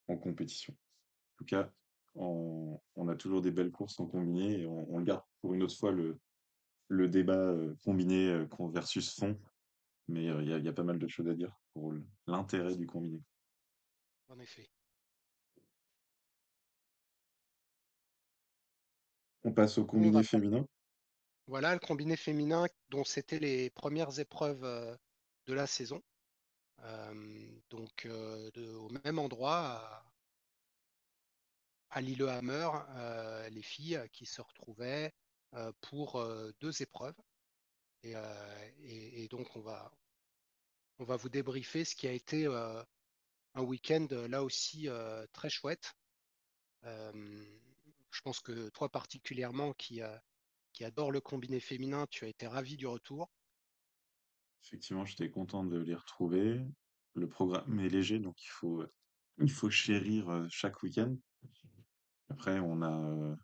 en 0.09 0.17
compétition. 0.17 0.75
En 0.75 1.37
tout 1.39 1.45
cas, 1.45 1.73
on, 2.15 2.81
on 2.97 3.09
a 3.09 3.15
toujours 3.15 3.43
des 3.43 3.51
belles 3.51 3.71
courses 3.71 4.01
en 4.01 4.07
combiné 4.07 4.61
et 4.61 4.67
on, 4.67 4.93
on 4.93 4.99
le 4.99 5.05
garde 5.05 5.23
pour 5.41 5.55
une 5.55 5.63
autre 5.63 5.77
fois 5.77 5.93
le, 5.93 6.19
le 6.89 7.09
débat 7.09 7.55
combiné 7.85 8.45
versus 8.73 9.15
fond. 9.15 9.39
Mais 10.09 10.25
il 10.25 10.49
y 10.49 10.53
a, 10.53 10.59
il 10.59 10.65
y 10.65 10.69
a 10.69 10.73
pas 10.73 10.83
mal 10.83 10.99
de 10.99 11.07
choses 11.07 11.29
à 11.29 11.35
dire 11.35 11.55
pour 11.75 11.93
l'intérêt 12.27 12.75
du 12.77 12.87
combiné. 12.87 13.23
En 14.29 14.39
effet. 14.41 14.69
On 19.49 19.53
passe 19.53 19.79
au 19.79 19.85
combiné 19.87 20.23
féminin. 20.23 20.67
Voilà 21.47 21.73
le 21.73 21.81
combiné 21.81 22.17
féminin 22.19 22.67
dont 22.91 23.05
c'était 23.05 23.39
les 23.39 23.71
premières 23.71 24.19
épreuves 24.21 24.63
euh, 24.63 24.95
de 25.47 25.55
la 25.55 25.67
saison. 25.67 26.03
Euh, 26.81 27.59
donc 27.71 28.05
euh, 28.05 28.51
de- 28.53 28.75
au 28.75 28.91
même 29.05 29.19
endroit 29.19 29.57
à, 29.57 30.05
à 31.89 32.01
Lillehammer, 32.03 32.69
euh, 32.91 33.49
les 33.49 33.63
filles 33.63 34.03
qui 34.13 34.27
se 34.27 34.43
retrouvaient 34.43 35.15
euh, 35.55 35.73
pour 35.81 36.23
deux 36.61 36.83
épreuves. 36.83 37.17
Et, 38.03 38.13
et- 38.83 39.25
et 39.25 39.29
donc 39.29 39.57
on 39.57 39.61
va, 39.61 39.91
on 40.99 41.05
va 41.05 41.17
vous 41.17 41.31
débriefer 41.31 41.87
ce 41.87 41.97
qui 41.97 42.07
a 42.07 42.13
été 42.13 42.47
un 42.47 43.63
week-end 43.63 44.07
là 44.29 44.45
aussi 44.45 44.89
très 45.33 45.49
chouette. 45.49 45.95
Je 48.11 48.21
pense 48.23 48.41
que 48.41 48.69
toi 48.71 48.89
particulièrement 48.89 49.73
qui, 49.75 50.01
adore 50.81 51.11
le 51.11 51.21
combiné 51.21 51.61
féminin, 51.61 52.07
tu 52.11 52.25
as 52.25 52.29
été 52.29 52.47
ravi 52.47 52.77
du 52.77 52.87
retour. 52.87 53.31
Effectivement, 54.65 55.05
j'étais 55.05 55.31
content 55.31 55.65
de 55.65 55.79
les 55.79 55.95
retrouver. 55.95 56.65
Le 57.15 57.29
programme 57.29 57.81
est 57.81 57.89
léger, 57.89 58.19
donc 58.19 58.43
il 58.43 58.49
faut, 58.49 58.85
il 59.39 59.51
faut 59.51 59.71
chérir 59.71 60.29
euh, 60.29 60.47
chaque 60.51 60.83
week-end. 60.83 61.17
Après, 62.29 62.61
on 62.61 62.83
a, 62.83 62.93
euh, 62.93 63.37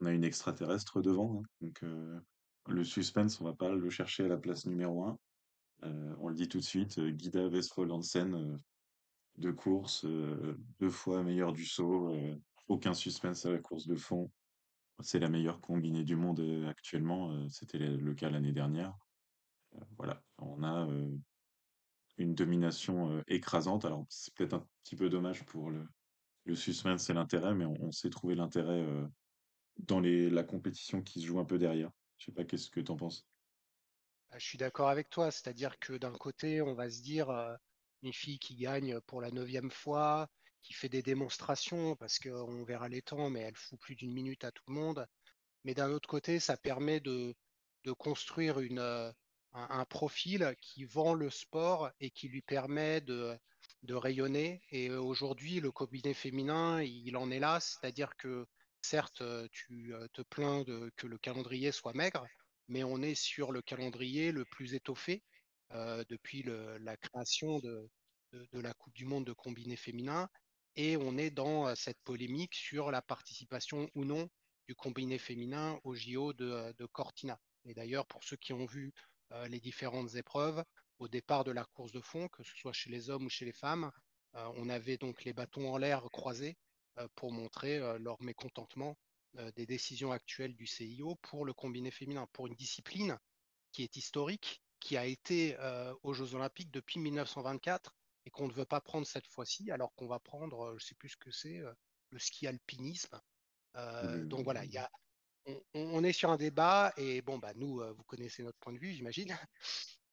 on 0.00 0.06
a 0.06 0.12
une 0.12 0.24
extraterrestre 0.24 1.02
devant, 1.02 1.40
hein. 1.40 1.42
donc 1.60 1.82
euh, 1.84 2.18
le 2.66 2.84
suspense, 2.84 3.40
on 3.40 3.44
va 3.44 3.54
pas 3.54 3.70
le 3.70 3.90
chercher 3.90 4.24
à 4.24 4.28
la 4.28 4.38
place 4.38 4.66
numéro 4.66 5.04
un. 5.04 5.18
Euh, 5.84 6.14
on 6.18 6.28
le 6.28 6.34
dit 6.34 6.48
tout 6.48 6.58
de 6.58 6.64
suite, 6.64 6.98
Guida 7.00 7.46
Westphal 7.48 7.90
Hansen, 7.90 8.34
euh, 8.34 8.56
deux 9.36 9.52
courses, 9.52 10.04
euh, 10.04 10.56
deux 10.80 10.90
fois 10.90 11.22
meilleure 11.22 11.52
du 11.52 11.66
saut, 11.66 12.16
aucun 12.68 12.94
suspense 12.94 13.46
à 13.46 13.50
la 13.50 13.58
course 13.58 13.86
de 13.86 13.96
fond. 13.96 14.30
C'est 15.00 15.18
la 15.18 15.28
meilleure 15.28 15.60
combinée 15.60 16.04
du 16.04 16.16
monde 16.16 16.40
euh, 16.40 16.68
actuellement, 16.68 17.32
euh, 17.32 17.48
c'était 17.48 17.78
le 17.78 18.14
cas 18.14 18.30
l'année 18.30 18.52
dernière. 18.52 18.96
Voilà, 19.96 20.22
on 20.38 20.62
a 20.62 20.86
euh, 20.88 21.10
une 22.18 22.34
domination 22.34 23.10
euh, 23.10 23.22
écrasante. 23.28 23.84
Alors, 23.84 24.06
c'est 24.08 24.34
peut-être 24.34 24.54
un 24.54 24.66
petit 24.82 24.96
peu 24.96 25.08
dommage 25.08 25.44
pour 25.44 25.70
le, 25.70 25.86
suspense 26.54 27.08
et 27.10 27.14
l'intérêt, 27.14 27.54
mais 27.54 27.64
on, 27.64 27.76
on 27.80 27.92
sait 27.92 28.10
trouver 28.10 28.34
l'intérêt 28.34 28.82
euh, 28.82 29.06
dans 29.78 30.00
les, 30.00 30.30
la 30.30 30.44
compétition 30.44 31.02
qui 31.02 31.20
se 31.20 31.26
joue 31.26 31.40
un 31.40 31.44
peu 31.44 31.58
derrière. 31.58 31.90
Je 32.18 32.26
sais 32.26 32.32
pas 32.32 32.44
qu'est-ce 32.44 32.70
que 32.70 32.80
t'en 32.80 32.96
penses? 32.96 33.26
Ah, 34.30 34.38
Je 34.38 34.46
suis 34.46 34.58
d'accord 34.58 34.88
avec 34.88 35.10
toi, 35.10 35.30
c'est-à-dire 35.30 35.78
que 35.78 35.94
d'un 35.94 36.12
côté, 36.12 36.60
on 36.60 36.74
va 36.74 36.90
se 36.90 37.02
dire 37.02 37.30
euh, 37.30 37.54
une 38.02 38.12
fille 38.12 38.38
qui 38.38 38.56
gagne 38.56 39.00
pour 39.00 39.20
la 39.20 39.30
neuvième 39.30 39.70
fois, 39.70 40.28
qui 40.64 40.72
fait 40.72 40.88
des 40.88 41.02
démonstrations, 41.02 41.94
parce 41.96 42.18
qu'on 42.18 42.64
verra 42.64 42.88
les 42.88 43.02
temps, 43.02 43.30
mais 43.30 43.40
elle 43.40 43.56
fout 43.56 43.78
plus 43.78 43.94
d'une 43.94 44.12
minute 44.12 44.44
à 44.44 44.50
tout 44.50 44.64
le 44.66 44.74
monde. 44.74 45.06
Mais 45.64 45.74
d'un 45.74 45.90
autre 45.90 46.08
côté, 46.08 46.40
ça 46.40 46.56
permet 46.56 47.00
de, 47.00 47.34
de 47.84 47.92
construire 47.92 48.60
une, 48.60 48.78
euh, 48.78 49.12
un, 49.52 49.84
profil 49.84 50.54
qui 50.60 50.84
vend 50.84 51.14
le 51.14 51.30
sport 51.30 51.90
et 52.00 52.10
qui 52.10 52.28
lui 52.28 52.42
permet 52.42 53.00
de, 53.02 53.38
de 53.82 53.94
rayonner. 53.94 54.62
Et 54.70 54.88
euh, 54.88 55.00
aujourd'hui, 55.00 55.60
le 55.60 55.70
combiné 55.70 56.14
féminin, 56.14 56.82
il 56.82 57.16
en 57.16 57.30
est 57.30 57.40
là, 57.40 57.60
c'est-à-dire 57.60 58.16
que 58.16 58.46
certes, 58.82 59.20
euh, 59.20 59.46
tu 59.52 59.92
te 60.14 60.22
plains 60.22 60.64
que 60.96 61.06
le 61.06 61.18
calendrier 61.18 61.72
soit 61.72 61.94
maigre, 61.94 62.26
mais 62.68 62.84
on 62.84 63.02
est 63.02 63.14
sur 63.14 63.52
le 63.52 63.60
calendrier 63.62 64.32
le 64.32 64.44
plus 64.46 64.74
étoffé 64.74 65.22
depuis 66.08 66.44
la 66.44 66.96
création 66.96 67.58
de- 67.58 67.90
de 68.32 68.60
la 68.60 68.72
Coupe 68.74 68.94
du 68.94 69.06
Monde 69.06 69.26
de 69.26 69.32
combiné 69.32 69.76
féminin. 69.76 70.28
Et 70.76 70.96
on 70.96 71.16
est 71.16 71.30
dans 71.30 71.68
euh, 71.68 71.74
cette 71.76 72.00
polémique 72.02 72.54
sur 72.54 72.90
la 72.90 73.00
participation 73.00 73.88
ou 73.94 74.04
non 74.04 74.28
du 74.66 74.74
combiné 74.74 75.18
féminin 75.18 75.78
au 75.84 75.94
JO 75.94 76.32
de, 76.32 76.50
euh, 76.50 76.72
de 76.78 76.86
Cortina. 76.86 77.40
Et 77.64 77.74
d'ailleurs, 77.74 78.06
pour 78.06 78.24
ceux 78.24 78.36
qui 78.36 78.52
ont 78.52 78.66
vu 78.66 78.92
euh, 79.32 79.46
les 79.48 79.60
différentes 79.60 80.14
épreuves, 80.16 80.64
au 80.98 81.06
départ 81.06 81.44
de 81.44 81.52
la 81.52 81.64
course 81.64 81.92
de 81.92 82.00
fond, 82.00 82.28
que 82.28 82.42
ce 82.42 82.56
soit 82.56 82.72
chez 82.72 82.90
les 82.90 83.08
hommes 83.08 83.26
ou 83.26 83.30
chez 83.30 83.44
les 83.44 83.52
femmes, 83.52 83.90
on 84.56 84.68
avait 84.68 84.96
donc 84.96 85.22
les 85.22 85.32
bâtons 85.32 85.72
en 85.72 85.76
l'air 85.76 86.02
croisés 86.10 86.56
pour 87.14 87.30
montrer 87.30 87.78
leur 88.00 88.20
mécontentement 88.20 88.96
des 89.54 89.64
décisions 89.64 90.10
actuelles 90.10 90.56
du 90.56 90.66
CIO 90.66 91.14
pour 91.22 91.44
le 91.44 91.52
combiné 91.52 91.92
féminin, 91.92 92.26
pour 92.32 92.48
une 92.48 92.54
discipline 92.54 93.16
qui 93.70 93.84
est 93.84 93.96
historique, 93.96 94.60
qui 94.80 94.96
a 94.96 95.06
été 95.06 95.56
aux 96.02 96.14
Jeux 96.14 96.34
Olympiques 96.34 96.72
depuis 96.72 96.98
1924 96.98 97.94
et 98.26 98.30
qu'on 98.30 98.48
ne 98.48 98.52
veut 98.52 98.64
pas 98.64 98.80
prendre 98.80 99.06
cette 99.06 99.26
fois-ci, 99.26 99.70
alors 99.70 99.94
qu'on 99.94 100.06
va 100.06 100.18
prendre, 100.18 100.64
euh, 100.64 100.70
je 100.78 100.84
ne 100.84 100.88
sais 100.88 100.94
plus 100.94 101.10
ce 101.10 101.16
que 101.16 101.30
c'est, 101.30 101.58
euh, 101.58 101.72
le 102.10 102.18
ski 102.18 102.46
alpinisme. 102.46 103.20
Euh, 103.76 104.24
donc 104.24 104.44
voilà, 104.44 104.64
il 104.64 104.70
y 104.70 104.78
a, 104.78 104.90
on, 105.46 105.60
on, 105.74 106.04
est 106.04 106.12
sur 106.12 106.30
un 106.30 106.36
débat 106.36 106.92
et 106.96 107.22
bon, 107.22 107.38
bah, 107.38 107.52
nous, 107.56 107.82
vous 107.94 108.04
connaissez 108.04 108.42
notre 108.42 108.58
point 108.58 108.72
de 108.72 108.78
vue, 108.78 108.92
j'imagine. 108.92 109.28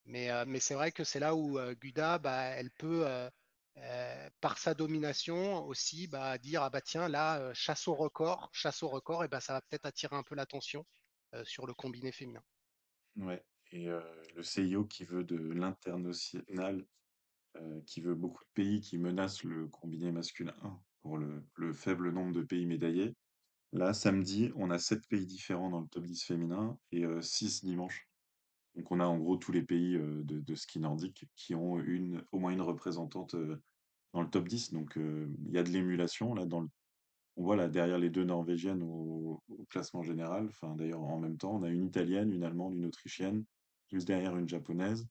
Mais, 0.06 0.30
mais 0.47 0.60
c'est 0.60 0.74
vrai 0.74 0.91
que 0.91 1.04
c'est 1.04 1.19
là 1.19 1.36
où 1.36 1.60
Guda, 1.76 2.17
bah, 2.17 2.41
elle 2.41 2.71
peut, 2.71 3.06
euh, 3.78 4.30
par 4.41 4.58
sa 4.58 4.74
domination 4.74 5.63
aussi, 5.65 6.08
bah, 6.08 6.38
dire, 6.38 6.63
ah 6.63 6.69
bah 6.69 6.82
tiens, 6.82 7.08
là, 7.08 7.54
chasse 7.54 7.88
au 7.88 7.93
record, 7.93 8.50
chasse 8.52 8.84
au 8.84 8.89
record, 8.89 9.24
et 9.24 9.28
bah, 9.28 9.39
ça 9.39 9.54
va 9.54 9.62
peut-être 9.62 9.86
attirer 9.86 10.15
un 10.15 10.24
peu 10.24 10.36
l'attention 10.36 10.86
euh, 11.34 11.45
sur 11.45 11.65
le 11.65 11.74
combiné 11.74 12.12
féminin. 12.12 12.43
ouais. 13.17 13.43
Et 13.74 13.88
euh, 13.88 14.02
le 14.36 14.43
CIO 14.43 14.84
qui 14.84 15.06
veut 15.06 15.24
de 15.24 15.38
l'international, 15.38 16.86
euh, 17.57 17.81
qui 17.85 18.01
veut 18.01 18.15
beaucoup 18.15 18.43
de 18.43 18.49
pays 18.53 18.81
qui 18.81 18.97
menacent 18.97 19.43
le 19.43 19.67
combiné 19.67 20.11
masculin 20.11 20.55
pour 21.01 21.17
le, 21.17 21.43
le 21.55 21.73
faible 21.73 22.11
nombre 22.11 22.33
de 22.33 22.43
pays 22.43 22.65
médaillés. 22.65 23.15
Là, 23.73 23.93
samedi, 23.93 24.51
on 24.55 24.69
a 24.69 24.77
sept 24.77 25.07
pays 25.07 25.25
différents 25.25 25.69
dans 25.69 25.81
le 25.81 25.87
top 25.87 26.05
10 26.05 26.23
féminin 26.23 26.77
et 26.91 27.05
euh, 27.05 27.21
six 27.21 27.63
dimanche. 27.63 28.07
Donc 28.75 28.91
on 28.91 28.99
a 28.99 29.05
en 29.05 29.17
gros 29.17 29.37
tous 29.37 29.51
les 29.51 29.63
pays 29.63 29.95
euh, 29.95 30.23
de, 30.23 30.39
de 30.39 30.55
ski 30.55 30.79
nordique 30.79 31.25
qui 31.35 31.55
ont 31.55 31.79
une, 31.79 32.23
au 32.31 32.39
moins 32.39 32.51
une 32.51 32.61
représentante 32.61 33.35
euh, 33.35 33.61
dans 34.13 34.21
le 34.21 34.29
top 34.29 34.47
10. 34.47 34.73
Donc 34.73 34.97
euh, 34.97 35.29
il 35.45 35.53
y 35.53 35.57
a 35.57 35.63
de 35.63 35.69
l'émulation 35.69 36.33
là 36.33 36.45
On 37.35 37.43
voit 37.43 37.55
là 37.55 37.67
derrière 37.67 37.97
les 37.97 38.09
deux 38.09 38.23
Norvégiennes 38.23 38.83
au, 38.83 39.41
au 39.49 39.65
classement 39.69 40.03
général, 40.03 40.47
enfin 40.47 40.75
d'ailleurs 40.75 41.01
en 41.01 41.19
même 41.19 41.37
temps, 41.37 41.55
on 41.55 41.63
a 41.63 41.69
une 41.69 41.83
Italienne, 41.83 42.31
une 42.31 42.43
Allemande, 42.43 42.73
une 42.73 42.85
Autrichienne, 42.85 43.45
juste 43.91 44.07
derrière 44.07 44.37
une 44.37 44.47
Japonaise, 44.47 45.07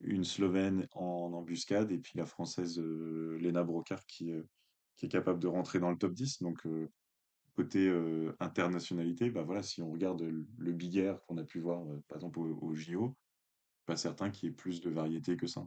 une 0.00 0.24
Slovène 0.24 0.86
en 0.92 1.32
embuscade, 1.32 1.92
et 1.92 1.98
puis 1.98 2.12
la 2.16 2.26
Française 2.26 2.78
euh, 2.78 3.38
Lena 3.40 3.62
Brocard 3.62 4.04
qui, 4.06 4.30
est 4.30 5.08
capable 5.08 5.40
de 5.40 5.48
rentrer 5.48 5.80
dans 5.80 5.90
le 5.90 5.98
top 5.98 6.14
10. 6.14 6.42
Donc 6.42 6.66
côté 7.54 7.92
internationalité, 8.40 9.30
bah 9.30 9.42
voilà, 9.42 9.62
si 9.62 9.82
on 9.82 9.92
regarde 9.92 10.22
le, 10.22 10.72
Big 10.72 10.96
Air 10.96 11.20
qu'on 11.22 11.36
a 11.36 11.44
pu 11.44 11.60
voir 11.60 11.84
par 12.08 12.16
exemple 12.16 12.38
au, 12.38 12.74
JO, 12.74 13.14
pas 13.84 13.96
certain 13.96 14.30
qu'il 14.30 14.48
y 14.48 14.52
ait 14.52 14.54
plus 14.54 14.80
de 14.80 14.88
variété 14.88 15.36
que 15.36 15.46
ça. 15.46 15.66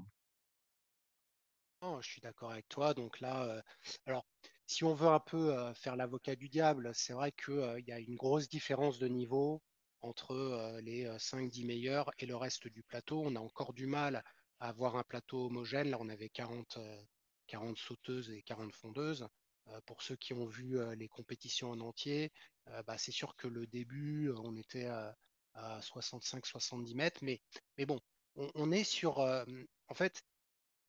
Non, 1.83 2.01
je 2.01 2.09
suis 2.09 2.21
d'accord 2.21 2.51
avec 2.51 2.67
toi. 2.67 2.95
Donc 2.95 3.19
là, 3.19 3.63
alors, 4.07 4.25
si 4.65 4.83
on 4.83 4.95
veut 4.95 5.07
un 5.07 5.19
peu 5.19 5.55
faire 5.75 5.95
l'avocat 5.95 6.35
du 6.35 6.49
diable, 6.49 6.89
c'est 6.95 7.13
vrai 7.13 7.31
qu'il 7.31 7.83
y 7.85 7.91
a 7.91 7.99
une 7.99 8.15
grosse 8.15 8.49
différence 8.49 8.97
de 8.97 9.07
niveau 9.07 9.61
entre 10.01 10.31
euh, 10.31 10.81
les 10.81 11.05
euh, 11.05 11.17
5-10 11.17 11.65
meilleurs 11.65 12.11
et 12.19 12.25
le 12.25 12.35
reste 12.35 12.67
du 12.67 12.83
plateau. 12.83 13.21
On 13.25 13.35
a 13.35 13.39
encore 13.39 13.73
du 13.73 13.87
mal 13.87 14.23
à 14.59 14.69
avoir 14.69 14.95
un 14.95 15.03
plateau 15.03 15.45
homogène. 15.47 15.89
Là, 15.89 15.97
on 15.99 16.09
avait 16.09 16.29
40, 16.29 16.77
euh, 16.77 17.01
40 17.47 17.77
sauteuses 17.77 18.29
et 18.31 18.41
40 18.43 18.73
fondeuses. 18.73 19.27
Euh, 19.69 19.81
pour 19.85 20.01
ceux 20.01 20.15
qui 20.15 20.33
ont 20.33 20.45
vu 20.45 20.79
euh, 20.79 20.95
les 20.95 21.07
compétitions 21.09 21.71
en 21.71 21.79
entier, 21.81 22.31
euh, 22.69 22.81
bah, 22.83 22.97
c'est 22.97 23.11
sûr 23.11 23.35
que 23.35 23.47
le 23.47 23.67
début, 23.67 24.29
euh, 24.29 24.35
on 24.43 24.55
était 24.55 24.85
à, 24.85 25.15
à 25.53 25.81
65-70 25.81 26.95
mètres. 26.95 27.19
Mais, 27.23 27.41
mais 27.77 27.85
bon, 27.85 27.99
on, 28.35 28.49
on 28.55 28.71
est 28.71 28.83
sur, 28.83 29.19
euh, 29.19 29.43
en 29.87 29.93
fait, 29.93 30.21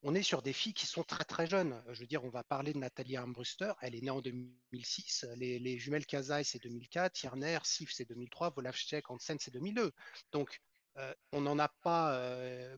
on 0.02 0.14
est 0.14 0.22
sur 0.22 0.42
des 0.42 0.52
filles 0.52 0.74
qui 0.74 0.86
sont 0.86 1.02
très 1.02 1.24
très 1.24 1.46
jeunes. 1.46 1.82
Je 1.88 2.00
veux 2.00 2.06
dire, 2.06 2.24
on 2.24 2.30
va 2.30 2.44
parler 2.44 2.72
de 2.72 2.78
Nathalie 2.78 3.16
Armbruster, 3.16 3.72
elle 3.80 3.94
est 3.94 4.00
née 4.00 4.10
en 4.10 4.20
2006, 4.20 5.26
les, 5.36 5.58
les 5.58 5.78
jumelles 5.78 6.06
Kazai 6.06 6.44
c'est 6.44 6.62
2004, 6.62 7.22
Yerner, 7.22 7.58
Sif 7.64 7.92
c'est 7.92 8.08
2003, 8.08 8.50
Volavchek, 8.50 9.10
Hansen 9.10 9.38
c'est 9.40 9.52
2002. 9.52 9.92
Donc 10.32 10.60
euh, 10.98 11.14
on 11.32 11.40
n'en 11.40 11.58
a 11.58 11.68
pas, 11.68 12.14
euh, 12.14 12.76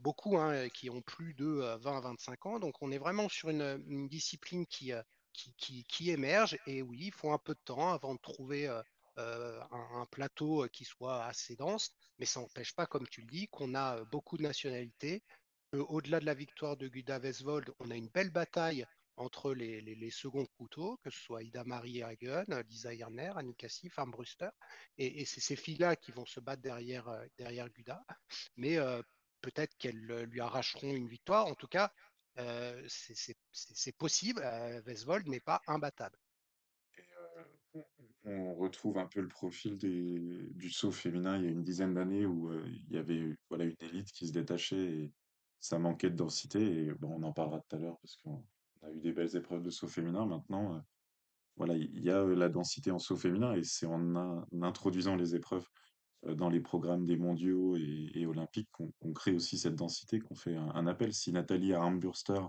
beaucoup 0.00 0.36
hein, 0.36 0.68
qui 0.70 0.90
ont 0.90 1.02
plus 1.02 1.34
de 1.34 1.76
20 1.80 1.96
à 1.96 2.00
25 2.00 2.46
ans. 2.46 2.58
Donc 2.58 2.74
on 2.80 2.90
est 2.90 2.98
vraiment 2.98 3.28
sur 3.28 3.50
une, 3.50 4.08
discipline 4.08 4.66
qui, 4.66 4.92
euh, 4.92 5.02
qui, 5.32 6.10
émerge. 6.10 6.58
Et 6.66 6.82
oui, 6.82 6.98
il 7.06 7.12
faut 7.12 7.32
un 7.32 7.38
peu 7.38 7.54
de 7.54 7.60
temps 7.64 7.92
avant 7.92 8.14
de 8.14 8.20
trouver 8.20 8.66
un, 9.16 10.06
plateau 10.10 10.66
qui 10.72 10.84
soit 10.84 11.24
assez 11.24 11.54
dense, 11.54 11.94
mais 12.18 12.26
ça 12.26 12.40
n'empêche 12.40 12.74
pas, 12.74 12.86
comme 12.86 13.06
tu 13.08 13.20
le 13.20 13.28
dis, 13.28 13.46
qu'on 13.48 13.74
a 13.74 14.04
beaucoup 14.06 14.36
de 14.36 14.42
nationalités 14.42 15.22
au-delà 15.72 16.20
de 16.20 16.26
la 16.26 16.34
victoire 16.34 16.76
de 16.76 16.88
Guda 16.88 17.18
Vesvold, 17.18 17.72
on 17.78 17.90
a 17.90 17.96
une 17.96 18.08
belle 18.08 18.30
bataille 18.30 18.86
entre 19.16 19.52
les, 19.54 20.10
seconds 20.10 20.46
couteaux, 20.58 20.98
que 21.02 21.10
ce 21.10 21.20
soit 21.20 21.42
Ida 21.42 21.64
Marie 21.64 22.02
Hagen, 22.02 22.44
Lisa 22.68 22.94
Hirner, 22.94 23.32
Annika 23.36 23.68
Sif, 23.68 23.98
Armbruster. 23.98 24.48
Et, 24.98 25.24
c'est 25.24 25.40
ces 25.40 25.56
filles-là 25.56 25.96
qui 25.96 26.12
vont 26.12 26.26
se 26.26 26.40
battre 26.40 26.62
derrière, 26.62 27.10
derrière 27.38 27.68
Guda. 27.70 28.02
Mais 28.56 28.78
euh, 28.78 29.02
peut-être 29.42 29.76
qu'elles 29.76 30.24
lui 30.24 30.40
arracheront 30.40 30.94
une 30.94 31.08
victoire. 31.08 31.46
En 31.46 31.54
tout 31.54 31.68
cas, 31.68 31.92
euh, 32.38 32.82
c'est 32.88 33.96
possible. 33.96 34.40
Euh, 34.42 34.80
Vesvold 34.80 35.28
n'est 35.28 35.40
pas 35.40 35.60
imbattable. 35.66 36.16
On 38.24 38.54
retrouve 38.54 38.98
un 38.98 39.06
peu 39.06 39.20
le 39.20 39.28
profil 39.28 39.76
du 39.78 40.70
saut 40.70 40.92
féminin 40.92 41.38
il 41.38 41.44
y 41.44 41.48
a 41.48 41.50
une 41.50 41.64
dizaine 41.64 41.94
d'années 41.94 42.26
où 42.26 42.50
euh, 42.50 42.64
il 42.68 42.94
y 42.94 42.98
avait 42.98 43.36
voilà, 43.48 43.64
une 43.64 43.76
élite 43.80 44.12
qui 44.12 44.28
se 44.28 44.32
détachait 44.32 45.10
ça 45.62 45.78
manquait 45.78 46.10
de 46.10 46.16
densité. 46.16 46.60
Et 46.60 46.92
bon, 46.92 47.14
on 47.16 47.22
en 47.22 47.32
parlera 47.32 47.60
tout 47.60 47.76
à 47.76 47.78
l'heure 47.78 47.98
parce 48.02 48.16
qu'on 48.16 48.44
a 48.82 48.90
eu 48.90 49.00
des 49.00 49.12
belles 49.12 49.34
épreuves 49.36 49.62
de 49.62 49.70
saut 49.70 49.88
féminin. 49.88 50.26
Maintenant, 50.26 50.74
euh, 50.74 50.80
voilà, 51.56 51.74
il 51.76 52.02
y 52.02 52.10
a 52.10 52.18
euh, 52.18 52.34
la 52.34 52.48
densité 52.48 52.90
en 52.90 52.98
saut 52.98 53.16
féminin 53.16 53.54
et 53.54 53.62
c'est 53.62 53.86
en, 53.86 54.16
in- 54.16 54.44
en 54.52 54.62
introduisant 54.62 55.16
les 55.16 55.34
épreuves 55.36 55.66
euh, 56.26 56.34
dans 56.34 56.50
les 56.50 56.60
programmes 56.60 57.06
des 57.06 57.16
mondiaux 57.16 57.76
et, 57.76 58.26
olympiques 58.26 58.70
qu'on 58.72 59.12
crée 59.12 59.32
aussi 59.32 59.56
cette 59.56 59.76
densité, 59.76 60.20
qu'on 60.20 60.34
fait 60.34 60.56
un, 60.56 60.86
appel. 60.86 61.14
Si 61.14 61.32
Nathalie 61.32 61.72
Armbruster, 61.72 62.40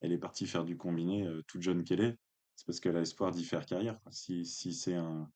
elle 0.00 0.12
est 0.12 0.18
partie 0.18 0.46
faire 0.46 0.64
du 0.64 0.76
combiné 0.76 1.26
euh, 1.26 1.42
toute 1.46 1.62
jeune 1.62 1.84
qu'elle 1.84 2.00
est, 2.00 2.16
c'est 2.56 2.66
parce 2.66 2.80
qu'elle 2.80 2.96
a 2.96 3.02
espoir 3.02 3.30
d'y 3.30 3.44
faire 3.44 3.66
carrière. 3.66 3.98
Si, 4.10 4.44
si 4.44 4.72
c'est 4.72 4.94
un 4.94 5.30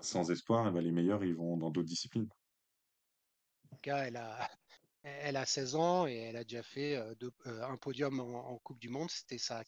sans 0.00 0.30
espoir, 0.32 0.66
eh 0.66 0.72
ben, 0.72 0.80
les 0.80 0.90
meilleurs, 0.90 1.22
ils 1.22 1.34
vont 1.34 1.56
dans 1.56 1.70
d'autres 1.70 1.86
disciplines. 1.86 2.28
En 3.70 3.76
tout 3.76 3.82
cas, 3.82 3.98
elle 3.98 4.16
a, 4.16 4.50
elle 5.04 5.36
a 5.36 5.46
16 5.46 5.74
ans 5.74 6.06
et 6.06 6.16
elle 6.16 6.36
a 6.36 6.44
déjà 6.44 6.62
fait 6.62 6.96
euh, 6.96 7.14
euh, 7.46 7.62
un 7.64 7.76
podium 7.76 8.20
en, 8.20 8.58
Coupe 8.58 8.78
du 8.78 8.88
Monde. 8.88 9.10
C'était 9.10 9.38
sa, 9.38 9.64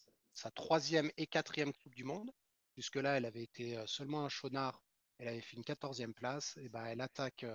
troisième 0.53 1.11
et 1.17 1.27
quatrième 1.27 1.73
Coupe 1.73 1.95
du 1.95 2.03
Monde. 2.03 2.31
Jusque-là, 2.77 3.17
elle 3.17 3.25
avait 3.25 3.43
été 3.43 3.77
euh, 3.77 3.85
seulement 3.85 4.25
un 4.25 4.29
chonard. 4.29 4.81
Elle 5.17 5.27
avait 5.27 5.41
fait 5.41 5.57
une 5.57 5.63
quatorzième 5.63 6.13
place. 6.13 6.57
Et 6.57 6.69
ben, 6.69 6.85
elle 6.85 7.01
attaque 7.01 7.45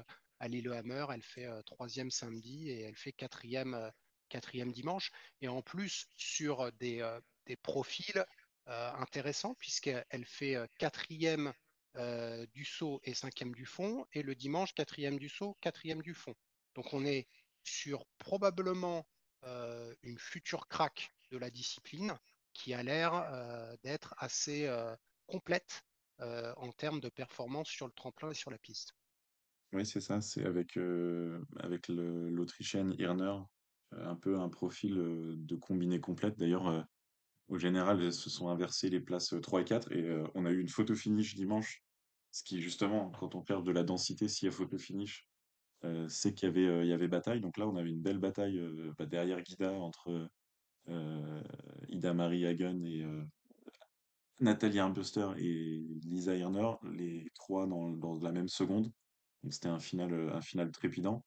à 0.41 0.49
Lillehammer. 0.49 1.07
Elle 1.13 1.23
fait 1.23 1.49
troisième 1.65 2.11
samedi 2.11 2.71
et 2.71 2.81
elle 2.83 2.97
fait 2.97 3.13
quatrième, 3.13 3.91
quatrième 4.29 4.73
dimanche. 4.73 5.11
Et 5.41 5.49
en 5.49 5.61
plus, 5.61 6.07
sur 6.17 6.73
des, 6.73 7.07
des 7.45 7.57
profils 7.57 8.25
intéressants, 8.67 9.55
puisqu'elle 9.57 10.25
fait 10.25 10.57
quatrième 10.79 11.53
du 12.55 12.65
saut 12.65 13.03
et 13.05 13.13
cinquième 13.13 13.55
du 13.55 13.67
fond. 13.67 14.07
Et 14.15 14.23
le 14.23 14.35
dimanche, 14.35 14.73
quatrième 14.73 15.19
du 15.19 15.29
saut, 15.29 15.59
quatrième 15.61 16.01
du 16.01 16.15
fond. 16.15 16.35
Donc 16.75 16.95
on 16.95 17.05
est 17.05 17.27
sur 17.71 18.05
probablement 18.19 19.07
euh, 19.45 19.95
une 20.03 20.19
future 20.19 20.69
crack 20.69 21.15
de 21.31 21.39
la 21.39 21.51
discipline 21.51 22.19
qui 22.53 22.75
a 22.75 22.83
l'air 22.83 23.15
euh, 23.15 23.75
d'être 23.83 24.15
assez 24.19 24.67
euh, 24.67 24.95
complète 25.27 25.83
en 26.59 26.71
termes 26.73 27.01
de 27.01 27.09
performance 27.09 27.69
sur 27.69 27.87
le 27.87 27.95
tremplin 27.95 28.31
et 28.31 28.35
sur 28.35 28.51
la 28.51 28.59
piste. 28.59 28.93
Oui, 29.73 29.87
c'est 29.87 30.03
ça, 30.03 30.21
c'est 30.21 30.45
avec, 30.45 30.79
avec 31.61 31.89
l'Autrichienne 31.89 32.95
Irner, 32.99 33.39
un 33.93 34.17
peu 34.17 34.39
un 34.39 34.51
profil 34.51 34.97
de 34.99 35.57
combiné 35.57 35.99
complète. 35.99 36.37
D'ailleurs, 36.37 36.87
au 37.49 37.57
général, 37.57 38.13
se 38.13 38.29
sont 38.29 38.49
inversées 38.49 38.91
les 38.91 39.01
places 39.01 39.33
euh, 39.33 39.41
3 39.41 39.63
et 39.63 39.65
4 39.65 39.93
et 39.93 40.23
on 40.35 40.45
a 40.45 40.51
eu 40.51 40.61
une 40.61 40.69
photo 40.69 40.95
finish 40.95 41.35
dimanche. 41.35 41.83
Ce 42.33 42.43
qui, 42.45 42.61
justement, 42.61 43.11
quand 43.19 43.35
on 43.35 43.41
perd 43.41 43.65
de 43.65 43.73
la 43.73 43.83
densité, 43.83 44.29
s'il 44.29 44.45
y 44.45 44.49
a 44.51 44.53
photo 44.53 44.77
finish, 44.77 45.27
euh, 45.85 46.09
c'est 46.09 46.35
qu'il 46.35 46.49
y 46.49 46.53
avait, 46.53 46.67
euh, 46.67 46.85
il 46.85 46.89
y 46.89 46.93
avait 46.93 47.09
bataille. 47.09 47.41
Donc 47.41 47.57
là, 47.57 47.67
on 47.69 47.77
avait 47.77 47.91
une 47.91 48.03
belle 48.03 48.19
bataille 48.19 48.59
euh, 48.59 48.93
bah, 48.99 49.07
derrière 49.07 49.43
Guida 49.43 49.73
entre 49.73 50.29
Ida 51.89 52.15
Marie 52.15 52.47
Hagen 52.47 52.83
et 52.85 53.07
Nathalie 54.41 54.81
Armbruster 54.81 55.29
et 55.39 55.85
Lisa 56.03 56.35
Hirner, 56.35 56.73
les 56.93 57.31
trois 57.35 57.67
dans, 57.67 57.91
dans 57.91 58.17
la 58.17 58.33
même 58.33 58.49
seconde. 58.49 58.91
C'était 59.51 59.69
un 59.69 59.79
final, 59.79 60.31
un 60.31 60.41
final 60.41 60.73
trépidant. 60.73 61.25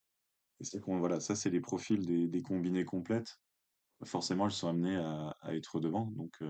Et 0.59 0.65
c'est 0.65 0.81
qu'on, 0.81 0.99
voilà, 0.99 1.21
ça 1.21 1.35
c'est 1.35 1.49
les 1.49 1.61
profils 1.61 2.05
des, 2.05 2.27
des 2.27 2.41
combinées 2.41 2.83
complètes. 2.83 3.39
Forcément, 4.03 4.45
elles 4.45 4.51
sont 4.51 4.67
amenées 4.67 4.97
à, 4.97 5.37
à 5.39 5.55
être 5.55 5.79
devant. 5.79 6.07
Donc 6.07 6.43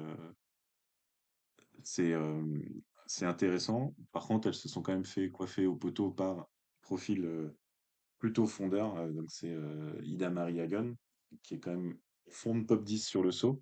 c'est 1.83 2.13
c'est 3.05 3.25
intéressant. 3.25 3.93
Par 4.11 4.25
contre, 4.25 4.47
elles 4.47 4.55
se 4.55 4.69
sont 4.69 4.81
quand 4.81 4.93
même 4.93 5.05
fait 5.05 5.29
coiffer 5.29 5.67
au 5.67 5.75
poteau 5.75 6.09
par 6.09 6.49
profil 6.81 7.53
plutôt 8.23 8.47
fondeur. 8.47 8.95
Donc 9.11 9.25
c'est 9.27 9.53
Ida 10.01 10.29
Marie 10.29 10.61
Hagen, 10.61 10.95
qui 11.41 11.55
est 11.55 11.59
quand 11.59 11.71
même 11.71 11.97
fond 12.29 12.55
de 12.55 12.65
top 12.65 12.85
10 12.85 13.05
sur 13.05 13.21
le 13.21 13.31
saut 13.31 13.61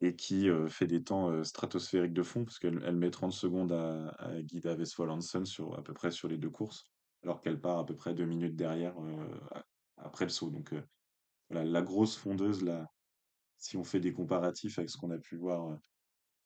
et 0.00 0.16
qui 0.16 0.48
fait 0.68 0.88
des 0.88 1.04
temps 1.04 1.44
stratosphériques 1.44 2.12
de 2.12 2.24
fond, 2.24 2.44
parce 2.44 2.58
qu'elle 2.58 2.82
elle 2.84 2.96
met 2.96 3.08
30 3.08 3.32
secondes 3.32 3.70
à, 3.70 4.08
à 4.18 4.42
Guida 4.42 4.74
Westphal 4.74 5.10
Hansen 5.10 5.46
sur, 5.46 5.78
à 5.78 5.84
peu 5.84 5.94
près 5.94 6.10
sur 6.10 6.26
les 6.26 6.38
deux 6.38 6.50
courses, 6.50 6.90
alors 7.22 7.40
qu'elle 7.40 7.60
part 7.60 7.78
à 7.78 7.86
peu 7.86 7.94
près 7.94 8.14
deux 8.14 8.26
minutes 8.26 8.56
derrière 8.56 8.96
après 9.96 10.24
le 10.24 10.30
saut. 10.30 10.50
Donc 10.50 10.74
voilà, 11.48 11.64
la 11.64 11.82
grosse 11.82 12.16
fondeuse, 12.16 12.64
là, 12.64 12.90
si 13.58 13.76
on 13.76 13.84
fait 13.84 14.00
des 14.00 14.12
comparatifs 14.12 14.76
avec 14.80 14.90
ce 14.90 14.96
qu'on 14.96 15.12
a 15.12 15.18
pu 15.18 15.36
voir 15.36 15.78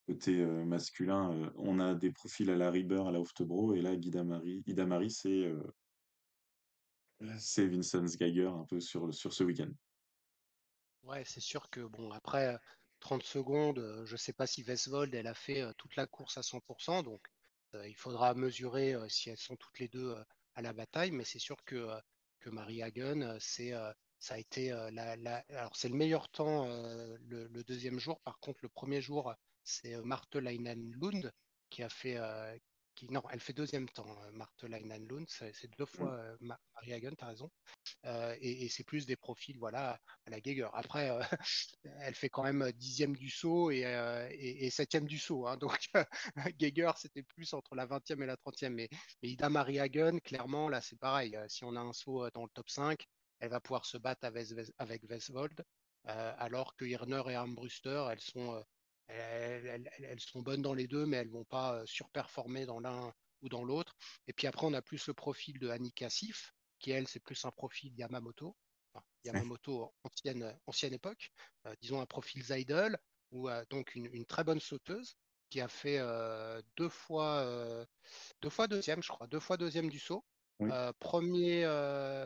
côté 0.06 0.44
masculin, 0.44 1.50
on 1.56 1.80
a 1.80 1.94
des 1.94 2.12
profils 2.12 2.50
à 2.50 2.56
la 2.56 2.70
Rieber, 2.70 3.06
à 3.06 3.10
la 3.10 3.20
Hoftebro, 3.20 3.72
et 3.72 3.80
là, 3.80 3.96
Guida 3.96 4.22
Marie, 4.22 4.62
Ida 4.66 4.84
Marie, 4.84 5.10
c'est 5.10 5.50
c'est 7.38 7.66
Vincent 7.66 8.06
Geiger 8.06 8.46
un 8.46 8.64
peu 8.64 8.80
sur, 8.80 9.12
sur 9.12 9.32
ce 9.32 9.44
week-end. 9.44 9.70
Ouais, 11.02 11.24
c'est 11.24 11.40
sûr 11.40 11.68
que 11.70 11.80
bon, 11.80 12.10
après 12.12 12.54
euh, 12.54 12.58
30 13.00 13.22
secondes, 13.22 13.78
euh, 13.78 14.04
je 14.06 14.16
sais 14.16 14.32
pas 14.32 14.46
si 14.46 14.62
Vestvold, 14.62 15.14
elle 15.14 15.26
a 15.26 15.34
fait 15.34 15.62
euh, 15.62 15.72
toute 15.76 15.96
la 15.96 16.06
course 16.06 16.38
à 16.38 16.42
100%, 16.42 17.02
donc 17.02 17.26
euh, 17.74 17.88
il 17.88 17.96
faudra 17.96 18.34
mesurer 18.34 18.94
euh, 18.94 19.08
si 19.08 19.30
elles 19.30 19.38
sont 19.38 19.56
toutes 19.56 19.78
les 19.78 19.88
deux 19.88 20.10
euh, 20.10 20.24
à 20.54 20.62
la 20.62 20.72
bataille, 20.72 21.10
mais 21.10 21.24
c'est 21.24 21.38
sûr 21.38 21.64
que, 21.64 21.76
euh, 21.76 22.00
que 22.40 22.50
Marie 22.50 22.82
Hagen, 22.82 23.22
euh, 23.22 23.36
c'est, 23.40 23.72
euh, 23.72 23.92
ça 24.18 24.34
a 24.34 24.38
été 24.38 24.72
euh, 24.72 24.90
la, 24.90 25.44
alors 25.48 25.74
c'est 25.76 25.88
le 25.88 25.96
meilleur 25.96 26.28
temps 26.30 26.66
euh, 26.68 27.16
le, 27.22 27.64
deuxième 27.64 27.98
jour. 27.98 28.20
Par 28.20 28.38
contre, 28.40 28.60
le 28.62 28.68
premier 28.68 29.00
jour, 29.00 29.34
c'est 29.64 29.94
euh, 29.94 30.02
Martelainen 30.02 30.92
Lund 31.00 31.32
qui 31.70 31.82
a 31.82 31.88
fait, 31.88 32.16
euh, 32.18 32.56
qui, 33.00 33.10
non, 33.12 33.22
elle 33.30 33.40
fait 33.40 33.52
deuxième 33.54 33.88
temps, 33.88 34.06
euh, 34.24 34.30
Martelainen 34.32 35.06
Lund, 35.08 35.26
c'est 35.28 35.52
deux 35.78 35.84
Mm. 35.84 35.86
fois 35.86 36.12
euh, 36.14 36.36
Ma- 36.40 36.60
Marie 36.74 36.92
Hagen, 36.92 37.12
t'as 37.16 37.26
raison. 37.28 37.50
Euh, 38.06 38.36
et, 38.40 38.64
et 38.64 38.68
c'est 38.68 38.84
plus 38.84 39.06
des 39.06 39.16
profils 39.16 39.58
voilà, 39.58 39.98
à 40.26 40.30
la 40.30 40.40
Geiger. 40.40 40.68
Après, 40.74 41.10
euh, 41.10 41.20
elle 42.02 42.14
fait 42.14 42.28
quand 42.30 42.42
même 42.44 42.72
dixième 42.72 43.16
du 43.16 43.30
saut 43.30 43.70
et, 43.70 43.86
euh, 43.86 44.28
et, 44.32 44.66
et 44.66 44.70
septième 44.70 45.06
du 45.06 45.18
saut. 45.18 45.46
hein. 45.46 45.56
donc 45.56 45.78
Geiger, 46.58 46.92
c'était 46.96 47.22
plus 47.22 47.52
entre 47.54 47.74
la 47.74 47.86
vingtième 47.86 48.22
et 48.22 48.26
la 48.26 48.36
trentième. 48.36 48.74
Mais, 48.74 48.88
mais 49.22 49.30
Ida 49.30 49.48
Marie 49.50 49.80
Hagen, 49.80 50.18
clairement, 50.20 50.68
là, 50.68 50.80
c'est 50.80 50.98
pareil. 50.98 51.36
Euh, 51.36 51.46
Si 51.48 51.64
on 51.64 51.76
a 51.76 51.80
un 51.80 51.92
saut 51.92 52.24
euh, 52.26 52.30
dans 52.34 52.44
le 52.44 52.50
top 52.50 52.68
5, 52.70 53.06
elle 53.40 53.50
va 53.50 53.60
pouvoir 53.60 53.86
se 53.86 53.98
battre 53.98 54.26
avec, 54.26 54.48
avec 54.78 55.04
Vesvold, 55.08 55.64
euh, 56.08 56.34
alors 56.38 56.76
que 56.76 56.84
Hirner 56.84 57.22
et 57.30 57.34
Armbruster, 57.34 58.06
elles 58.10 58.20
sont, 58.20 58.54
euh, 58.56 58.62
elles, 59.10 59.66
elles- 59.66 60.04
elles 60.04 60.20
sont 60.20 60.42
bonnes 60.42 60.62
dans 60.62 60.74
les 60.74 60.86
deux, 60.86 61.06
mais 61.06 61.18
elles 61.18 61.30
vont 61.30 61.44
pas 61.44 61.74
euh, 61.74 61.86
surperformer 61.86 62.66
dans 62.66 62.80
l'un 62.80 63.12
ou 63.42 63.48
dans 63.48 63.64
l'autre. 63.64 63.94
Et 64.26 64.32
puis 64.32 64.46
après, 64.46 64.66
on 64.66 64.74
a 64.74 64.82
plus 64.82 65.06
le 65.06 65.14
profil 65.14 65.58
de 65.58 65.68
Annika 65.68 66.10
Sif, 66.10 66.54
qui 66.78 66.90
elle, 66.90 67.08
c'est 67.08 67.20
plus 67.20 67.44
un 67.44 67.50
profil 67.50 67.92
Yamamoto, 67.96 68.56
enfin. 68.92 69.04
Yamamoto 69.24 69.92
ancienne, 70.04 70.58
ancienne 70.66 70.94
époque, 70.94 71.30
euh, 71.66 71.74
disons 71.80 72.00
un 72.00 72.06
profil 72.06 72.42
Zeidel, 72.42 72.98
ou 73.30 73.48
euh, 73.48 73.64
donc 73.70 73.94
une, 73.94 74.06
une 74.12 74.26
très 74.26 74.44
bonne 74.44 74.60
sauteuse 74.60 75.16
qui 75.50 75.60
a 75.60 75.68
fait 75.68 75.98
euh, 75.98 76.62
deux 76.76 76.88
fois, 76.88 77.44
deux 78.40 78.50
fois 78.50 78.68
deuxième, 78.68 79.02
je 79.02 79.08
crois, 79.08 79.26
deux 79.26 79.40
fois 79.40 79.56
deuxième 79.56 79.88
du 79.90 79.98
saut. 79.98 80.24
Oui. 80.60 80.70
Premier, 81.00 81.66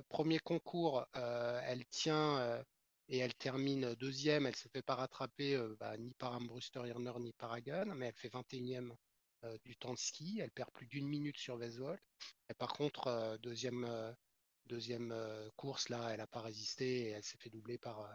premier 0.08 0.38
concours, 0.40 1.06
elle 1.14 1.86
tient 1.86 2.62
et 3.08 3.18
elle 3.18 3.34
termine 3.34 3.94
deuxième. 3.94 4.46
Elle 4.46 4.56
se 4.56 4.68
fait 4.68 4.82
pas 4.82 4.94
rattraper 4.94 5.56
euh, 5.56 5.76
bah, 5.78 5.96
ni 5.96 6.14
par 6.14 6.34
Armbruster 6.34 6.86
Hirner 6.86 7.12
ni 7.20 7.32
par 7.32 7.52
Hagen, 7.52 7.94
mais 7.94 8.06
elle 8.06 8.14
fait 8.14 8.28
21e 8.28 8.92
euh, 9.44 9.56
du 9.64 9.76
temps 9.76 9.92
de 9.92 9.98
ski. 9.98 10.38
Elle 10.40 10.50
perd 10.50 10.70
plus 10.72 10.86
d'une 10.86 11.06
minute 11.06 11.36
sur 11.36 11.56
Vesvold. 11.56 12.00
Et 12.48 12.54
par 12.54 12.72
contre, 12.72 13.08
euh, 13.08 13.36
deuxième, 13.38 13.84
euh, 13.84 14.12
deuxième 14.66 15.14
course, 15.56 15.88
là, 15.88 16.08
elle 16.10 16.18
n'a 16.18 16.26
pas 16.26 16.40
résisté 16.40 17.08
et 17.08 17.08
elle 17.10 17.22
s'est 17.22 17.38
fait 17.38 17.50
doubler 17.50 17.78
par, 17.78 18.08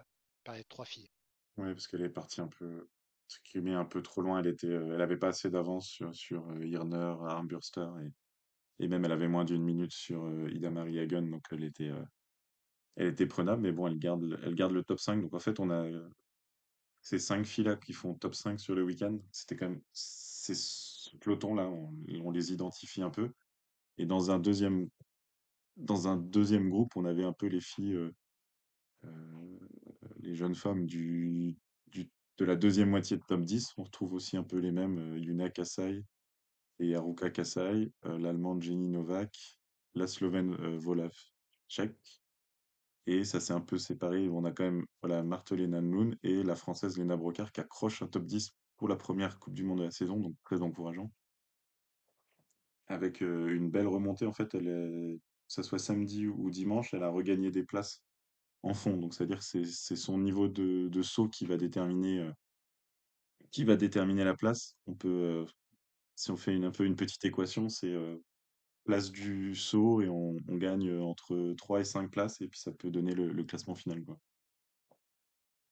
par 0.43 0.56
les 0.56 0.63
trois 0.63 0.86
filles. 0.86 1.10
Ouais, 1.58 1.73
parce 1.73 1.88
qu'elle 1.88 2.02
est 2.02 2.10
partie 2.10 2.41
un 2.41 2.47
peu, 2.47 2.89
ce 3.28 3.38
qui 3.43 3.60
mis 3.60 3.73
un 3.73 3.86
peu 3.86 4.02
trop 4.02 4.21
loin. 4.21 4.39
Elle 4.39 4.47
était, 4.47 4.67
elle 4.67 5.02
avait 5.02 5.17
pas 5.17 5.30
assez 5.30 5.49
d'avance 5.49 5.88
sur, 5.88 6.15
sur 6.15 6.52
Hirner, 6.63 7.15
Armbruster 7.28 7.88
et, 8.04 8.86
et 8.86 8.88
même 8.88 9.06
elle 9.06 9.12
avait 9.12 9.28
moins 9.28 9.45
d'une 9.45 9.63
minute 9.63 9.91
sur 9.91 10.28
Ida 10.49 10.71
Marie 10.71 10.99
Hagen, 10.99 11.23
donc 11.23 11.45
elle 11.52 11.65
était, 11.65 11.91
elle 12.95 13.08
était 13.08 13.25
prenable. 13.25 13.62
Mais 13.62 13.71
bon, 13.71 13.88
elle 13.88 13.99
garde, 13.99 14.23
le- 14.23 14.84
top 14.84 14.99
5. 14.99 15.21
Donc 15.21 15.34
en 15.34 15.39
fait, 15.39 15.60
on 15.60 15.69
a 15.69 15.86
euh, 15.86 16.08
ces 17.02 17.19
cinq 17.19 17.45
filles-là 17.45 17.75
qui 17.75 17.93
font 17.93 18.13
top 18.13 18.36
5 18.36 18.60
sur 18.60 18.75
le 18.75 18.84
week-end. 18.84 19.17
C'était 19.32 19.56
quand 19.56 19.69
même, 19.69 19.82
ce 19.93 21.15
peloton-là, 21.19 21.69
on, 21.69 22.32
les 22.32 22.54
identifie 22.54 23.02
un 23.02 23.10
peu. 23.10 23.32
Et 23.97 24.06
dans 24.06 24.32
un 24.32 24.39
deuxième, 24.39 24.89
dans 25.78 26.08
un 26.08 26.17
deuxième 26.17 26.69
groupe, 26.69 26.95
on 26.95 27.06
avait 27.06 27.23
un 27.23 27.34
peu 27.34 27.47
les 27.47 27.62
filles, 27.62 27.93
euh, 27.95 28.15
euh, 29.06 29.60
les 30.19 30.36
jeunes 30.36 30.56
femmes 30.56 30.86
du, 30.86 31.58
de 32.38 32.45
la 32.45 32.56
deuxième 32.56 32.89
moitié 32.89 33.17
de 33.17 33.23
top 33.28 33.41
10. 33.41 33.73
On 33.78 33.84
retrouve 33.84 34.13
aussi 34.13 34.38
un 34.38 34.43
peu 34.43 34.58
les 34.60 34.71
mêmes, 34.71 35.17
Yuna 35.17 35.49
Kasai 35.49 36.06
et 36.80 36.95
Haruka 36.95 37.30
Kasai, 37.30 37.91
l'Allemande 38.04 38.62
Jenny 38.62 38.88
Novak, 38.88 39.60
la 39.95 40.08
Slovène 40.08 40.56
euh, 40.62 40.78
Volacek. 40.78 42.19
Et 43.08 43.24
ça 43.24 43.40
s'est 43.40 43.54
un 43.54 43.62
peu 43.62 43.78
séparé. 43.78 44.30
On 44.30 44.46
a 44.46 44.52
quand 44.52 44.66
même 44.66 44.86
voilà, 45.02 45.24
Marthe-Lena 45.24 45.82
Moon 45.82 46.12
et 46.24 46.44
la 46.44 46.56
Française 46.56 46.98
Lena 46.98 47.18
Brocard 47.18 47.52
qui 47.52 47.62
accroche 47.62 48.02
un 48.02 48.08
top 48.08 48.26
10 48.26 48.52
pour 48.78 48.88
la 48.88 48.96
première 48.96 49.40
Coupe 49.40 49.54
du 49.54 49.64
Monde 49.64 49.80
de 49.80 49.86
la 49.86 49.92
saison, 49.92 50.18
donc 50.20 50.36
très 50.44 50.62
encourageant. 50.62 51.12
Avec 52.88 53.22
euh, 53.22 53.54
une 53.54 53.70
belle 53.70 53.88
remontée, 53.88 54.26
en 54.26 54.34
fait, 54.34 54.54
elle 54.56 54.68
est, 54.68 55.18
que 55.18 55.54
ça 55.54 55.64
soit 55.64 55.80
samedi 55.80 56.28
ou 56.28 56.50
dimanche, 56.50 56.94
elle 56.94 57.04
a 57.04 57.10
regagné 57.10 57.52
des 57.52 57.64
places 57.64 58.04
en 58.64 58.74
fond. 58.74 58.96
Donc, 58.98 59.14
c'est-à-dire 59.14 59.40
que 59.40 59.66
c'est 59.66 59.96
son 59.96 60.18
niveau 60.18 60.48
de, 60.48 61.02
saut 61.02 61.28
qui 61.28 61.46
va 61.46 61.58
déterminer, 61.58 62.20
euh, 62.20 62.32
qui 63.52 63.64
va 63.64 63.76
déterminer 63.76 64.24
la 64.24 64.36
place. 64.36 64.76
On 64.88 64.94
peut, 64.94 65.08
euh, 65.08 65.46
si 66.16 66.32
on 66.32 66.38
fait 66.38 66.56
une, 66.56 66.66
un 66.66 66.72
peu 66.72 66.86
une 66.86 66.96
petite 66.96 67.24
équation, 67.26 67.70
c'est 67.70 67.92
euh, 67.92 68.18
place 68.84 69.12
du 69.12 69.56
saut 69.56 70.02
et 70.02 70.10
on, 70.10 70.36
gagne 70.50 71.00
entre 71.00 71.54
3 71.58 71.82
et 71.82 71.86
5 71.86 72.10
places 72.10 72.42
et 72.42 72.48
puis 72.48 72.60
ça 72.60 72.72
peut 72.72 72.89
donner 72.89 73.13
le, 73.13 73.44
classement 73.44 73.76
final, 73.76 74.04
quoi. 74.04 74.20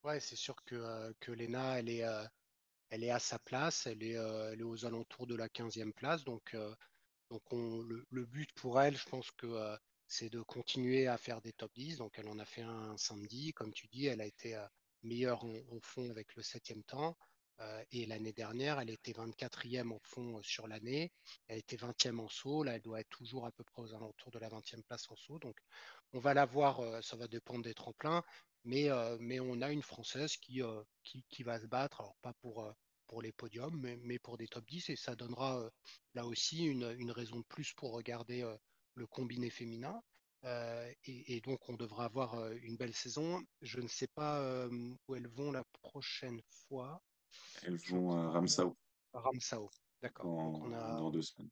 Ouais, 0.04 0.20
c'est 0.20 0.36
sûr 0.36 0.56
que, 0.64 0.76
euh, 0.76 1.12
que 1.20 1.32
Lena, 1.32 1.80
elle 1.80 1.90
est, 1.90 2.06
elle 2.90 3.04
est 3.04 3.10
à 3.10 3.20
sa 3.20 3.40
place, 3.40 3.88
elle 3.88 4.04
est, 4.04 4.14
elle 4.14 4.60
est 4.60 4.64
aux 4.64 4.86
alentours 4.86 5.28
de 5.28 5.36
la 5.36 5.50
quinzième 5.50 5.94
place. 5.94 6.24
Donc, 6.24 6.56
donc 7.30 7.42
on, 7.52 7.82
le, 7.82 8.06
le 8.10 8.26
but 8.26 8.52
pour 8.54 8.80
elle, 8.80 8.96
je 8.96 9.06
pense 9.10 9.32
que 9.32 9.78
c'est 10.08 10.30
de 10.30 10.42
continuer 10.42 11.08
à 11.08 11.18
faire 11.18 11.42
des 11.42 11.52
top 11.52 11.74
10. 11.76 11.98
Donc, 11.98 12.18
elle 12.18 12.30
en 12.30 12.40
a 12.40 12.46
fait 12.46 12.62
un 12.62 12.96
samedi. 12.98 13.52
Comme 13.54 13.74
tu 13.74 13.88
dis, 13.88 14.06
elle 14.06 14.22
a 14.22 14.26
été 14.26 14.58
meilleure 15.04 15.44
en, 15.44 15.54
en 15.72 15.80
fond 15.82 16.10
avec 16.10 16.36
le 16.36 16.44
septième 16.44 16.84
temps. 16.84 17.18
Euh, 17.60 17.84
et 17.92 18.06
l'année 18.06 18.34
dernière, 18.34 18.80
elle 18.80 18.90
était 18.92 19.14
24e 19.14 19.92
en 19.92 20.00
fond 20.00 20.38
euh, 20.38 20.42
sur 20.44 20.68
l'année. 20.68 21.12
Elle 21.48 21.60
était 21.60 21.76
20e 21.76 22.20
en 22.20 22.30
saut. 22.30 22.64
Là, 22.64 22.76
elle 22.76 22.82
doit 22.82 23.00
être 23.00 23.10
toujours 23.10 23.46
à 23.46 23.52
peu 23.52 23.64
près 23.64 23.82
aux 23.82 23.94
alentours 23.96 24.32
de 24.32 24.40
la 24.40 24.50
20e 24.50 24.84
place 24.84 25.10
en 25.10 25.16
saut. 25.16 25.40
Donc, 25.40 25.58
on 26.14 26.20
va 26.20 26.34
la 26.34 26.46
voir, 26.46 26.80
euh, 26.82 27.02
ça 27.02 27.16
va 27.18 27.28
dépendre 27.28 27.64
des 27.64 27.74
tremplins. 27.74 28.24
Mais, 28.64 28.90
mais 29.20 29.40
on 29.40 29.62
a 29.62 29.72
une 29.72 29.82
Française 29.82 30.36
qui, 30.36 30.62
qui, 31.04 31.44
va 31.44 31.58
se 31.58 31.68
battre, 31.68 32.02
alors 32.02 32.18
pas 32.22 32.34
pour, 32.42 32.70
pour 33.08 33.22
les 33.22 33.32
podiums, 33.32 33.80
mais, 33.80 33.96
mais 34.04 34.20
pour 34.20 34.38
des 34.38 34.48
top 34.50 34.66
10. 34.66 34.90
Et 34.90 34.98
ça 34.98 35.16
donnera 35.16 35.70
là 36.16 36.26
aussi 36.26 36.66
une, 36.66 36.94
une 37.00 37.12
raison 37.12 37.40
de 37.40 37.46
plus 37.46 37.72
pour 37.76 37.94
regarder 37.94 38.46
le 38.96 39.08
combiné 39.08 39.50
féminin. 39.50 40.02
Et, 41.06 41.40
donc, 41.46 41.62
on 41.70 41.78
devra 41.78 42.06
avoir 42.06 42.52
une 42.56 42.76
belle 42.76 42.94
saison. 42.94 43.42
Je 43.62 43.80
ne 43.80 43.88
sais 43.88 44.08
pas 44.08 44.68
où 45.08 45.16
elles 45.16 45.30
vont 45.30 45.54
la 45.54 45.64
prochaine 45.82 46.42
fois. 46.50 47.02
Elles 47.64 47.78
vont 47.78 48.12
à 48.18 48.30
Ramsau 48.32 48.78
Ramsau. 49.14 49.70
D'accord. 50.02 50.26
Dans, 50.26 50.74
a, 50.74 50.98
dans 50.98 51.10
deux 51.12 51.22
semaines. 51.24 51.50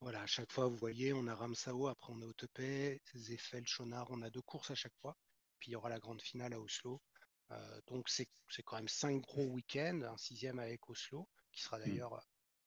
voilà, 0.00 0.22
à 0.22 0.26
chaque 0.26 0.50
fois, 0.52 0.66
vous 0.66 0.76
voyez, 0.76 1.12
on 1.12 1.26
a 1.26 1.34
Ramsau, 1.34 1.88
après 1.88 2.12
on 2.12 2.22
a 2.22 2.26
Otepää, 2.26 3.00
Zefeld, 3.14 3.66
Schonard, 3.66 4.06
on 4.10 4.22
a 4.22 4.30
deux 4.30 4.42
courses 4.42 4.70
à 4.70 4.74
chaque 4.74 4.96
fois. 5.00 5.16
Puis 5.58 5.70
il 5.70 5.72
y 5.72 5.76
aura 5.76 5.88
la 5.88 5.98
grande 5.98 6.22
finale 6.22 6.54
à 6.54 6.60
Oslo. 6.60 7.02
Euh, 7.50 7.80
donc 7.86 8.08
c'est 8.08 8.28
quand 8.64 8.76
même 8.76 8.88
cinq 8.88 9.20
gros 9.22 9.44
week-ends, 9.46 10.02
un 10.02 10.16
sixième 10.16 10.58
avec 10.58 10.88
Oslo, 10.88 11.28
qui 11.52 11.62
sera 11.62 11.78
Mm. 11.78 11.82
d'ailleurs, 11.82 12.22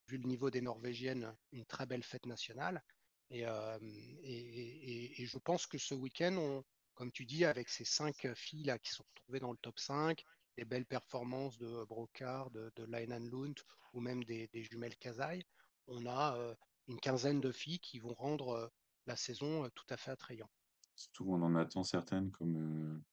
vu 0.08 0.18
le 0.18 0.28
niveau 0.28 0.50
des 0.50 0.62
Norvégiennes, 0.62 1.36
une 1.52 1.66
très 1.66 1.86
belle 1.86 2.04
fête 2.04 2.26
nationale. 2.26 2.84
Et, 3.30 3.46
euh, 3.48 3.80
et, 3.82 4.22
et- 4.24 5.22
et 5.22 5.26
je 5.26 5.38
pense 5.38 5.66
que 5.66 5.78
ce 5.78 5.94
week-end, 5.96 6.36
on- 6.38 6.64
comme 6.96 7.12
tu 7.14 7.26
dis, 7.26 7.46
avec 7.46 7.70
ces 7.70 7.86
cinq 7.86 8.28
filles 8.36 8.66
là 8.66 8.78
qui 8.78 8.92
sont 8.92 9.06
retrouvées 9.16 9.40
dans 9.40 9.52
le 9.52 9.58
top 9.58 9.80
5, 9.80 10.22
des 10.58 10.66
belles 10.66 10.86
performances 10.86 11.58
de 11.58 11.86
Brocard, 11.86 12.52
de, 12.52 12.72
de 12.76 12.84
Lund 12.84 13.60
ou 13.94 14.00
même 14.00 14.24
des, 14.24 14.50
jumelles 14.54 14.98
Kazai, 14.98 15.46
on 15.88 16.06
a 16.06 16.38
euh, 16.38 16.56
une 16.88 17.00
quinzaine 17.00 17.42
de 17.42 17.52
filles 17.52 17.80
qui 17.80 18.00
vont 18.00 18.14
rendre 18.14 18.50
euh, 18.50 18.68
la 19.06 19.16
saison 19.16 19.70
tout 19.76 19.86
à 19.90 19.98
fait 19.98 20.12
attrayant. 20.12 20.50
Surtout 20.96 21.26
on 21.30 21.42
en 21.42 21.56
attend 21.56 21.84
certaines 21.84 22.32
comme 22.32 22.58
euh, 22.58 23.04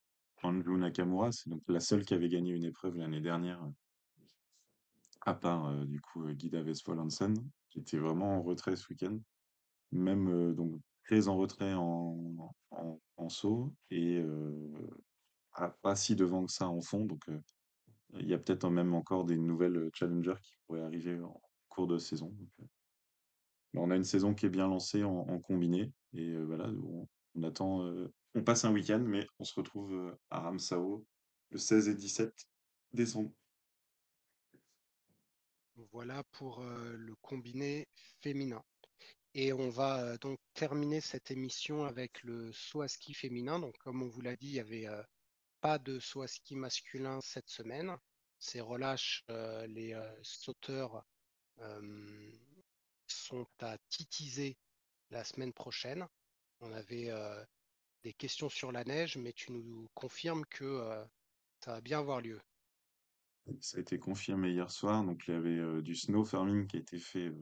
Anju 0.43 0.77
Nakamura, 0.77 1.33
c'est 1.33 1.51
donc 1.51 1.63
la 1.69 1.81
seule 1.81 2.05
qui 2.05 2.15
avait 2.15 2.29
gagné 2.29 2.53
une 2.53 2.65
épreuve 2.65 2.97
l'année 2.97 3.21
dernière, 3.21 3.63
euh, 3.63 4.25
à 5.23 5.35
part 5.35 5.67
euh, 5.67 5.85
du 5.85 6.01
coup 6.01 6.27
euh, 6.27 6.33
Guida 6.33 6.63
Westphal 6.63 7.01
Hansen, 7.01 7.35
qui 7.71 7.81
était 7.81 7.99
vraiment 7.99 8.37
en 8.37 8.43
retrait 8.43 8.77
ce 8.77 8.89
week-end. 8.89 9.19
Même 9.91 10.29
euh, 10.29 10.53
donc 10.53 10.81
très 11.05 11.29
en 11.29 11.37
retrait 11.37 11.75
en, 11.75 12.55
en, 13.17 13.29
saut 13.29 13.75
et 13.91 14.19
euh, 14.19 14.91
ah, 15.61 15.77
pas 15.83 15.97
si 15.97 16.15
devant 16.15 16.47
que 16.47 16.53
ça 16.53 16.69
en 16.69 16.81
fond. 16.81 17.05
Donc 17.05 17.29
euh, 17.29 17.41
il 18.15 18.29
y 18.29 18.35
a 18.35 18.39
peut-être 18.39 18.71
même 18.71 18.95
encore 18.95 19.25
des 19.25 19.37
nouvelles 19.37 19.77
euh, 19.77 19.91
challengers 19.93 20.41
qui 20.41 20.55
pourraient 20.67 20.83
arriver 20.83 21.21
en 21.21 21.41
cours 21.69 21.89
de 21.89 21.99
saison. 21.99 22.29
Donc, 22.29 22.49
euh, 22.61 22.67
là, 23.75 23.81
on 23.81 23.91
a 23.91 23.97
une 23.97 24.05
saison 24.05 24.35
qui 24.35 24.47
est 24.47 24.51
bien 24.51 24.69
lancée 24.69 25.03
en, 25.03 25.19
en 25.29 25.41
combiné 25.41 25.93
et 26.13 26.37
voilà, 26.39 26.69
on, 26.69 27.09
on 27.35 27.43
attend. 27.43 27.93
on 28.35 28.43
passe 28.43 28.65
un 28.65 28.73
week-end, 28.73 29.03
mais 29.05 29.27
on 29.39 29.45
se 29.45 29.55
retrouve 29.55 30.17
à 30.31 30.41
Ramsau 30.41 31.05
le 31.51 31.59
16 31.59 31.89
et 31.89 31.95
17 31.95 32.33
décembre. 32.93 33.31
Voilà 35.93 36.25
pour 36.33 36.65
le 36.65 37.15
combiné 37.21 37.87
féminin. 38.23 38.63
Et 39.35 39.53
on 39.53 39.69
va 39.69 40.17
donc 40.17 40.39
terminer 40.55 41.01
cette 41.01 41.31
émission 41.31 41.85
avec 41.85 42.23
le 42.23 42.51
saut 42.53 42.81
à 42.81 42.89
ski 42.89 43.13
féminin. 43.13 43.59
Donc, 43.59 43.77
comme 43.79 44.03
on 44.03 44.09
vous 44.09 44.23
l'a 44.23 44.35
dit, 44.35 44.49
il 44.49 44.53
n'y 44.55 44.61
avait 44.61 44.87
pas 45.61 45.79
de 45.79 45.99
saut 45.99 46.23
à 46.23 46.29
ski 46.29 46.55
masculin 46.55 47.21
cette 47.21 47.49
semaine. 47.49 47.97
Ces 48.39 48.61
relâches, 48.61 49.25
euh, 49.31 49.67
les 49.67 49.95
euh, 49.95 50.09
sauteurs 50.23 51.05
euh, 51.61 52.31
sont 53.07 53.47
à 53.61 53.77
titiser 53.89 54.57
la 55.11 55.25
semaine 55.25 55.53
prochaine. 55.53 56.07
On 56.61 56.73
avait 56.73 57.11
des 58.03 58.13
questions 58.13 58.49
sur 58.49 58.73
la 58.73 58.83
neige, 58.83 59.17
mais 59.17 59.33
tu 59.33 59.53
nous 59.53 59.89
confirmes 59.95 60.45
que 60.47 60.85
ça 61.65 61.75
va 61.75 61.81
bien 61.81 62.01
avoir 62.01 62.21
lieu. 62.21 62.41
Ça 63.61 63.79
a 63.79 63.81
été 63.81 63.99
confirmé 63.99 64.51
hier 64.51 64.69
soir. 64.69 65.05
Donc, 65.05 65.23
il 65.29 65.35
y 65.35 65.37
avait 65.37 65.83
du 65.83 65.95
snow 65.95 66.25
farming 66.25 66.67
qui 66.67 66.79
a 66.79 66.81
été 66.81 66.99
fait 66.99 67.33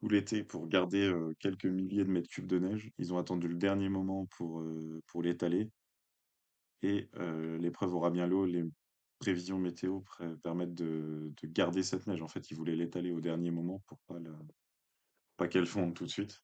tout 0.00 0.08
l'été 0.08 0.42
pour 0.42 0.66
garder 0.66 1.14
quelques 1.38 1.66
milliers 1.66 2.04
de 2.04 2.10
mètres 2.10 2.28
cubes 2.28 2.48
de 2.48 2.58
neige. 2.58 2.90
Ils 2.98 3.14
ont 3.14 3.18
attendu 3.18 3.46
le 3.46 3.56
dernier 3.56 3.88
moment 3.88 4.26
pour, 4.26 4.62
pour 5.06 5.22
l'étaler. 5.22 5.70
Et 6.82 7.10
l'épreuve 7.58 7.94
aura 7.94 8.10
bien 8.10 8.26
l'eau. 8.26 8.46
Les 8.46 8.64
prévisions 9.18 9.58
météo 9.58 10.02
permettent 10.42 10.74
de, 10.74 11.32
de 11.42 11.48
garder 11.48 11.82
cette 11.82 12.06
neige. 12.06 12.22
En 12.22 12.28
fait, 12.28 12.50
ils 12.50 12.56
voulaient 12.56 12.76
l'étaler 12.76 13.10
au 13.10 13.20
dernier 13.20 13.50
moment 13.50 13.82
pour 13.86 13.98
pas, 14.06 14.18
la- 14.18 14.38
pas 15.36 15.48
qu'elle 15.48 15.66
fonde 15.66 15.94
tout 15.94 16.04
de 16.04 16.10
suite. 16.10 16.42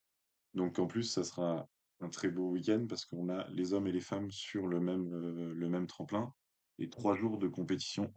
Donc, 0.54 0.78
en 0.78 0.86
plus, 0.86 1.04
ça 1.04 1.24
sera 1.24 1.68
un 2.00 2.08
très 2.08 2.28
beau 2.28 2.50
week-end 2.50 2.86
parce 2.88 3.04
qu'on 3.04 3.28
a 3.28 3.48
les 3.48 3.72
hommes 3.72 3.86
et 3.86 3.92
les 3.92 4.00
femmes 4.00 4.30
sur 4.30 4.66
le 4.66 4.80
même, 4.80 5.10
le 5.10 5.68
même 5.68 5.86
tremplin 5.86 6.32
et 6.78 6.90
trois 6.90 7.16
jours 7.16 7.38
de 7.38 7.48
compétition. 7.48 8.12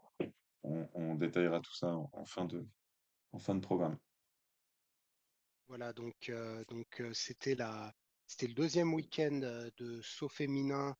On, 0.63 1.15
détaillera 1.15 1.61
tout 1.61 1.73
ça 1.73 1.95
en, 1.95 2.25
fin 2.25 2.45
de, 2.45 2.67
en 3.31 3.39
fin 3.39 3.55
de 3.55 3.61
programme. 3.61 3.97
Voilà, 5.67 5.93
donc 5.93 6.31
donc 6.67 7.01
c'était 7.13 7.55
la 7.55 7.93
c'était 8.25 8.47
le 8.47 8.53
deuxième 8.53 8.93
week-end 8.93 9.39
de 9.77 10.01
saut 10.01 10.27
féminin. 10.27 10.95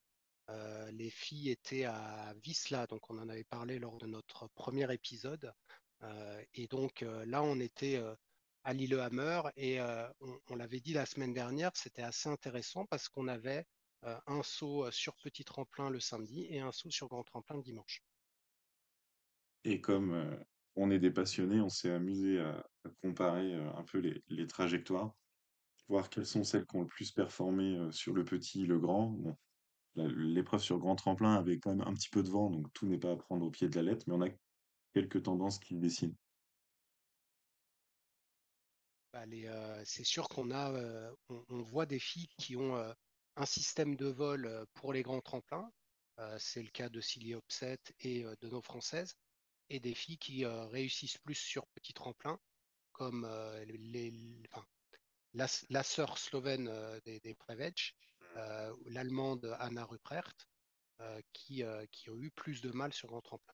Euh, 0.49 0.91
les 0.91 1.09
filles 1.09 1.49
étaient 1.49 1.83
à 1.83 2.33
Visla, 2.41 2.87
donc 2.87 3.09
on 3.09 3.19
en 3.19 3.27
avait 3.29 3.43
parlé 3.43 3.79
lors 3.79 3.97
de 3.97 4.07
notre 4.07 4.47
premier 4.55 4.91
épisode. 4.93 5.51
Euh, 6.03 6.43
et 6.53 6.67
donc 6.67 7.01
euh, 7.01 7.25
là, 7.25 7.43
on 7.43 7.59
était 7.59 8.01
à 8.63 8.73
Lillehammer 8.73 9.41
et 9.55 9.79
on, 10.49 10.55
l'avait 10.55 10.79
dit 10.79 10.93
la 10.93 11.05
semaine 11.05 11.33
dernière, 11.33 11.71
c'était 11.75 12.01
assez 12.01 12.29
intéressant 12.29 12.85
parce 12.85 13.07
qu'on 13.09 13.27
avait 13.27 13.65
un 14.03 14.43
saut 14.43 14.89
sur 14.91 15.15
petit 15.15 15.43
tremplin 15.43 15.89
le 15.89 15.99
samedi 15.99 16.47
et 16.49 16.59
un 16.59 16.71
saut 16.71 16.91
sur 16.91 17.07
grand 17.07 17.23
tremplin 17.23 17.55
le 17.57 17.63
dimanche. 17.63 18.03
Et 19.63 19.81
comme 19.81 20.37
on 20.75 20.91
est 20.91 20.99
des 20.99 21.11
passionnés, 21.11 21.61
on 21.61 21.69
s'est 21.69 21.91
amusé 21.91 22.39
à, 22.41 22.63
comparer 23.01 23.53
un 23.53 23.83
peu 23.83 23.99
les, 24.27 24.47
trajectoires, 24.47 25.13
voir 25.87 26.09
quelles 26.09 26.25
sont 26.25 26.43
celles 26.43 26.65
qui 26.65 26.75
ont 26.75 26.81
le 26.81 26.87
plus 26.87 27.11
performé 27.11 27.79
sur 27.91 28.13
le 28.13 28.25
petit, 28.25 28.65
le 28.65 28.79
grand. 28.79 29.17
L'épreuve 29.97 30.61
sur 30.61 30.79
grand 30.79 30.95
tremplin 30.95 31.35
avait 31.35 31.59
quand 31.59 31.75
même 31.75 31.87
un 31.87 31.93
petit 31.93 32.09
peu 32.09 32.23
de 32.23 32.29
vent, 32.29 32.49
donc 32.49 32.71
tout 32.73 32.87
n'est 32.87 32.97
pas 32.97 33.11
à 33.11 33.15
prendre 33.15 33.45
au 33.45 33.49
pied 33.49 33.67
de 33.67 33.75
la 33.75 33.83
lettre, 33.83 34.05
mais 34.07 34.13
on 34.13 34.21
a 34.21 34.29
quelques 34.93 35.23
tendances 35.23 35.59
qui 35.59 35.75
dessinent. 35.75 36.15
Bah, 39.17 39.23
euh, 39.31 39.81
c'est 39.83 40.03
sûr 40.03 40.29
qu'on 40.29 40.51
euh, 40.51 41.11
voit 41.49 41.87
des 41.87 41.97
filles 41.97 42.27
qui 42.37 42.55
ont 42.55 42.75
euh, 42.75 42.93
un 43.35 43.45
système 43.45 43.95
de 43.95 44.05
vol 44.07 44.65
pour 44.75 44.93
les 44.93 45.01
grands 45.01 45.21
tremplins. 45.21 45.71
C'est 46.39 46.63
le 46.63 46.69
cas 46.69 46.89
de 46.89 46.99
Cilly 46.99 47.35
Opset 47.35 47.79
et 47.99 48.23
de 48.23 48.49
nos 48.49 48.61
françaises. 48.61 49.15
Et 49.69 49.79
des 49.79 49.93
filles 49.93 50.17
qui 50.17 50.45
réussissent 50.45 51.19
plus 51.19 51.35
sur 51.35 51.67
petit 51.67 51.93
tremplin, 51.93 52.39
comme 52.91 53.27
la, 55.33 55.83
sœur 55.83 56.17
slovène 56.17 56.71
des, 57.05 57.19
des 57.19 57.35
l'allemande 58.85 59.55
Anna 59.59 59.85
Ruprecht, 59.85 60.47
euh, 60.99 61.21
qui, 61.31 61.63
euh, 61.63 61.85
qui 61.91 62.09
ont 62.09 62.19
eu 62.19 62.31
plus 62.31 62.61
de 62.61 62.71
mal 62.71 62.91
sur 62.91 63.07
grand 63.07 63.21
tremplin. 63.21 63.53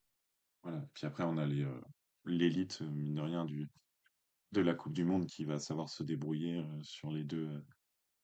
Voilà. 0.63 0.85
Puis 0.93 1.05
après, 1.05 1.23
on 1.25 1.37
a 1.37 1.45
euh, 1.45 1.81
l'élite, 2.25 2.81
euh, 2.81 2.89
mine 2.89 3.15
de 3.15 3.21
rien, 3.21 3.43
du, 3.43 3.69
de 4.53 4.61
la 4.61 4.73
Coupe 4.73 4.93
du 4.93 5.03
Monde 5.03 5.27
qui 5.27 5.43
va 5.43 5.59
savoir 5.59 5.89
se 5.89 6.03
débrouiller 6.03 6.59
euh, 6.59 6.83
sur 6.83 7.11
les 7.11 7.25
deux, 7.25 7.49
euh, 7.49 7.61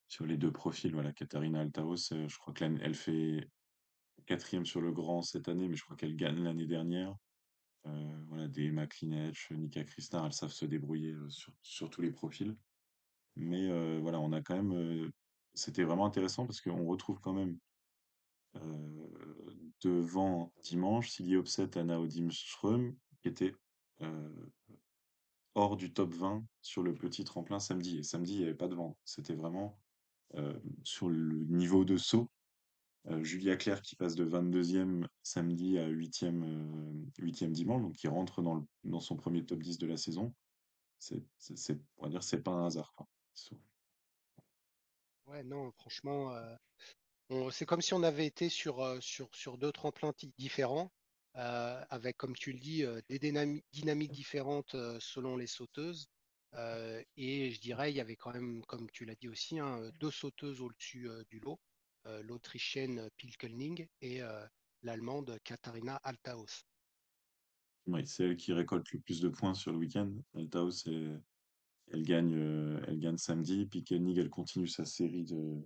sur 0.08 0.24
les 0.26 0.38
deux 0.38 0.52
profils. 0.52 0.92
Voilà, 0.92 1.12
Katharina 1.12 1.60
Altaos, 1.60 2.12
euh, 2.12 2.28
je 2.28 2.38
crois 2.38 2.54
que 2.54 2.64
l'année- 2.64 2.80
elle 2.82 2.94
fait 2.94 3.46
quatrième 4.24 4.64
sur 4.64 4.80
le 4.80 4.92
grand 4.92 5.22
cette 5.22 5.48
année, 5.48 5.68
mais 5.68 5.76
je 5.76 5.84
crois 5.84 5.96
qu'elle 5.96 6.16
gagne 6.16 6.42
l'année 6.42 6.66
dernière. 6.66 7.14
Euh, 7.86 8.24
voilà, 8.28 8.48
des 8.48 8.66
Emma 8.66 8.86
Nika 9.50 9.84
Kristar, 9.84 10.26
elles 10.26 10.32
savent 10.32 10.52
se 10.52 10.66
débrouiller 10.66 11.12
euh, 11.12 11.28
sur, 11.28 11.52
sur 11.62 11.90
tous 11.90 12.00
les 12.00 12.12
profils. 12.12 12.56
Mais 13.36 13.70
euh, 13.70 13.98
voilà, 14.00 14.20
on 14.20 14.32
a 14.32 14.40
quand 14.40 14.62
même. 14.62 15.10
C'était 15.54 15.84
vraiment 15.84 16.06
intéressant 16.06 16.46
parce 16.46 16.60
qu'on 16.60 16.86
retrouve 16.86 17.20
quand 17.20 17.32
même 17.32 17.58
devant 19.82 20.52
dimanche 20.62 21.10
Silje 21.10 21.36
Opset, 21.36 21.78
Anna 21.78 22.00
Odimström, 22.00 22.96
qui 23.20 23.28
était 23.28 23.54
hors 25.54 25.76
du 25.76 25.92
top 25.92 26.14
20 26.14 26.44
sur 26.62 26.82
le 26.82 26.94
petit 26.94 27.24
tremplin 27.24 27.60
samedi. 27.60 27.98
Et 27.98 28.02
samedi, 28.02 28.34
il 28.34 28.38
n'y 28.38 28.44
avait 28.44 28.54
pas 28.54 28.68
de 28.68 28.74
vent. 28.74 28.96
C'était 29.04 29.34
vraiment 29.34 29.78
sur 30.82 31.08
le 31.08 31.44
niveau 31.44 31.84
de 31.84 31.96
saut. 31.96 32.30
Julia 33.22 33.56
Claire 33.56 33.82
qui 33.82 33.96
passe 33.96 34.14
de 34.14 34.24
22e 34.24 35.06
samedi 35.22 35.78
à 35.78 35.88
8e, 35.88 36.42
euh, 36.44 37.04
8e 37.18 37.50
dimanche, 37.50 37.82
donc 37.82 37.94
qui 37.94 38.08
rentre 38.08 38.42
dans, 38.42 38.54
le, 38.54 38.62
dans 38.84 39.00
son 39.00 39.16
premier 39.16 39.44
top 39.44 39.60
10 39.60 39.78
de 39.78 39.86
la 39.86 39.96
saison. 39.96 40.34
C'est, 40.98 41.24
on 41.96 42.04
va 42.04 42.08
dire, 42.10 42.22
c'est 42.22 42.42
pas 42.42 42.52
un 42.52 42.66
hasard. 42.66 42.94
Ouais, 45.30 45.44
non, 45.44 45.70
franchement, 45.78 46.34
euh, 46.34 47.50
C'est 47.52 47.66
comme 47.66 47.80
si 47.80 47.94
on 47.94 48.02
avait 48.02 48.26
été 48.26 48.48
sur, 48.48 48.80
euh, 48.80 48.98
sur, 49.00 49.28
sur 49.34 49.56
deux 49.58 49.70
tremplins 49.70 50.12
différents, 50.36 50.92
euh, 51.36 51.80
avec, 51.90 52.16
comme 52.16 52.34
tu 52.34 52.52
le 52.52 52.58
dis, 52.58 52.84
des 53.08 53.20
dynami- 53.20 53.62
dynamiques 53.72 54.12
différentes 54.12 54.74
selon 54.98 55.36
les 55.36 55.46
sauteuses. 55.46 56.08
Et 57.16 57.52
je 57.52 57.60
dirais, 57.60 57.92
il 57.92 57.96
y 57.96 58.00
avait 58.00 58.16
quand 58.16 58.32
même, 58.32 58.64
comme 58.66 58.90
tu 58.90 59.04
l'as 59.04 59.14
dit 59.14 59.28
aussi, 59.28 59.60
hein, 59.60 59.90
deux 60.00 60.10
sauteuses 60.10 60.60
au-dessus 60.60 61.08
du 61.28 61.38
lot, 61.38 61.60
l'Autrichienne 62.04 63.08
Pilkelning 63.16 63.86
et 64.00 64.20
l'Allemande 64.82 65.38
Katharina 65.44 65.96
Althaus. 66.02 66.64
Ouais, 67.86 68.04
c'est 68.04 68.24
elle 68.24 68.36
qui 68.36 68.52
récolte 68.52 68.90
le 68.92 69.00
plus 69.00 69.20
de 69.20 69.28
points 69.28 69.54
sur 69.54 69.70
le 69.70 69.78
week-end. 69.78 70.12
Althaus, 70.34 70.86
elle, 70.86 71.22
elle 71.90 72.02
gagne, 72.02 72.34
euh, 72.34 72.80
elle 72.86 72.98
gagne 72.98 73.18
samedi. 73.18 73.66
Puis 73.66 73.84
Koenig, 73.84 74.18
elle 74.18 74.30
continue 74.30 74.68
sa 74.68 74.84
série 74.84 75.24
de, 75.24 75.60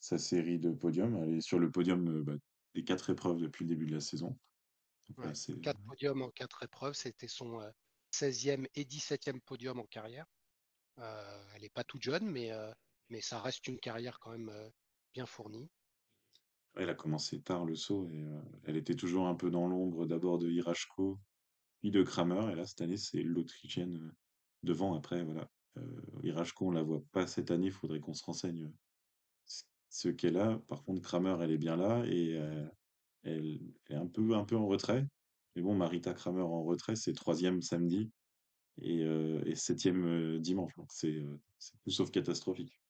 sa 0.00 0.18
série 0.18 0.58
de 0.58 0.72
podiums. 0.72 1.16
Elle 1.22 1.34
est 1.34 1.40
sur 1.40 1.58
le 1.58 1.70
podium 1.70 2.08
euh, 2.08 2.22
bah, 2.22 2.34
des 2.74 2.84
quatre 2.84 3.10
épreuves 3.10 3.38
depuis 3.38 3.64
le 3.64 3.70
début 3.70 3.86
de 3.86 3.94
la 3.94 4.00
saison. 4.00 4.38
Ouais. 5.18 5.32
Quatre 5.62 5.80
podiums 5.86 6.22
en 6.22 6.30
quatre 6.30 6.62
épreuves, 6.62 6.94
c'était 6.94 7.28
son 7.28 7.60
euh, 7.60 7.70
16e 8.12 8.66
et 8.74 8.84
17e 8.84 9.40
podium 9.40 9.80
en 9.80 9.86
carrière. 9.86 10.26
Euh, 10.98 11.44
elle 11.54 11.62
n'est 11.62 11.70
pas 11.70 11.84
toute 11.84 12.02
jeune, 12.02 12.30
mais, 12.30 12.52
euh, 12.52 12.72
mais 13.08 13.20
ça 13.20 13.40
reste 13.40 13.66
une 13.66 13.78
carrière 13.78 14.18
quand 14.20 14.30
même 14.30 14.48
euh, 14.48 14.70
bien 15.12 15.26
fournie. 15.26 15.68
elle 16.76 16.90
a 16.90 16.94
commencé 16.94 17.40
tard 17.42 17.64
le 17.64 17.74
saut 17.74 18.08
et 18.08 18.22
euh, 18.22 18.40
elle 18.64 18.76
était 18.76 18.94
toujours 18.94 19.26
un 19.26 19.34
peu 19.34 19.50
dans 19.50 19.66
l'ombre 19.66 20.06
d'abord 20.06 20.38
de 20.38 20.48
Hirachko, 20.48 21.18
puis 21.80 21.90
de 21.90 22.02
Kramer. 22.02 22.52
Et 22.52 22.54
là, 22.54 22.66
cette 22.66 22.80
année, 22.80 22.96
c'est 22.96 23.22
l'Autrichienne 23.22 23.96
euh, 23.96 24.12
devant. 24.64 24.94
Après, 24.94 25.22
voilà. 25.22 25.48
Euh, 25.76 26.00
Hirachko, 26.22 26.68
on 26.68 26.70
la 26.70 26.82
voit 26.82 27.02
pas 27.12 27.26
cette 27.26 27.50
année. 27.50 27.66
Il 27.66 27.72
faudrait 27.72 28.00
qu'on 28.00 28.14
se 28.14 28.24
renseigne 28.24 28.72
ce 29.90 30.08
qu'elle 30.08 30.36
a. 30.36 30.58
Par 30.68 30.82
contre, 30.82 31.02
Kramer, 31.02 31.36
elle 31.40 31.52
est 31.52 31.58
bien 31.58 31.76
là 31.76 32.04
et 32.06 32.40
elle 33.22 33.60
est 33.88 33.94
un 33.94 34.06
peu, 34.06 34.34
un 34.34 34.44
peu 34.44 34.56
en 34.56 34.66
retrait. 34.66 35.06
Mais 35.54 35.62
bon, 35.62 35.74
Marita 35.74 36.14
Kramer 36.14 36.42
en 36.42 36.64
retrait, 36.64 36.96
c'est 36.96 37.12
troisième 37.12 37.62
samedi 37.62 38.10
et, 38.82 39.54
septième 39.54 40.40
dimanche. 40.40 40.74
Donc 40.76 40.90
c'est 40.90 41.22
tout 41.84 41.90
sauf 41.90 42.10
catastrophique. 42.10 42.80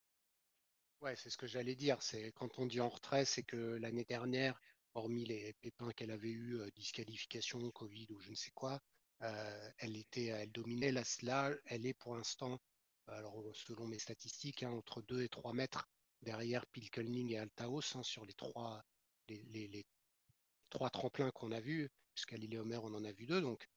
Ouais, 1.01 1.15
c'est 1.15 1.29
ce 1.29 1.37
que 1.37 1.45
j'allais 1.45 1.75
dire. 1.75 2.01
C'est 2.01 2.31
quand 2.31 2.57
on 2.57 2.65
dit 2.65 2.81
en 2.81 2.89
retrait, 2.89 3.25
c'est 3.25 3.43
que 3.43 3.77
l'année 3.77 4.05
dernière, 4.05 4.59
hormis 4.95 5.25
les 5.25 5.53
pépins 5.61 5.91
qu'elle 5.91 6.11
avait 6.11 6.31
eu, 6.31 6.59
disqualification, 6.75 7.69
Covid 7.71 8.07
ou 8.09 8.19
je 8.19 8.31
ne 8.31 8.35
sais 8.35 8.51
quoi, 8.51 8.81
euh, 9.21 9.69
elle 9.79 9.97
était, 9.97 10.25
elle 10.27 10.51
dominait. 10.51 10.91
Là, 10.91 11.03
là, 11.21 11.51
elle 11.65 11.85
est 11.85 11.93
pour 11.93 12.15
l'instant, 12.15 12.59
selon 13.53 13.87
mes 13.87 13.99
statistiques, 13.99 14.63
hein, 14.63 14.71
entre 14.71 15.01
2 15.01 15.23
et 15.23 15.29
3 15.29 15.53
mètres 15.53 15.87
derrière 16.21 16.65
Pilkelning 16.67 17.31
et 17.31 17.37
Altaos 17.37 17.95
hein, 17.95 18.03
sur 18.03 18.25
les 18.25 18.33
trois, 18.33 18.83
les, 19.27 19.85
trois 20.69 20.89
tremplins 20.89 21.31
qu'on 21.31 21.51
a 21.51 21.59
vus, 21.59 21.89
puisqu'à 22.13 22.37
Lillehammer, 22.37 22.77
on 22.77 22.93
en 22.93 23.05
a 23.05 23.11
vu 23.11 23.25
deux. 23.25 23.41
Donc, 23.41 23.67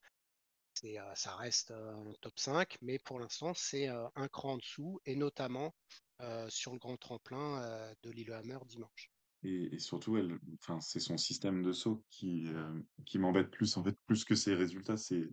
euh, 0.84 1.14
ça 1.14 1.36
reste 1.36 1.70
euh, 1.70 1.94
un 1.94 2.12
top 2.20 2.38
5, 2.38 2.78
mais 2.82 2.98
pour 2.98 3.20
l'instant, 3.20 3.52
c'est 3.54 3.88
euh, 3.88 4.08
un 4.16 4.28
cran 4.28 4.54
en 4.54 4.58
dessous, 4.58 5.00
et 5.06 5.16
notamment 5.16 5.74
euh, 6.20 6.48
sur 6.48 6.72
le 6.72 6.78
grand 6.78 6.96
tremplin 6.96 7.62
euh, 7.62 7.94
de 8.02 8.10
Lillehammer 8.10 8.58
dimanche. 8.66 9.10
Et, 9.44 9.78
surtout, 9.78 10.16
elle, 10.16 10.38
enfin, 10.60 10.80
c'est 10.80 11.00
son 11.00 11.16
système 11.16 11.62
de 11.62 11.72
saut 11.72 12.04
qui, 12.10 12.48
euh, 12.48 12.80
qui 13.06 13.18
m'embête 13.18 13.50
plus, 13.50 13.76
en 13.76 13.84
fait, 13.84 13.96
plus 14.06 14.24
que 14.24 14.34
ses 14.34 14.54
résultats. 14.54 14.96
C'est, 14.96 15.28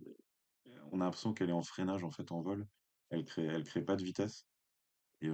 on 0.92 1.00
a 1.00 1.04
l'impression 1.04 1.34
qu'elle 1.34 1.50
est 1.50 1.54
en 1.54 1.62
freinage, 1.62 2.04
en 2.04 2.10
fait, 2.10 2.30
en 2.30 2.40
vol. 2.40 2.66
Elle 3.10 3.24
crée, 3.24 3.46
elle 3.46 3.64
crée 3.64 3.82
pas 3.82 3.96
de 3.96 4.04
vitesse. 4.04 4.46
Et 5.22 5.30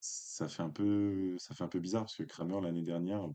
ça 0.00 0.48
fait 0.48 0.62
un 0.62 0.70
peu, 0.70 1.36
ça 1.38 1.54
fait 1.54 1.62
un 1.62 1.68
peu 1.68 1.78
bizarre 1.78 2.02
parce 2.02 2.16
que 2.16 2.24
Kramer, 2.24 2.60
l'année 2.60 2.82
dernière, 2.82 3.28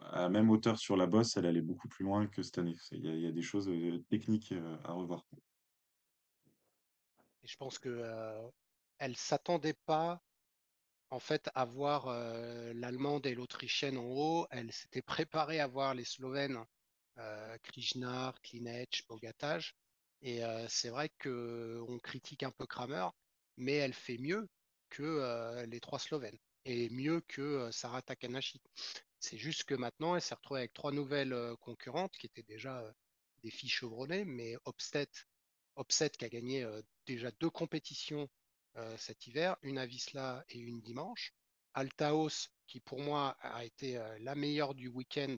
à 0.00 0.28
même 0.28 0.48
hauteur 0.48 0.78
sur 0.78 0.96
la 0.96 1.06
bosse, 1.06 1.36
elle 1.36 1.46
allait 1.46 1.60
beaucoup 1.60 1.88
plus 1.88 2.04
loin 2.04 2.26
que 2.26 2.42
cette 2.42 2.58
année. 2.58 2.76
Il 2.92 3.20
y 3.20 3.26
a, 3.26 3.32
des 3.32 3.42
choses 3.42 3.70
techniques 4.08 4.54
à 4.84 4.92
revoir. 4.92 5.26
Je 7.42 7.56
pense 7.56 7.78
que 7.78 7.88
euh, 7.88 8.48
elle 8.98 9.16
s'attendait 9.16 9.76
pas 9.84 10.22
en 11.12 11.20
fait 11.20 11.50
à 11.54 11.66
voir 11.66 12.08
euh, 12.08 12.72
l'Allemande 12.72 13.26
et 13.26 13.34
l'Autrichienne 13.34 13.98
en 13.98 14.06
haut. 14.06 14.46
Elle 14.50 14.72
s'était 14.72 15.02
préparée 15.02 15.60
à 15.60 15.66
voir 15.66 15.94
les 15.94 16.04
Slovènes, 16.04 16.58
euh, 17.18 17.58
Krishnar, 17.62 18.40
Klinec, 18.40 19.04
Bogataj. 19.08 19.74
Et 20.22 20.42
euh, 20.42 20.66
c'est 20.68 20.88
vrai 20.88 21.10
que 21.18 21.84
on 21.86 21.98
critique 21.98 22.42
un 22.44 22.50
peu 22.50 22.66
Kramer, 22.66 23.08
mais 23.58 23.74
elle 23.74 23.92
fait 23.92 24.16
mieux 24.16 24.48
que 24.88 25.02
euh, 25.02 25.66
les 25.66 25.80
trois 25.80 25.98
Slovènes 25.98 26.38
et 26.64 26.88
mieux 26.88 27.20
que 27.28 27.70
Sarah 27.72 28.00
Takanashi. 28.00 28.62
C'est 29.18 29.36
juste 29.36 29.64
que 29.64 29.74
maintenant, 29.74 30.16
elle 30.16 30.22
s'est 30.22 30.34
retrouvée 30.34 30.60
avec 30.60 30.72
trois 30.72 30.92
nouvelles 30.92 31.36
concurrentes 31.60 32.16
qui 32.16 32.26
étaient 32.26 32.42
déjà 32.42 32.82
des 33.42 33.50
filles 33.50 33.68
chevronnées, 33.68 34.24
mais 34.24 34.56
Obstet, 34.64 35.08
Obset 35.76 36.10
qui 36.10 36.24
a 36.24 36.28
gagné 36.28 36.66
déjà 37.06 37.30
deux 37.32 37.50
compétitions 37.50 38.28
cet 38.96 39.26
hiver, 39.26 39.56
une 39.62 39.78
à 39.78 39.86
Visla 39.86 40.44
et 40.48 40.58
une 40.58 40.80
dimanche. 40.80 41.32
Altaos, 41.74 42.48
qui 42.66 42.80
pour 42.80 43.00
moi 43.00 43.36
a 43.40 43.64
été 43.64 43.96
euh, 43.96 44.18
la 44.20 44.34
meilleure 44.34 44.74
du 44.74 44.88
week-end. 44.88 45.36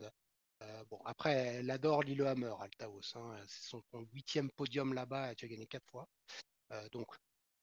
Euh, 0.61 0.83
bon, 0.89 0.99
après, 1.05 1.33
elle 1.33 1.69
adore 1.71 2.03
Lillehammer, 2.03 2.53
Altaos. 2.61 3.15
hein. 3.15 3.37
C'est 3.47 3.69
son, 3.69 3.83
huitième 4.13 4.51
podium 4.51 4.93
là-bas, 4.93 5.31
elle 5.31 5.45
a 5.45 5.47
gagné 5.47 5.67
quatre 5.67 5.87
fois. 5.89 6.07
Euh, 6.71 6.87
donc, 6.89 7.07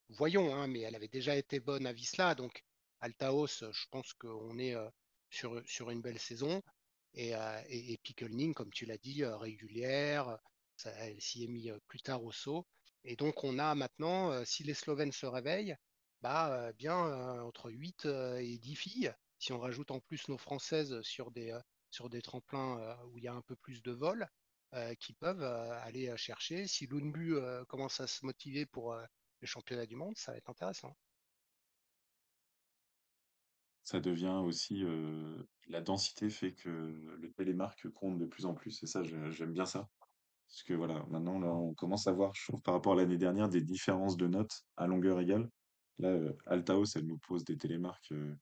voyons, 0.09 0.55
hein, 0.55 0.67
mais 0.69 0.81
elle 0.81 0.95
avait 0.95 1.09
déjà 1.09 1.37
été 1.37 1.61
bonne 1.61 1.87
à 1.87 1.93
Visla. 1.93 2.35
Donc, 2.35 2.63
Altaos, 3.01 3.65
je 3.73 3.87
pense 3.91 4.13
qu'on 4.15 4.59
est 4.59 4.75
euh, 4.75 4.89
sur, 5.31 5.63
sur 5.67 5.91
une 5.91 6.03
belle 6.03 6.19
saison. 6.19 6.63
Et, 7.15 7.35
euh, 7.35 7.63
et, 7.69 7.93
et 7.93 8.55
comme 8.55 8.71
tu 8.73 8.87
l'as 8.87 8.99
dit, 8.99 9.23
euh, 9.23 9.37
régulière, 9.37 10.39
elle 10.85 11.21
s'y 11.21 11.45
est 11.45 11.49
mis 11.49 11.71
euh, 11.71 11.79
plus 11.89 12.01
tard 12.01 12.25
au 12.25 12.33
saut. 12.33 12.67
Et 13.05 13.17
donc 13.17 13.45
on 13.45 13.59
a 13.59 13.75
maintenant, 13.75 14.31
euh, 14.33 14.45
si 14.45 14.65
les 14.65 14.75
Slovènes 14.75 15.13
se 15.13 15.27
réveillent, 15.27 15.77
bah, 16.21 16.53
euh, 16.69 16.73
bien 16.73 17.07
euh, 17.07 17.41
entre 17.43 17.71
8 17.71 18.07
euh, 18.07 18.39
et 18.39 18.59
10 18.59 18.77
filles. 18.77 19.13
Si 19.39 19.53
on 19.53 19.59
rajoute 19.59 19.91
en 19.91 20.01
plus 20.01 20.29
nos 20.29 20.39
Françaises 20.39 21.01
sur 21.03 21.31
des, 21.33 21.57
sur 21.91 22.09
des 22.11 22.23
tremplins 22.23 22.97
où 23.07 23.19
il 23.19 23.25
y 23.25 23.29
a 23.29 23.35
un 23.35 23.43
peu 23.43 23.57
plus 23.57 23.83
de 23.83 23.93
vol, 23.93 24.29
qui 25.01 25.13
peuvent 25.15 25.43
aller 25.43 26.17
chercher. 26.17 26.67
Si 26.67 26.87
Lundbu 26.87 27.35
euh, 27.37 27.65
commence 27.67 28.01
à 28.01 28.07
se 28.07 28.25
motiver 28.25 28.65
pour 28.67 28.93
euh, 28.95 29.05
le 29.41 29.47
championnat 29.47 29.85
du 29.87 29.97
monde, 29.97 30.17
ça 30.17 30.33
va 30.33 30.39
être 30.39 30.49
intéressant. 30.51 30.97
Ça 33.85 34.01
devient 34.01 34.41
aussi, 34.45 34.83
la 35.69 35.81
densité 35.81 36.31
fait 36.31 36.53
que 36.53 36.69
le 36.69 37.33
télémarque 37.33 37.89
compte 37.91 38.19
de 38.19 38.27
plus 38.27 38.47
en 38.47 38.55
plus. 38.55 38.83
Et 38.83 38.87
ça, 38.87 39.03
j'ai- 39.05 39.31
j'aime 39.31 39.53
bien 39.53 39.67
ça. 39.67 39.89
Parce 40.53 40.65
que 40.65 40.75
voilà, 40.75 41.03
maintenant, 41.09 41.41
on 41.41 41.73
commence 41.73 42.07
à 42.07 42.13
voir, 42.13 42.35
je 42.35 42.45
trouve, 42.47 42.61
par 42.61 42.75
rapport 42.75 42.93
à 42.93 42.97
l'année 42.97 43.17
dernière, 43.17 43.49
des 43.49 43.63
différences 43.63 44.19
de 44.19 44.27
notes 44.27 44.65
à 44.77 44.87
longueur 44.87 45.19
égale. 45.19 45.49
Là, 45.99 46.11
euh, 46.11 46.33
Altaos, 46.47 46.95
elle 46.95 47.07
nous 47.07 47.19
pose 47.27 47.43
des 47.45 47.57
télémarques 47.57 48.13
euh, 48.13 48.37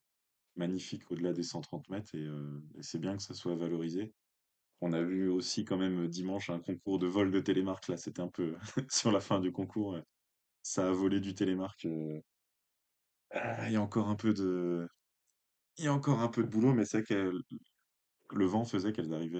magnifiques 0.57 1.09
au-delà 1.13 1.33
des 1.33 1.45
130 1.45 1.89
mètres 1.89 2.13
et, 2.17 2.25
euh, 2.25 2.61
et 2.77 2.83
c'est 2.83 2.99
bien 2.99 3.17
que 3.17 3.23
ça 3.23 3.35
soit 3.35 3.55
valorisé. 3.55 4.13
On 4.81 4.93
a 4.93 5.03
vu 5.03 5.29
aussi 5.29 5.65
quand 5.65 5.77
même 5.77 6.09
dimanche 6.09 6.51
un 6.51 6.59
concours 6.59 6.99
de 6.99 7.07
vol 7.07 7.31
de 7.31 7.39
télémarque. 7.39 7.87
Là, 7.87 7.97
c'était 7.97 8.23
un 8.23 8.29
peu 8.29 8.57
sur 8.91 9.13
la 9.13 9.21
fin 9.21 9.39
du 9.39 9.53
concours. 9.53 9.97
Ça 10.63 10.89
a 10.89 10.93
volé 10.93 11.21
du 11.21 11.35
télémarque. 11.35 11.87
Ah, 13.31 13.69
Il 13.69 13.73
y 13.73 13.77
a 13.77 13.83
encore 13.83 14.09
un 14.09 14.17
peu 14.17 14.35
de, 14.35 14.89
il 15.79 15.85
y 15.85 15.89
a 15.89 15.95
encore 15.95 16.21
un 16.21 16.29
peu 16.29 16.43
de 16.43 16.49
boulot, 16.49 16.75
mais 16.75 16.85
c'est 16.85 17.05
que 17.05 17.33
le 18.33 18.47
vent 18.47 18.65
faisait 18.65 18.93
qu'elles 18.93 19.15
arrivaient 19.15 19.39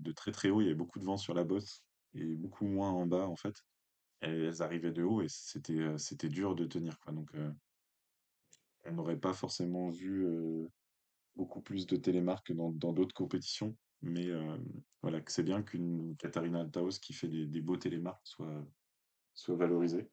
de 0.00 0.12
très 0.12 0.32
très 0.32 0.50
haut. 0.50 0.60
Il 0.60 0.64
y 0.64 0.68
avait 0.68 0.76
beaucoup 0.76 0.98
de 0.98 1.04
vent 1.04 1.16
sur 1.16 1.34
la 1.34 1.44
bosse 1.44 1.82
et 2.14 2.36
beaucoup 2.36 2.66
moins 2.66 2.90
en 2.90 3.06
bas 3.06 3.26
en 3.26 3.36
fait. 3.36 3.54
Elles 4.20 4.62
arrivaient 4.62 4.92
de 4.92 5.02
haut 5.02 5.22
et 5.22 5.28
c'était 5.28 5.96
c'était 5.98 6.28
dur 6.28 6.54
de 6.54 6.66
tenir 6.66 6.98
quoi. 7.00 7.12
Donc 7.12 7.30
on 8.84 8.92
n'aurait 8.92 9.18
pas 9.18 9.32
forcément 9.32 9.88
vu 9.90 10.26
beaucoup 11.36 11.62
plus 11.62 11.86
de 11.86 11.96
télémarques 11.96 12.52
dans 12.52 12.92
d'autres 12.92 13.14
compétitions. 13.14 13.76
Mais 14.02 14.28
voilà, 15.02 15.20
c'est 15.26 15.42
bien 15.42 15.62
qu'une 15.62 16.16
Katharina 16.16 16.60
Altaos 16.60 16.98
qui 17.00 17.12
fait 17.12 17.28
des, 17.28 17.46
des 17.46 17.60
beaux 17.60 17.76
télémarques 17.76 18.26
soit, 18.26 18.66
soit 19.34 19.56
valorisée. 19.56 20.10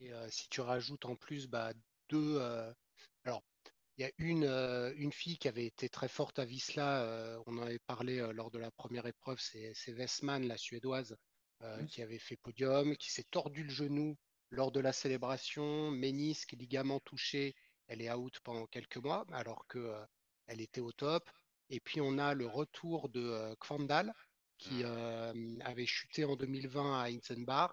Et 0.00 0.12
si 0.28 0.48
tu 0.48 0.60
rajoutes 0.60 1.04
en 1.06 1.16
plus 1.16 1.48
bah, 1.48 1.72
deux, 2.08 2.36
euh, 2.38 2.66
alors 2.66 2.83
il 3.96 4.02
y 4.02 4.04
a 4.04 4.10
une, 4.18 4.44
euh, 4.44 4.92
une 4.96 5.12
fille 5.12 5.38
qui 5.38 5.48
avait 5.48 5.66
été 5.66 5.88
très 5.88 6.08
forte 6.08 6.38
à 6.38 6.44
Visla, 6.44 7.02
euh, 7.02 7.40
on 7.46 7.58
en 7.58 7.62
avait 7.62 7.78
parlé 7.78 8.18
euh, 8.18 8.32
lors 8.32 8.50
de 8.50 8.58
la 8.58 8.70
première 8.70 9.06
épreuve, 9.06 9.38
c'est 9.40 9.74
Westman, 9.92 10.46
la 10.46 10.56
Suédoise, 10.56 11.16
qui 11.88 12.02
avait 12.02 12.18
fait 12.18 12.36
podium, 12.36 12.94
qui 12.96 13.10
s'est 13.10 13.24
tordu 13.30 13.64
le 13.64 13.70
genou 13.70 14.18
lors 14.50 14.70
de 14.70 14.80
la 14.80 14.92
célébration, 14.92 15.90
ménisque, 15.90 16.52
ligament 16.52 17.00
touché, 17.00 17.54
elle 17.88 18.00
est 18.00 18.12
out 18.12 18.38
pendant 18.44 18.66
quelques 18.66 18.96
mois, 18.96 19.26
alors 19.32 19.66
que 19.66 19.78
euh, 19.78 20.04
elle 20.46 20.60
était 20.60 20.80
au 20.80 20.92
top. 20.92 21.28
Et 21.70 21.80
puis 21.80 22.00
on 22.00 22.18
a 22.18 22.34
le 22.34 22.46
retour 22.46 23.08
de 23.08 23.54
Kvandal, 23.60 24.12
qui 24.58 24.82
euh, 24.84 25.58
avait 25.62 25.86
chuté 25.86 26.24
en 26.24 26.36
2020 26.36 27.00
à 27.00 27.08
Inzenbach, 27.08 27.72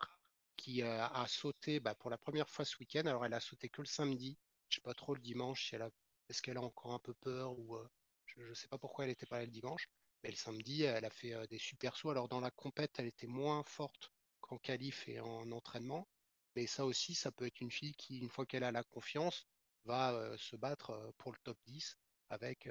qui 0.58 0.82
euh, 0.82 1.06
a 1.06 1.26
sauté 1.28 1.80
bah, 1.80 1.96
pour 1.96 2.10
la 2.10 2.18
première 2.18 2.50
fois 2.50 2.66
ce 2.66 2.78
week-end. 2.80 3.06
Alors 3.06 3.26
elle 3.26 3.34
a 3.34 3.40
sauté 3.40 3.70
que 3.70 3.82
le 3.82 3.88
samedi, 3.88 4.38
je 4.70 4.76
sais 4.76 4.82
pas 4.82 4.94
trop 4.94 5.14
le 5.14 5.22
dimanche 5.22 5.68
si 5.68 5.76
elle 5.76 5.84
a 5.84 5.90
est-ce 6.32 6.42
qu'elle 6.42 6.58
a 6.58 6.62
encore 6.62 6.94
un 6.94 7.00
peu 7.00 7.14
peur 7.14 7.60
ou 7.60 7.76
euh, 7.76 7.90
je 8.26 8.42
ne 8.42 8.54
sais 8.54 8.70
pas 8.70 8.78
pourquoi 8.78 9.04
elle 9.04 9.12
n'était 9.12 9.26
pas 9.26 9.40
là 9.40 9.46
le 9.46 9.52
dimanche. 9.52 9.90
Mais 10.24 10.30
le 10.30 10.38
samedi, 10.38 10.84
elle 10.84 11.04
a 11.04 11.10
fait 11.10 11.34
euh, 11.34 11.46
des 11.48 11.58
super 11.58 11.96
sauts. 11.98 12.10
Alors 12.10 12.30
dans 12.30 12.40
la 12.40 12.52
compète, 12.52 13.00
elle 13.00 13.08
était 13.08 13.28
moins 13.28 13.64
forte 13.64 14.12
qu'en 14.40 14.58
qualif 14.58 15.08
et 15.10 15.20
en 15.20 15.52
entraînement. 15.52 16.08
Mais 16.56 16.68
ça 16.68 16.86
aussi, 16.86 17.16
ça 17.16 17.32
peut 17.32 17.46
être 17.46 17.60
une 17.60 17.72
fille 17.72 17.96
qui, 17.96 18.20
une 18.20 18.30
fois 18.30 18.46
qu'elle 18.46 18.64
a 18.64 18.72
la 18.72 18.84
confiance, 18.84 19.46
va 19.84 20.14
euh, 20.14 20.38
se 20.38 20.56
battre 20.56 21.14
pour 21.18 21.34
le 21.34 21.38
top 21.44 21.58
10 21.66 21.98
avec 22.30 22.70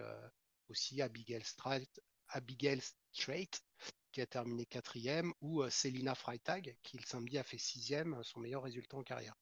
aussi 0.68 1.02
Abigail 1.02 1.44
Strait, 1.44 1.86
qui 4.10 4.22
a 4.22 4.26
terminé 4.26 4.64
quatrième, 4.64 5.34
ou 5.42 5.68
Selina 5.68 6.14
Freitag, 6.14 6.78
qui 6.82 6.96
le 6.96 7.04
samedi 7.04 7.36
a 7.36 7.42
fait 7.42 7.58
sixième, 7.58 8.22
son 8.24 8.40
meilleur 8.40 8.62
résultat 8.62 8.96
en 8.96 9.02
carrière. 9.02 9.36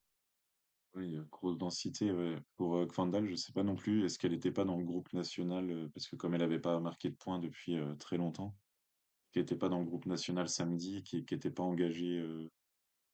Oui, 0.95 1.17
euh, 1.17 1.25
grosse 1.31 1.59
densité. 1.59 2.11
ouais. 2.13 2.37
Pour 2.57 2.77
euh, 2.77 2.87
Kvandal, 2.87 3.27
je 3.27 3.35
sais 3.35 3.53
pas 3.53 3.63
non 3.63 3.77
plus. 3.77 4.05
Est-ce 4.05 4.19
qu'elle 4.19 4.33
n'était 4.33 4.51
pas 4.51 4.65
dans 4.65 4.77
le 4.77 4.85
groupe 4.85 5.13
national 5.13 5.71
euh, 5.71 5.89
parce 5.95 6.09
que 6.09 6.17
comme 6.17 6.35
elle 6.35 6.41
n'avait 6.41 6.61
pas 6.61 6.81
marqué 6.81 7.11
de 7.11 7.17
points 7.17 7.39
depuis 7.39 7.77
très 7.99 8.17
longtemps, 8.17 8.57
qu'elle 9.33 9.43
n'était 9.43 9.57
pas 9.57 9.69
dans 9.69 9.81
le 9.81 9.85
groupe 9.85 10.07
national 10.07 10.49
samedi, 10.49 11.03
qui 11.03 11.25
n'était 11.31 11.51
pas 11.51 11.63
engagée 11.63 12.25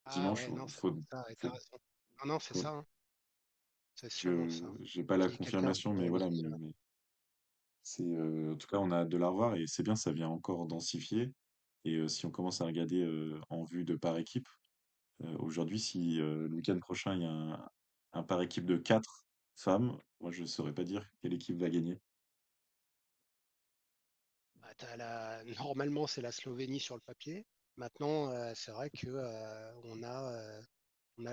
Ah 0.04 0.14
dimanche. 0.14 0.48
ouais, 0.48 0.54
non, 0.54 0.66
c'est 0.68 0.80
raison. 0.86 1.78
Non, 2.20 2.26
non, 2.26 2.38
c'est 2.38 2.54
ça, 2.54 2.70
hein. 2.70 2.86
C'est 3.96 4.10
sûrement 4.10 4.48
je 4.48 4.58
ça. 4.58 4.66
hein. 4.66 4.76
j'ai 4.80 5.04
pas 5.04 5.16
la 5.16 5.28
Qu'il 5.28 5.32
y 5.32 5.34
ait 5.34 5.50
quelqu'un 5.50 5.72
qui 5.72 5.82
confirmation, 5.82 5.94
mais 5.94 6.08
voilà. 6.08 6.28
Mais, 6.30 6.42
mais 6.58 6.72
c'est 7.82 8.02
en 8.20 8.56
tout 8.56 8.66
cas, 8.66 8.78
on 8.78 8.90
a 8.90 8.98
hâte 9.00 9.08
de 9.08 9.16
la 9.18 9.28
revoir 9.28 9.56
et 9.56 9.66
c'est 9.66 9.82
bien, 9.82 9.94
ça 9.96 10.12
vient 10.12 10.28
encore 10.28 10.66
densifier. 10.66 11.32
Et 11.84 12.08
si 12.08 12.24
on 12.24 12.30
commence 12.30 12.60
à 12.60 12.64
regarder 12.64 13.06
en 13.50 13.64
vue 13.64 13.84
de 13.84 13.94
par 13.94 14.16
équipe, 14.16 14.48
euh, 15.22 15.36
aujourd'hui, 15.38 15.78
si 15.78 16.20
euh, 16.20 16.48
le 16.48 16.56
week-end 16.56 16.78
prochain 16.78 17.14
il 17.14 17.22
y 17.22 17.26
a 17.26 17.70
un, 18.12 18.22
par 18.22 18.42
équipe 18.42 18.66
de 18.66 18.76
quatre 18.76 19.26
femmes, 19.56 19.96
moi 20.20 20.30
je 20.32 20.44
saurais 20.44 20.72
pas 20.72 20.84
dire 20.84 21.08
quelle 21.20 21.34
équipe 21.34 21.58
va 21.58 21.70
gagner. 21.70 22.00
bah. 24.56 25.44
Normalement, 25.58 26.06
c'est 26.06 26.22
la 26.22 26.32
Slovénie 26.32 26.80
sur 26.80 26.96
le 26.96 27.00
papier. 27.00 27.46
Maintenant, 27.76 28.30
euh, 28.30 28.52
c'est 28.54 28.72
vrai 28.72 28.90
que 28.90 29.08
on 29.84 30.02
a. 30.02 30.60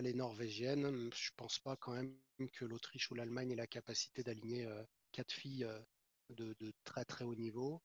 les 0.01 0.13
Norvégiennes. 0.13 0.85
Hum, 0.85 1.09
Je 1.13 1.31
pense 1.35 1.59
pas 1.59 1.75
quand 1.75 1.93
même 1.93 2.15
que 2.53 2.65
l'Autriche 2.65 3.09
ou 3.11 3.15
l'Allemagne 3.15 3.51
aient 3.51 3.55
la 3.55 3.67
capacité 3.67 4.23
d'aligner 4.23 4.65
euh, 4.65 4.83
quatre 5.11 5.31
filles 5.31 5.67
de, 6.29 6.55
très 6.83 7.05
très 7.05 7.25
haut 7.25 7.35
niveau. 7.35 7.81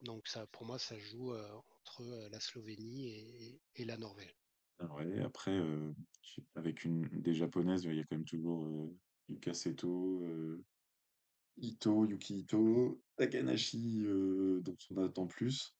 Donc 0.00 0.26
ça, 0.28 0.46
pour 0.48 0.64
moi, 0.64 0.78
ça 0.78 0.98
joue 0.98 1.34
entre 1.34 2.28
la 2.30 2.40
Slovénie 2.40 3.60
et 3.74 3.84
la 3.84 3.96
Norvège. 3.96 4.34
Ah 4.80 4.94
ouais, 4.94 5.20
après, 5.22 5.60
avec 6.54 6.84
une 6.84 7.02
des 7.20 7.34
japonaises, 7.34 7.84
il 7.84 7.94
y 7.94 8.00
a 8.00 8.04
quand 8.04 8.16
même 8.16 8.24
toujours 8.24 8.66
Yuka 9.28 9.52
Seto, 9.54 10.22
euh, 10.22 10.64
Ito, 11.56 12.06
Yuki 12.06 12.40
Ito, 12.40 13.02
Takanashi, 13.16 14.04
dont 14.60 14.76
on 14.90 15.04
attend 15.04 15.26
plus. 15.26 15.74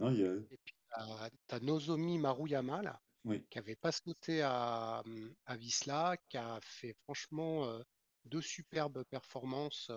Non, 0.00 0.10
il 0.10 0.20
y 0.20 0.24
a... 0.24 0.34
Et 0.34 0.58
puis 0.64 0.74
tu 0.88 1.54
as, 1.54 1.60
Nozomi 1.60 2.18
Maruyama 2.18 2.82
là, 2.82 3.00
Oui, 3.24 3.44
qui 3.50 3.58
avait 3.58 3.76
pas 3.76 3.92
sauté 3.92 4.42
à, 4.42 5.02
hum, 5.04 5.34
à 5.44 5.58
qui 5.58 6.36
a 6.36 6.58
fait 6.62 6.94
franchement 7.04 7.78
deux 8.24 8.42
superbes 8.42 9.04
performances 9.04 9.90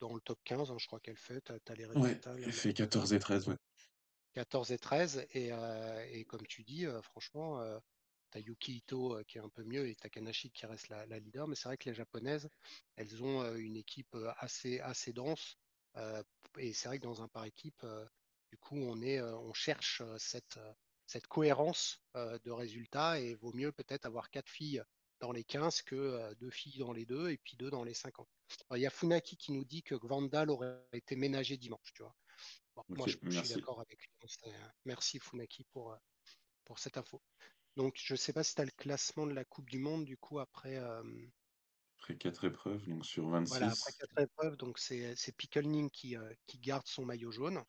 dans 0.00 0.14
le 0.14 0.20
top 0.20 0.38
15, 0.44 0.70
hein, 0.70 0.76
je 0.78 0.86
crois 0.86 1.00
qu'elle 1.00 1.16
fait. 1.16 1.42
Tu 1.44 1.52
as, 1.52 1.74
les 1.74 1.84
ouais, 1.84 1.94
résultats 1.94 2.32
là. 2.34 2.40
elle 2.44 2.52
fait 2.52 2.72
14 2.72 3.12
et 3.12 3.18
13, 3.18 3.48
ouais. 3.48 3.56
14 4.34 4.72
et 4.72 4.78
13. 4.78 5.26
Et, 5.32 5.52
euh, 5.52 6.06
et 6.10 6.24
comme 6.24 6.46
tu 6.46 6.62
dis, 6.62 6.86
euh, 6.86 7.02
franchement, 7.02 7.60
euh, 7.60 7.78
tu 8.30 8.38
as 8.38 8.40
Yuki 8.40 8.76
Ito 8.78 9.22
qui 9.26 9.38
est 9.38 9.40
un 9.40 9.48
peu 9.48 9.64
mieux 9.64 9.88
et 9.88 9.94
Takanashi 9.94 10.50
qui 10.50 10.66
reste 10.66 10.88
la, 10.88 11.06
leader. 11.18 11.48
Mais 11.48 11.56
c'est 11.56 11.68
vrai 11.68 11.76
que 11.76 11.88
les 11.88 11.94
japonaises, 11.94 12.48
elles 12.96 13.22
ont 13.22 13.54
une 13.56 13.76
équipe 13.76 14.16
assez, 14.38 14.80
assez 14.80 15.12
dense. 15.12 15.58
Et 16.58 16.72
c'est 16.72 16.88
vrai 16.88 16.98
que 16.98 17.04
dans 17.04 17.22
un 17.22 17.28
par 17.28 17.44
équipe, 17.44 17.84
du 18.50 18.56
coup, 18.58 18.76
on, 18.76 19.02
est, 19.02 19.20
on 19.20 19.52
cherche 19.52 20.02
cette, 20.18 20.60
cette 21.06 21.26
cohérence 21.26 22.04
de 22.14 22.50
résultats 22.52 23.18
et 23.18 23.34
vaut 23.34 23.52
mieux 23.52 23.72
peut-être 23.72 24.06
avoir 24.06 24.30
quatre 24.30 24.48
filles 24.48 24.82
dans 25.18 25.32
les 25.32 25.42
15 25.42 25.82
que 25.82 26.32
deux 26.34 26.50
filles 26.50 26.78
dans 26.78 26.92
les 26.92 27.06
deux 27.06 27.30
et 27.30 27.38
puis 27.38 27.56
deux 27.56 27.70
dans 27.70 27.82
les 27.82 27.94
50. 27.94 28.28
Alors, 28.68 28.78
il 28.78 28.82
y 28.82 28.86
a 28.86 28.90
Funaki 28.90 29.36
qui 29.36 29.50
nous 29.50 29.64
dit 29.64 29.82
que 29.82 29.96
Vandal 29.96 30.50
aurait 30.50 30.80
été 30.92 31.16
ménagé 31.16 31.56
dimanche, 31.56 31.92
tu 31.94 32.02
vois. 32.02 32.14
Moi, 32.88 33.06
je, 33.06 33.12
je 33.12 33.18
suis 33.18 33.28
merci. 33.28 33.54
d'accord 33.54 33.80
avec 33.80 33.98
lui. 34.00 34.08
C'est, 34.28 34.48
euh, 34.48 34.68
Merci 34.84 35.18
Funaki 35.18 35.64
pour, 35.72 35.92
euh, 35.92 35.96
pour 36.64 36.78
cette 36.78 36.96
info. 36.96 37.22
Donc, 37.76 37.94
je 37.96 38.14
ne 38.14 38.18
sais 38.18 38.32
pas 38.32 38.42
si 38.42 38.54
tu 38.54 38.60
as 38.60 38.64
le 38.64 38.70
classement 38.72 39.26
de 39.26 39.32
la 39.32 39.44
Coupe 39.44 39.70
du 39.70 39.78
Monde, 39.78 40.04
du 40.04 40.16
coup, 40.16 40.38
après, 40.38 40.76
euh, 40.76 41.02
Après 41.98 42.16
4 42.16 42.44
épreuves, 42.44 42.86
donc 42.88 43.06
sur 43.06 43.24
voilà, 43.28 43.66
après 43.66 43.92
26. 43.92 43.96
quatre 43.98 44.18
épreuves. 44.18 44.56
Donc, 44.56 44.78
c'est 44.78 45.14
c'est 45.16 45.32
Pickelning 45.36 45.90
qui, 45.90 46.16
euh, 46.16 46.32
qui 46.46 46.58
garde 46.58 46.86
son 46.86 47.04
maillot 47.04 47.30
jaune. 47.30 47.62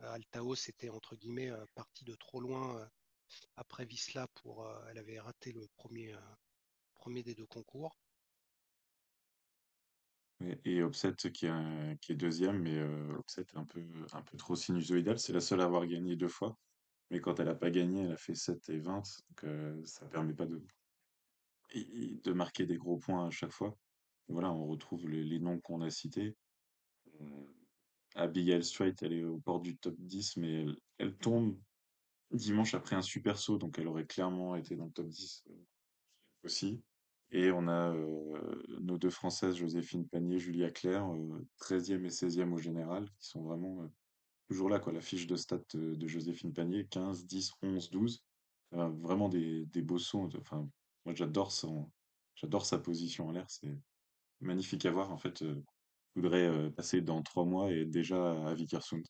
Euh, 0.00 0.12
Altao, 0.12 0.54
c'était 0.54 0.90
entre 0.90 1.16
guillemets 1.16 1.50
parti 1.74 2.04
de 2.04 2.14
trop 2.14 2.40
loin 2.40 2.88
après 3.56 3.84
Visla 3.84 4.26
pour. 4.42 4.68
elle 4.88 4.98
avait 4.98 5.20
raté 5.20 5.52
le 5.52 5.68
premier, 5.76 6.14
premier 6.94 7.22
des 7.22 7.34
deux 7.34 7.46
concours. 7.46 7.96
Ouais, 10.40 10.58
et 10.64 10.82
Opset 10.82 11.14
qui 11.32 11.46
est, 11.46 11.48
un- 11.50 11.96
qui 11.96 12.12
est 12.12 12.14
deuxième, 12.16 12.60
mais 12.62 12.76
euh, 12.78 13.16
Opset 13.18 13.42
est 13.42 13.56
un 13.56 13.64
peu, 13.64 13.82
un 14.12 14.22
peu 14.22 14.36
trop 14.38 14.56
sinusoïdal. 14.56 15.18
C'est 15.18 15.32
la 15.32 15.40
seule 15.40 15.60
à 15.60 15.64
avoir 15.64 15.86
gagné 15.86 16.16
deux 16.16 16.28
fois. 16.28 16.58
Mais 17.10 17.20
quand 17.20 17.40
elle 17.40 17.46
n'a 17.46 17.54
pas 17.54 17.70
gagné, 17.70 18.02
elle 18.04 18.12
a 18.12 18.16
fait 18.16 18.34
7 18.34 18.68
et 18.70 18.78
20. 18.78 19.02
Donc 19.28 19.44
euh, 19.44 19.80
ça 19.84 20.06
permet 20.08 20.34
pas 20.34 20.46
de, 20.46 20.62
et- 21.70 22.04
et 22.04 22.14
de 22.22 22.32
marquer 22.32 22.66
des 22.66 22.76
gros 22.76 22.98
points 22.98 23.26
à 23.26 23.30
chaque 23.30 23.52
fois. 23.52 23.76
Voilà, 24.28 24.52
on 24.52 24.66
retrouve 24.66 25.08
les, 25.08 25.24
les 25.24 25.40
noms 25.40 25.60
qu'on 25.60 25.80
a 25.82 25.90
cités. 25.90 26.36
Euh, 27.20 27.46
Abigail 28.14 28.64
Strait, 28.64 28.94
elle 29.02 29.12
est 29.12 29.24
au 29.24 29.38
bord 29.38 29.60
du 29.60 29.76
top 29.78 29.96
10, 29.98 30.36
mais 30.36 30.62
elle, 30.62 30.76
elle 30.98 31.16
tombe 31.16 31.58
dimanche 32.32 32.74
après 32.74 32.96
un 32.96 33.02
super 33.02 33.38
saut, 33.38 33.58
donc 33.58 33.78
elle 33.78 33.88
aurait 33.88 34.06
clairement 34.06 34.56
été 34.56 34.76
dans 34.76 34.86
le 34.86 34.92
top 34.92 35.08
10 35.08 35.44
euh, 35.50 35.54
aussi. 36.44 36.82
Et 37.32 37.52
on 37.52 37.68
a 37.68 37.94
nos 38.80 38.98
deux 38.98 39.10
Françaises, 39.10 39.56
Joséphine 39.56 40.08
Panier, 40.08 40.38
Julia 40.38 40.70
Claire, 40.70 41.06
euh, 41.12 41.46
13e 41.60 42.04
et 42.04 42.10
16e 42.10 42.52
au 42.52 42.58
général, 42.58 43.08
qui 43.20 43.28
sont 43.28 43.42
vraiment 43.42 43.88
toujours 44.48 44.68
là, 44.68 44.80
quoi. 44.80 44.92
La 44.92 45.00
fiche 45.00 45.26
de 45.26 45.36
stats 45.36 45.60
de, 45.74 46.08
Joséphine 46.08 46.52
Panier, 46.52 46.86
15, 46.86 47.26
10, 47.26 47.52
11, 47.62 47.90
12. 47.90 48.24
Euh, 48.74 48.88
vraiment 48.88 49.28
des, 49.28 49.66
des 49.66 49.82
beaux 49.82 49.98
sauts. 49.98 50.28
Enfin, 50.38 50.68
moi 51.04 51.14
j'adore 51.14 51.52
son, 51.52 51.90
j'adore 52.34 52.66
sa 52.66 52.78
position 52.78 53.28
en 53.28 53.32
l'air, 53.32 53.48
c'est 53.48 53.78
magnifique 54.40 54.84
à 54.86 54.90
voir. 54.90 55.12
En 55.12 55.18
fait, 55.18 55.44
je 55.44 55.54
voudrais 56.16 56.70
passer 56.72 57.00
dans 57.00 57.22
trois 57.22 57.44
mois 57.44 57.70
et 57.70 57.82
être 57.82 57.90
déjà 57.90 58.48
à 58.48 58.54
Vikersund. 58.54 59.04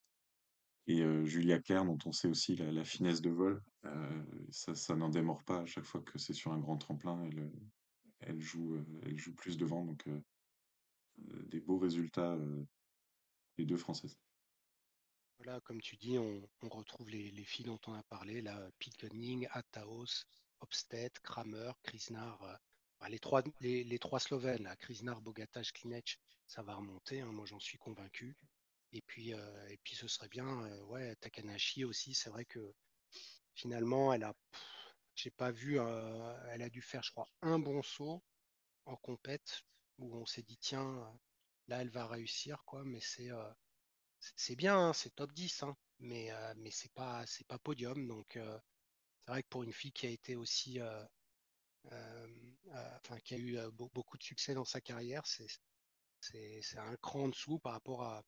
Et 0.86 1.02
Julia 1.24 1.60
Claire, 1.60 1.84
dont 1.84 1.98
on 2.04 2.12
sait 2.12 2.28
aussi 2.28 2.56
la, 2.56 2.84
finesse 2.84 3.20
de 3.20 3.30
vol, 3.30 3.62
ça, 4.50 4.74
ça 4.74 4.96
n'en 4.96 5.08
démord 5.08 5.44
pas 5.44 5.60
à 5.60 5.66
chaque 5.66 5.84
fois 5.84 6.00
que 6.00 6.18
c'est 6.18 6.32
sur 6.32 6.52
un 6.52 6.58
grand 6.58 6.78
tremplin. 6.78 7.30
Elle 8.20 8.40
joue, 8.40 8.74
euh, 8.74 9.00
elle 9.04 9.18
joue 9.18 9.34
plus 9.34 9.56
devant, 9.56 9.84
donc 9.84 10.06
euh, 10.06 10.22
euh, 11.30 11.42
des 11.46 11.60
beaux 11.60 11.78
résultats, 11.78 12.38
les 13.58 13.64
deux 13.64 13.76
françaises. 13.76 14.18
Voilà, 15.38 15.60
comme 15.60 15.80
tu 15.80 15.96
dis, 15.96 16.18
on, 16.18 16.42
retrouve 16.68 17.08
les, 17.08 17.30
les 17.30 17.44
filles 17.44 17.64
dont 17.64 17.80
on 17.86 17.94
a 17.94 18.02
parlé, 18.02 18.42
là, 18.42 18.70
Pickening, 18.78 19.46
Ataos, 19.50 20.26
Obsted, 20.60 21.18
Kramer, 21.20 21.72
Krisnar, 21.82 22.60
bah, 23.00 23.08
les 23.08 23.18
trois, 23.18 23.42
les, 23.60 23.98
trois 23.98 24.20
Slovènes, 24.20 24.64
là, 24.64 24.76
Krisnar, 24.76 25.22
Bogataj, 25.22 25.72
Klinec, 25.72 26.18
ça 26.46 26.62
va 26.62 26.74
remonter, 26.74 27.22
hein, 27.22 27.32
moi 27.32 27.46
j'en 27.46 27.60
suis 27.60 27.78
convaincu. 27.78 28.36
Et 28.92 29.00
puis, 29.00 29.30
et 29.30 29.78
puis 29.82 29.94
ce 29.94 30.08
serait 30.08 30.28
bien, 30.28 30.68
ouais, 30.88 31.14
Takanashi 31.16 31.84
aussi, 31.84 32.12
c'est 32.12 32.28
vrai 32.28 32.44
que 32.44 32.74
finalement, 33.54 34.12
elle 34.12 34.24
a, 34.24 34.34
j'ai 35.14 35.30
pas 35.30 35.50
vu, 35.52 35.78
euh, 35.80 36.36
elle 36.50 36.62
a 36.62 36.70
dû 36.70 36.82
faire, 36.82 37.02
je 37.02 37.10
crois, 37.12 37.28
un 37.42 37.58
bon 37.58 37.82
saut 37.82 38.22
en 38.86 38.96
compète 38.96 39.62
où 39.98 40.16
on 40.16 40.26
s'est 40.26 40.42
dit, 40.42 40.58
tiens, 40.58 41.12
là, 41.68 41.82
elle 41.82 41.90
va 41.90 42.06
réussir, 42.08 42.62
quoi, 42.66 42.84
mais 42.84 43.00
c'est 43.00 43.30
euh, 43.32 43.50
c'est 44.36 44.56
bien, 44.56 44.78
hein, 44.78 44.92
c'est 44.94 45.14
top 45.16 45.32
10, 45.32 45.62
hein, 45.62 45.76
mais, 46.00 46.32
euh, 46.32 46.54
mais 46.58 46.70
c'est 46.70 46.92
pas, 46.94 47.24
pas 47.48 47.58
podium. 47.58 48.06
Donc, 48.08 48.36
euh, 48.36 48.58
c'est 49.26 49.32
vrai 49.32 49.42
que 49.44 49.48
pour 49.48 49.64
une 49.64 49.72
fille 49.74 49.92
qui 49.92 50.06
a 50.06 50.10
été 50.10 50.36
aussi, 50.36 50.80
enfin, 52.72 53.18
qui 53.24 53.34
a 53.34 53.38
eu 53.38 53.58
beau- 53.72 53.90
beaucoup 53.94 54.16
de 54.18 54.22
succès 54.22 54.54
dans 54.54 54.64
sa 54.64 54.80
carrière, 54.80 55.22
c'est 55.26 56.78
un 56.78 56.96
cran 56.96 57.24
en 57.24 57.28
dessous 57.28 57.58
par 57.58 57.72
rapport 57.72 58.02
à, 58.02 58.22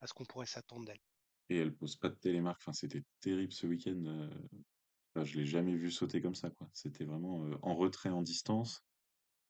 à 0.00 0.06
ce 0.06 0.14
qu'on 0.14 0.24
pourrait 0.26 0.46
s'attendre 0.46 0.86
d'elle. 0.86 1.00
Et 1.48 1.56
elle 1.58 1.74
pose 1.74 1.96
pas 1.96 2.08
de 2.08 2.14
télémarque. 2.14 2.60
Enfin, 2.62 2.72
c'était 2.72 3.02
terrible 3.20 3.52
ce 3.52 3.66
week-end. 3.66 4.30
Enfin, 5.14 5.24
je 5.24 5.38
l'ai 5.38 5.46
jamais 5.46 5.74
vu 5.74 5.90
sauter 5.90 6.20
comme 6.20 6.34
ça, 6.34 6.50
quoi. 6.50 6.68
C'était 6.72 7.04
vraiment 7.04 7.50
en 7.62 7.74
retrait, 7.74 8.10
en 8.10 8.22
distance 8.22 8.84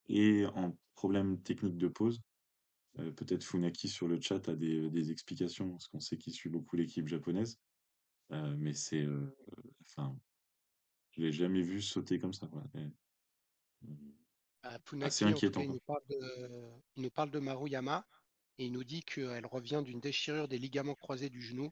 et 0.08 0.46
en 0.46 0.76
problème 0.94 1.42
technique 1.42 1.78
de 1.78 1.88
pause. 1.88 2.20
Peut-être 2.94 3.44
Funaki 3.44 3.88
sur 3.88 4.08
le 4.08 4.20
chat 4.20 4.48
a 4.48 4.56
des, 4.56 4.90
des 4.90 5.10
explications, 5.10 5.70
parce 5.70 5.86
qu'on 5.88 6.00
sait 6.00 6.18
qu'il 6.18 6.32
suit 6.32 6.50
beaucoup 6.50 6.76
l'équipe 6.76 7.06
japonaise. 7.06 7.60
Mais 8.30 8.74
c'est, 8.74 9.06
enfin, 9.82 10.16
je 11.10 11.22
l'ai 11.22 11.32
jamais 11.32 11.62
vu 11.62 11.80
sauter 11.82 12.18
comme 12.18 12.32
ça, 12.32 12.46
quoi. 12.46 12.64
Et, 12.74 12.86
assez 15.02 15.24
Funaki, 15.24 15.24
en 15.24 15.32
tout 15.32 15.50
cas, 15.50 15.60
inquiétant, 15.60 15.60
il 15.60 15.66
quoi. 15.66 15.74
nous 15.74 15.80
parle 15.80 16.02
de, 16.08 16.82
il 16.96 17.02
nous 17.02 17.10
parle 17.10 17.30
de 17.30 17.38
Maruyama 17.38 18.06
et 18.58 18.66
il 18.66 18.72
nous 18.72 18.84
dit 18.84 19.02
qu'elle 19.02 19.46
revient 19.46 19.82
d'une 19.84 20.00
déchirure 20.00 20.48
des 20.48 20.58
ligaments 20.58 20.94
croisés 20.94 21.30
du 21.30 21.40
genou. 21.40 21.70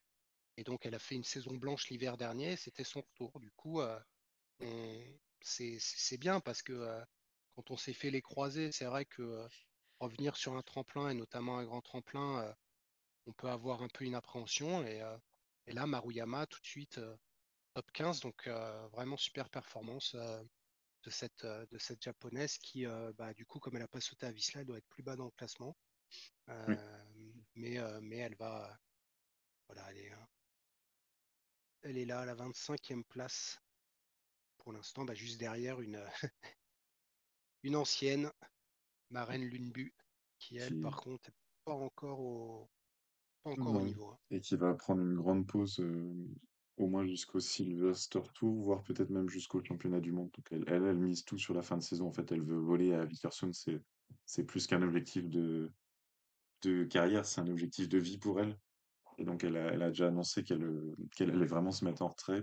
Et 0.59 0.65
donc, 0.65 0.85
elle 0.85 0.97
a 0.97 0.99
fait 0.99 1.15
une 1.15 1.25
saison 1.25 1.55
blanche 1.55 1.89
l'hiver 1.89 2.17
dernier. 2.17 2.57
C'était 2.57 2.83
son 2.83 3.01
retour. 3.01 3.39
Du 3.39 3.53
coup, 3.53 3.81
euh, 3.81 3.97
c'est 5.41 6.19
bien 6.19 6.41
parce 6.41 6.63
que 6.63 6.73
euh, 6.73 7.01
quand 7.55 7.71
on 7.71 7.77
s'est 7.77 7.93
fait 7.93 8.11
les 8.11 8.23
croisés, 8.23 8.73
c'est 8.73 8.87
vrai 8.87 9.05
que 9.05 9.23
euh, 9.23 9.49
revenir 10.01 10.37
sur 10.37 10.57
un 10.57 10.63
tremplin 10.63 11.11
et 11.11 11.15
notamment 11.15 11.59
un 11.59 11.65
grand 11.65 11.81
tremplin, 11.81 12.53
on 13.27 13.33
peut 13.33 13.49
avoir 13.49 13.83
un 13.83 13.89
peu 13.89 14.05
une 14.05 14.17
appréhension. 14.17 14.85
Et, 14.85 15.01
et 15.69 15.73
là, 15.73 15.87
Maruyama, 15.87 16.47
tout 16.47 16.61
de 16.61 16.67
suite, 16.67 17.01
top 17.75 17.93
15, 17.93 18.19
donc 18.19 18.49
vraiment 18.93 19.17
super 19.17 19.51
performance 19.51 20.17
de 20.17 21.11
cette, 21.11 21.47
de 21.47 21.79
cette 21.79 22.03
japonaise 22.03 22.59
qui, 22.59 22.85
bah, 23.17 23.33
du 23.33 23.47
coup, 23.47 23.61
comme 23.61 23.77
elle 23.77 23.83
n'a 23.83 23.89
pas 23.89 24.01
sauté 24.01 24.27
à 24.27 24.33
Visla, 24.33 24.63
elle 24.63 24.67
doit 24.67 24.79
être 24.79 24.89
plus 24.89 25.05
bas 25.05 25.15
dans 25.15 25.27
le 25.27 25.31
classement. 25.31 25.77
Oui. 26.49 26.75
Mais, 27.55 27.79
mais 28.03 28.17
elle 28.17 28.37
va, 28.37 28.77
voilà, 29.69 29.91
elle 29.91 29.99
est, 29.99 30.13
elle 31.83 31.99
est 31.99 32.05
là 32.05 32.21
à 32.21 32.27
la 32.27 32.35
25e 32.35 33.05
place 33.05 33.59
pour 34.59 34.73
l'instant, 34.73 35.05
bah, 35.05 35.15
juste 35.15 35.39
derrière 35.39 35.81
une, 35.81 35.99
une 37.63 37.77
ancienne, 37.77 38.31
Marraine 39.11 39.49
Lunbu, 39.49 39.95
qui 40.39 40.59
elle, 40.59 40.79
par 40.81 40.97
contre, 40.97 41.31
est 41.31 41.35
pas 41.65 41.73
encore 41.75 42.21
au, 42.21 42.69
pas 43.43 43.51
encore 43.51 43.77
au 43.77 43.83
niveau. 43.83 44.09
hein. 44.09 44.19
Et 44.31 44.41
qui 44.41 44.57
va 44.57 44.75
prendre 44.75 45.01
une 45.01 45.17
grande 45.17 45.47
pause, 45.47 45.81
euh, 45.81 46.13
au 46.77 46.87
moins 46.87 47.07
jusqu'au 47.07 47.41
Sylvester 47.41 48.21
Tour, 48.35 48.61
voire 48.63 48.83
peut-être 48.83 49.11
même 49.11 49.29
jusqu'au 49.29 49.65
championnat 49.65 50.01
du 50.01 50.13
monde. 50.13 50.31
Donc 50.37 50.47
elle, 50.51 50.65
elle, 50.67 50.85
elle 50.85 50.99
mise 50.99 51.25
tout 51.25 51.39
sur 51.39 51.55
la 51.55 51.63
fin 51.63 51.77
de 51.77 51.83
saison. 51.83 52.09
En 52.09 52.13
fait, 52.13 52.31
elle 52.31 52.43
veut 52.43 52.59
voler 52.59 52.93
à 52.93 53.05
Vikersund. 53.05 53.55
C'est, 53.55 53.81
c'est 54.27 54.45
plus 54.45 54.67
qu'un 54.67 54.83
objectif 54.83 55.29
de, 55.29 55.73
de 56.63 56.85
carrière, 56.85 57.25
c'est 57.25 57.41
un 57.41 57.49
objectif 57.49 57.89
de 57.89 57.99
vie 57.99 58.19
pour 58.19 58.41
elle. 58.41 58.59
Et 59.19 59.25
donc 59.25 59.45
elle 59.45 59.57
a, 59.57 59.89
déjà 59.89 60.09
annoncé 60.09 60.45
qu'elle, 60.45 60.63
euh, 60.63 60.97
qu'elle 61.17 61.31
allait 61.31 61.47
vraiment 61.47 61.73
se 61.73 61.85
mettre 61.85 62.03
en 62.03 62.09
retrait. 62.09 62.43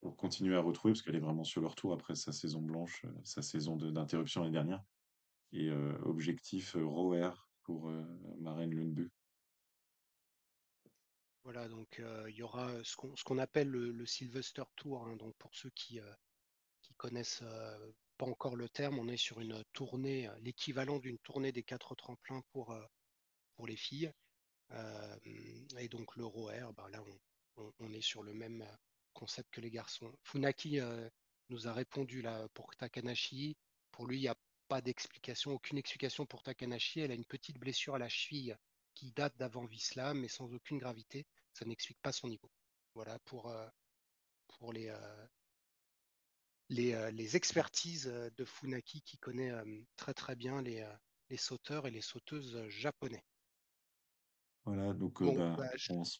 pour 0.00 0.16
continuer 0.16 0.54
à 0.54 0.60
retrouver, 0.60 0.92
parce 0.92 1.02
qu'elle 1.02 1.16
est 1.16 1.20
vraiment 1.20 1.44
sur 1.44 1.62
le 1.62 1.66
retour 1.66 1.94
après 1.94 2.14
sa 2.14 2.32
saison 2.32 2.60
blanche, 2.60 3.04
euh, 3.06 3.20
sa 3.24 3.40
saison 3.40 3.76
d'interruption 3.76 4.42
l'année 4.42 4.52
dernière. 4.52 4.84
Et 5.52 5.68
euh, 5.70 5.96
objectif 6.02 6.74
euh, 6.74 6.84
ROER 6.84 7.30
pour 7.62 7.88
euh, 7.88 8.04
Maren 8.40 8.74
Lundby. 8.74 9.08
Voilà, 11.44 11.68
donc 11.68 12.02
il 12.28 12.34
y 12.34 12.42
aura 12.42 12.72
ce 12.82 12.96
qu'on 13.22 13.36
appelle 13.36 13.68
le, 13.68 14.06
Sylvester 14.06 14.62
Tour. 14.76 15.06
hein. 15.06 15.16
donc 15.16 15.34
pour 15.36 15.54
ceux 15.54 15.68
qui, 15.74 16.00
qui 16.80 16.94
connaissent 16.94 17.44
pas 18.16 18.24
encore 18.24 18.56
le 18.56 18.66
terme, 18.70 18.98
on 18.98 19.08
est 19.08 19.18
sur 19.18 19.40
une 19.40 19.62
tournée, 19.74 20.30
l'équivalent 20.40 20.98
d'une 21.00 21.18
tournée 21.18 21.52
des 21.52 21.62
quatre 21.62 21.94
tremplins 21.96 22.40
pour, 22.50 22.74
pour 23.56 23.66
les 23.66 23.76
filles. 23.76 24.10
Euh, 24.72 25.16
et 25.78 25.88
donc 25.88 26.16
le 26.16 26.24
ROER, 26.24 26.72
bah 26.76 26.88
là 26.90 27.02
on, 27.78 27.92
est 27.92 28.00
sur 28.00 28.22
le 28.22 28.34
même 28.34 28.62
euh, 28.62 28.76
concept 29.12 29.50
que 29.52 29.60
les 29.60 29.70
garçons. 29.70 30.12
Funaki 30.22 30.80
euh, 30.80 31.08
nous 31.50 31.68
a 31.68 31.72
répondu 31.72 32.22
là 32.22 32.48
pour 32.54 32.74
Takanashi. 32.76 33.56
Pour 33.92 34.06
lui, 34.06 34.18
il 34.18 34.22
n'y 34.22 34.28
a 34.28 34.36
pas 34.68 34.80
d'explication, 34.80 35.52
aucune 35.52 35.78
explication 35.78 36.26
pour 36.26 36.42
Takanashi. 36.42 37.00
Elle 37.00 37.12
a 37.12 37.14
une 37.14 37.24
petite 37.24 37.58
blessure 37.58 37.94
à 37.94 37.98
la 37.98 38.08
cheville 38.08 38.56
qui 38.94 39.12
date 39.12 39.36
d'avant 39.36 39.66
Visla, 39.66 40.14
mais 40.14 40.28
sans 40.28 40.52
aucune 40.52 40.78
gravité. 40.78 41.26
Ça 41.52 41.64
n'explique 41.64 42.00
pas 42.00 42.12
son 42.12 42.28
niveau. 42.28 42.50
Voilà 42.94 43.18
pour, 43.20 43.52
les, 44.72 47.36
expertises 47.36 48.06
de 48.06 48.44
Funaki 48.44 49.02
qui 49.02 49.18
connaît 49.18 49.52
très 49.96 50.14
très 50.14 50.36
bien 50.36 50.62
les, 50.62 50.86
sauteurs 51.36 51.86
et 51.86 51.90
les 51.90 52.00
sauteuses 52.00 52.66
japonais. 52.68 53.24
Voilà, 54.64 54.92
donc 54.94 55.20
euh, 55.22 55.26
Bon, 55.26 55.34
bah, 55.36 55.56
bah, 55.56 55.70
je- 55.76 55.92
on 55.92 56.04
se, 56.04 56.18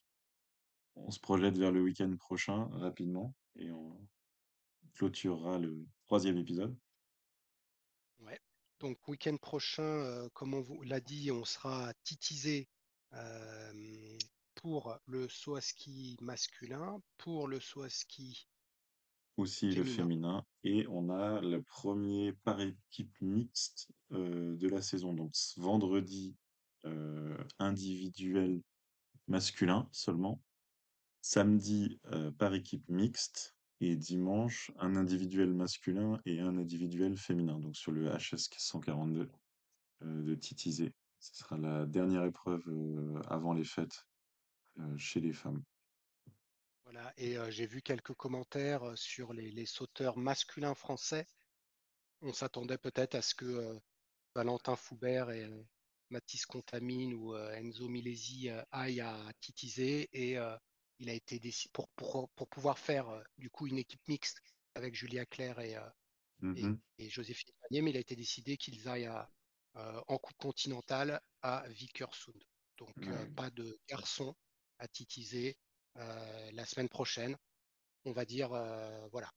on 0.96 1.10
se 1.10 1.20
projette 1.20 1.58
vers 1.58 1.72
le 1.72 1.82
week-end 1.82 2.14
prochain 2.16 2.66
rapidement 2.72 3.34
et 3.56 3.70
on 3.70 4.06
clôturera 4.94 5.58
le 5.58 5.86
troisième 6.06 6.38
épisode. 6.38 6.76
Ouais. 8.18 8.40
Donc, 8.80 9.06
week-end 9.08 9.36
prochain, 9.36 9.82
euh, 9.82 10.28
comme 10.34 10.54
on 10.54 10.60
vous 10.60 10.82
l'a 10.82 11.00
dit, 11.00 11.30
on 11.30 11.44
sera 11.44 11.92
titisé 12.02 12.68
euh, 13.12 14.18
pour 14.54 14.98
le 15.06 15.28
saut 15.28 15.56
à 15.56 15.60
ski 15.60 16.16
masculin, 16.20 17.00
pour 17.18 17.46
le 17.48 17.60
saut 17.60 17.82
à 17.82 17.88
ski 17.90 18.48
Aussi 19.36 19.72
le 19.72 19.84
féminin. 19.84 19.84
féminin. 19.84 20.46
Et 20.64 20.86
on 20.88 21.08
a 21.10 21.40
le 21.40 21.62
premier 21.62 22.32
par 22.32 22.60
équipe 22.60 23.20
mixte 23.20 23.88
euh, 24.12 24.56
de 24.56 24.68
la 24.68 24.80
saison. 24.82 25.12
Donc 25.12 25.30
ce 25.34 25.60
vendredi, 25.60 26.36
individuel 27.58 28.62
masculin 29.28 29.88
seulement. 29.92 30.42
Samedi, 31.20 31.98
euh, 32.12 32.30
par 32.32 32.54
équipe 32.54 32.88
mixte. 32.88 33.54
Et 33.80 33.96
dimanche, 33.96 34.70
un 34.78 34.96
individuel 34.96 35.52
masculin 35.52 36.20
et 36.24 36.40
un 36.40 36.56
individuel 36.56 37.16
féminin. 37.16 37.58
Donc 37.58 37.76
sur 37.76 37.92
le 37.92 38.08
HS 38.08 38.48
142 38.56 39.30
euh, 40.02 40.22
de 40.22 40.34
Titizé. 40.34 40.94
Ce 41.18 41.36
sera 41.36 41.58
la 41.58 41.84
dernière 41.84 42.24
épreuve 42.24 42.62
euh, 42.68 43.20
avant 43.28 43.52
les 43.52 43.64
fêtes 43.64 44.06
euh, 44.78 44.96
chez 44.96 45.20
les 45.20 45.32
femmes. 45.32 45.62
Voilà. 46.84 47.12
Et 47.16 47.36
euh, 47.38 47.50
j'ai 47.50 47.66
vu 47.66 47.82
quelques 47.82 48.14
commentaires 48.14 48.84
euh, 48.84 48.96
sur 48.96 49.32
les, 49.32 49.66
sauteurs 49.66 50.18
masculins 50.18 50.74
français. 50.74 51.26
On 52.20 52.32
s'attendait 52.32 52.78
peut-être 52.78 53.14
à 53.14 53.22
ce 53.22 53.34
que 53.34 53.44
euh, 53.44 53.78
Valentin 54.34 54.76
Foubert 54.76 55.30
et 55.30 55.44
euh, 55.44 55.62
Mathis 56.10 56.46
Contamine 56.46 57.14
ou 57.14 57.34
euh, 57.34 57.54
Enzo 57.54 57.88
Milesi 57.88 58.48
euh, 58.48 58.62
aillent 58.70 59.00
à 59.00 59.18
titiser 59.40 60.08
et 60.12 60.38
euh, 60.38 60.56
il 60.98 61.08
a 61.10 61.12
été 61.12 61.38
décidé 61.38 61.70
pour, 61.72 61.88
pour, 61.90 62.28
pour 62.30 62.48
pouvoir 62.48 62.78
faire 62.78 63.06
du 63.38 63.50
coup 63.50 63.66
une 63.66 63.78
équipe 63.78 64.06
mixte 64.08 64.40
avec 64.74 64.94
Julia 64.94 65.26
Claire 65.26 65.58
et, 65.60 65.76
euh, 65.76 66.54
et, 66.98 67.04
et 67.04 67.10
Joséphine 67.10 67.52
Panier, 67.62 67.82
mais 67.82 67.90
il 67.90 67.96
a 67.96 68.00
été 68.00 68.16
décidé 68.16 68.56
qu'ils 68.56 68.88
aillent 68.88 69.06
à, 69.06 69.30
en 69.74 70.18
Coupe 70.18 70.36
continentale 70.36 71.20
à 71.42 71.64
Vikersund. 71.68 72.40
Donc 72.78 72.94
pas 73.34 73.50
de 73.50 73.78
garçons 73.88 74.36
à 74.78 74.86
titiser 74.88 75.56
euh, 75.96 76.50
la 76.52 76.64
semaine 76.64 76.88
prochaine. 76.88 77.36
On 78.04 78.12
va 78.12 78.24
dire, 78.24 78.50
voilà, 79.10 79.32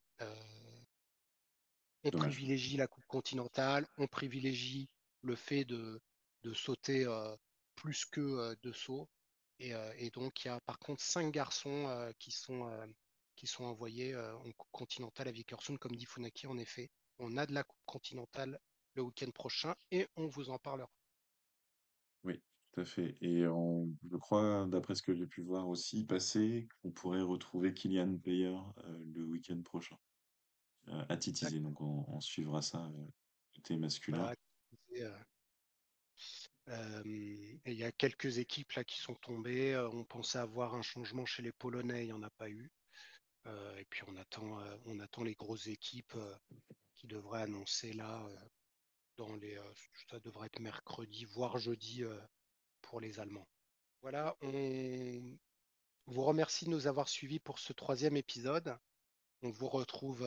on 2.03 2.11
privilégie 2.11 2.77
la 2.77 2.87
Coupe 2.87 3.05
continentale, 3.05 3.87
on 3.97 4.07
privilégie 4.07 4.89
le 5.21 5.35
fait 5.35 5.65
de, 5.65 5.99
de 6.43 6.53
sauter 6.53 7.05
euh, 7.05 7.35
plus 7.75 8.05
que 8.05 8.21
euh, 8.21 8.55
de 8.61 8.71
sauts. 8.71 9.09
Et, 9.59 9.73
euh, 9.73 9.93
et 9.97 10.09
donc, 10.11 10.43
il 10.43 10.49
y 10.49 10.51
a 10.51 10.59
par 10.61 10.79
contre 10.79 11.01
cinq 11.01 11.31
garçons 11.31 12.13
qui 12.19 12.31
sont, 12.31 12.69
qui 13.35 13.47
sont 13.47 13.63
envoyés 13.63 14.15
en 14.15 14.51
Coupe 14.51 14.71
continentale 14.71 15.29
à 15.29 15.31
Vikersund, 15.31 15.79
comme 15.79 15.95
dit 15.95 16.05
Funaki, 16.05 16.47
en 16.47 16.57
effet. 16.57 16.91
On 17.19 17.37
a 17.37 17.45
de 17.47 17.53
la 17.53 17.63
Coupe 17.63 17.81
continentale 17.85 18.59
le 18.93 19.01
week-end 19.01 19.31
prochain 19.31 19.75
et 19.91 20.07
on 20.15 20.27
vous 20.27 20.49
en 20.49 20.59
parlera. 20.59 20.91
Oui, 22.23 22.39
tout 22.71 22.81
à 22.81 22.85
fait. 22.85 23.15
Et 23.21 23.47
on, 23.47 23.89
je 24.09 24.17
crois, 24.17 24.67
d'après 24.67 24.93
ce 24.93 25.01
que 25.01 25.15
j'ai 25.15 25.27
pu 25.27 25.41
voir 25.41 25.67
aussi 25.67 26.05
passer, 26.05 26.67
qu'on 26.81 26.91
pourrait 26.91 27.21
retrouver 27.21 27.73
Kylian 27.73 28.17
Player 28.17 28.55
euh, 28.77 29.05
le 29.15 29.23
week-end 29.23 29.61
prochain 29.63 29.97
euh, 30.89 31.05
à. 31.09 31.15
Donc 31.15 31.81
on, 31.81 32.05
on 32.07 32.19
suivra 32.19 32.61
ça 32.61 32.85
euh, 32.85 33.07
côté 33.55 33.77
masculin. 33.77 34.35
Voilà. 34.89 35.17
Il 36.67 37.59
y 37.65 37.83
a 37.83 37.91
quelques 37.91 38.39
équipes 38.39 38.73
là 38.73 38.83
qui 38.83 38.99
sont 38.99 39.15
tombées. 39.15 39.77
On 39.93 40.03
pensait 40.03 40.39
avoir 40.39 40.75
un 40.75 40.81
changement 40.81 41.25
chez 41.25 41.41
les 41.41 41.51
Polonais, 41.51 42.03
il 42.03 42.07
n'y 42.07 42.13
en 42.13 42.23
a 42.23 42.29
pas 42.29 42.49
eu. 42.49 42.71
Et 43.77 43.85
puis 43.89 44.01
on 44.07 44.15
attend, 44.17 44.59
on 44.85 44.99
attend 44.99 45.23
les 45.23 45.35
grosses 45.35 45.67
équipes 45.67 46.17
qui 46.95 47.07
devraient 47.07 47.43
annoncer 47.43 47.93
là 47.93 48.21
dans 49.15 49.33
les, 49.35 49.57
ça 50.11 50.19
devrait 50.19 50.47
être 50.47 50.59
mercredi, 50.59 51.23
voire 51.25 51.57
jeudi 51.57 52.03
pour 52.81 52.99
les 52.99 53.19
Allemands. 53.19 53.47
Voilà, 54.01 54.35
on 54.41 55.37
vous 56.07 56.23
remercie 56.23 56.65
de 56.65 56.69
nous 56.69 56.87
avoir 56.87 57.07
suivis 57.07 57.39
pour 57.39 57.59
ce 57.59 57.71
troisième 57.73 58.17
épisode. 58.17 58.77
On 59.43 59.49
vous 59.49 59.69
retrouve 59.69 60.25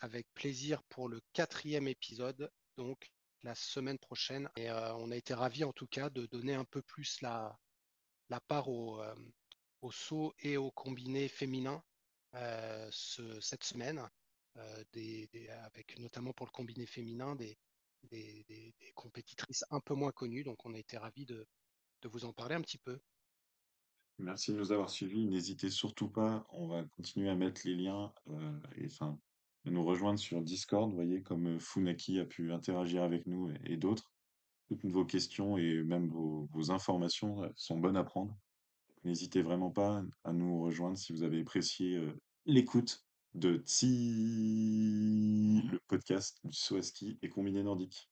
avec 0.00 0.26
plaisir 0.34 0.82
pour 0.84 1.08
le 1.08 1.20
quatrième 1.32 1.86
épisode, 1.86 2.50
donc 2.76 3.12
la 3.42 3.54
semaine 3.54 3.98
prochaine. 3.98 4.48
Et 4.56 4.70
euh, 4.70 4.94
on 4.96 5.10
a 5.10 5.16
été 5.16 5.34
ravis 5.34 5.64
en 5.64 5.72
tout 5.72 5.86
cas 5.86 6.10
de 6.10 6.26
donner 6.26 6.54
un 6.54 6.64
peu 6.64 6.82
plus 6.82 7.20
la, 7.22 7.58
la 8.28 8.40
part 8.40 8.68
au, 8.68 9.00
euh, 9.00 9.14
au 9.82 9.90
saut 9.90 10.34
et 10.40 10.56
au 10.56 10.70
combiné 10.70 11.28
féminin 11.28 11.82
euh, 12.34 12.88
ce- 12.90 13.40
cette 13.40 13.64
semaine, 13.64 14.06
euh, 14.56 14.84
avec 15.64 15.98
notamment 15.98 16.32
pour 16.32 16.46
le 16.46 16.52
combiné 16.52 16.86
féminin 16.86 17.36
des, 17.36 17.58
des, 18.04 18.74
compétitrices 18.94 19.64
un 19.70 19.80
peu 19.80 19.94
moins 19.94 20.12
connues. 20.12 20.44
Donc 20.44 20.64
on 20.66 20.74
a 20.74 20.78
été 20.78 20.98
ravis 20.98 21.26
de, 21.26 21.46
de 22.02 22.08
vous 22.08 22.24
en 22.24 22.32
parler 22.32 22.54
un 22.54 22.62
petit 22.62 22.78
peu. 22.78 22.98
Merci 24.18 24.52
de 24.52 24.56
nous 24.58 24.72
avoir 24.72 24.90
suivis. 24.90 25.26
N'hésitez 25.26 25.70
surtout 25.70 26.08
pas, 26.10 26.44
on 26.50 26.66
va 26.66 26.84
continuer 26.84 27.30
à 27.30 27.36
mettre 27.36 27.60
les 27.64 27.76
liens 27.76 28.12
et 28.76 28.86
enfin 28.86 29.18
à 29.66 29.70
nous 29.70 29.84
rejoindre 29.84 30.18
sur 30.18 30.42
Discord, 30.42 30.92
voyez, 30.92 31.22
comme 31.22 31.58
Funaki 31.60 32.20
a 32.20 32.24
pu 32.24 32.52
interagir 32.52 33.02
avec 33.02 33.26
nous 33.26 33.50
et, 33.64 33.76
d'autres. 33.76 34.12
Toutes 34.68 34.84
vos 34.84 35.04
questions 35.04 35.56
et 35.56 35.82
même 35.82 36.08
vos, 36.08 36.70
informations 36.70 37.42
euh, 37.42 37.48
sont 37.56 37.78
bonnes 37.78 37.96
à 37.96 38.04
prendre. 38.04 38.36
N'hésitez 39.04 39.42
vraiment 39.42 39.70
pas 39.70 40.02
à 40.24 40.32
nous 40.32 40.60
rejoindre 40.60 40.98
si 40.98 41.12
vous 41.12 41.22
avez 41.22 41.40
apprécié 41.40 42.02
l'écoute 42.46 43.04
de 43.34 43.62
Tsi, 43.64 43.86
le 45.70 45.78
podcast 45.86 46.40
du 46.44 46.56
saut 46.56 46.76
à 46.76 46.82
ski 46.82 47.18
et 47.22 47.28
combiné 47.28 47.62
nordique. 47.62 48.10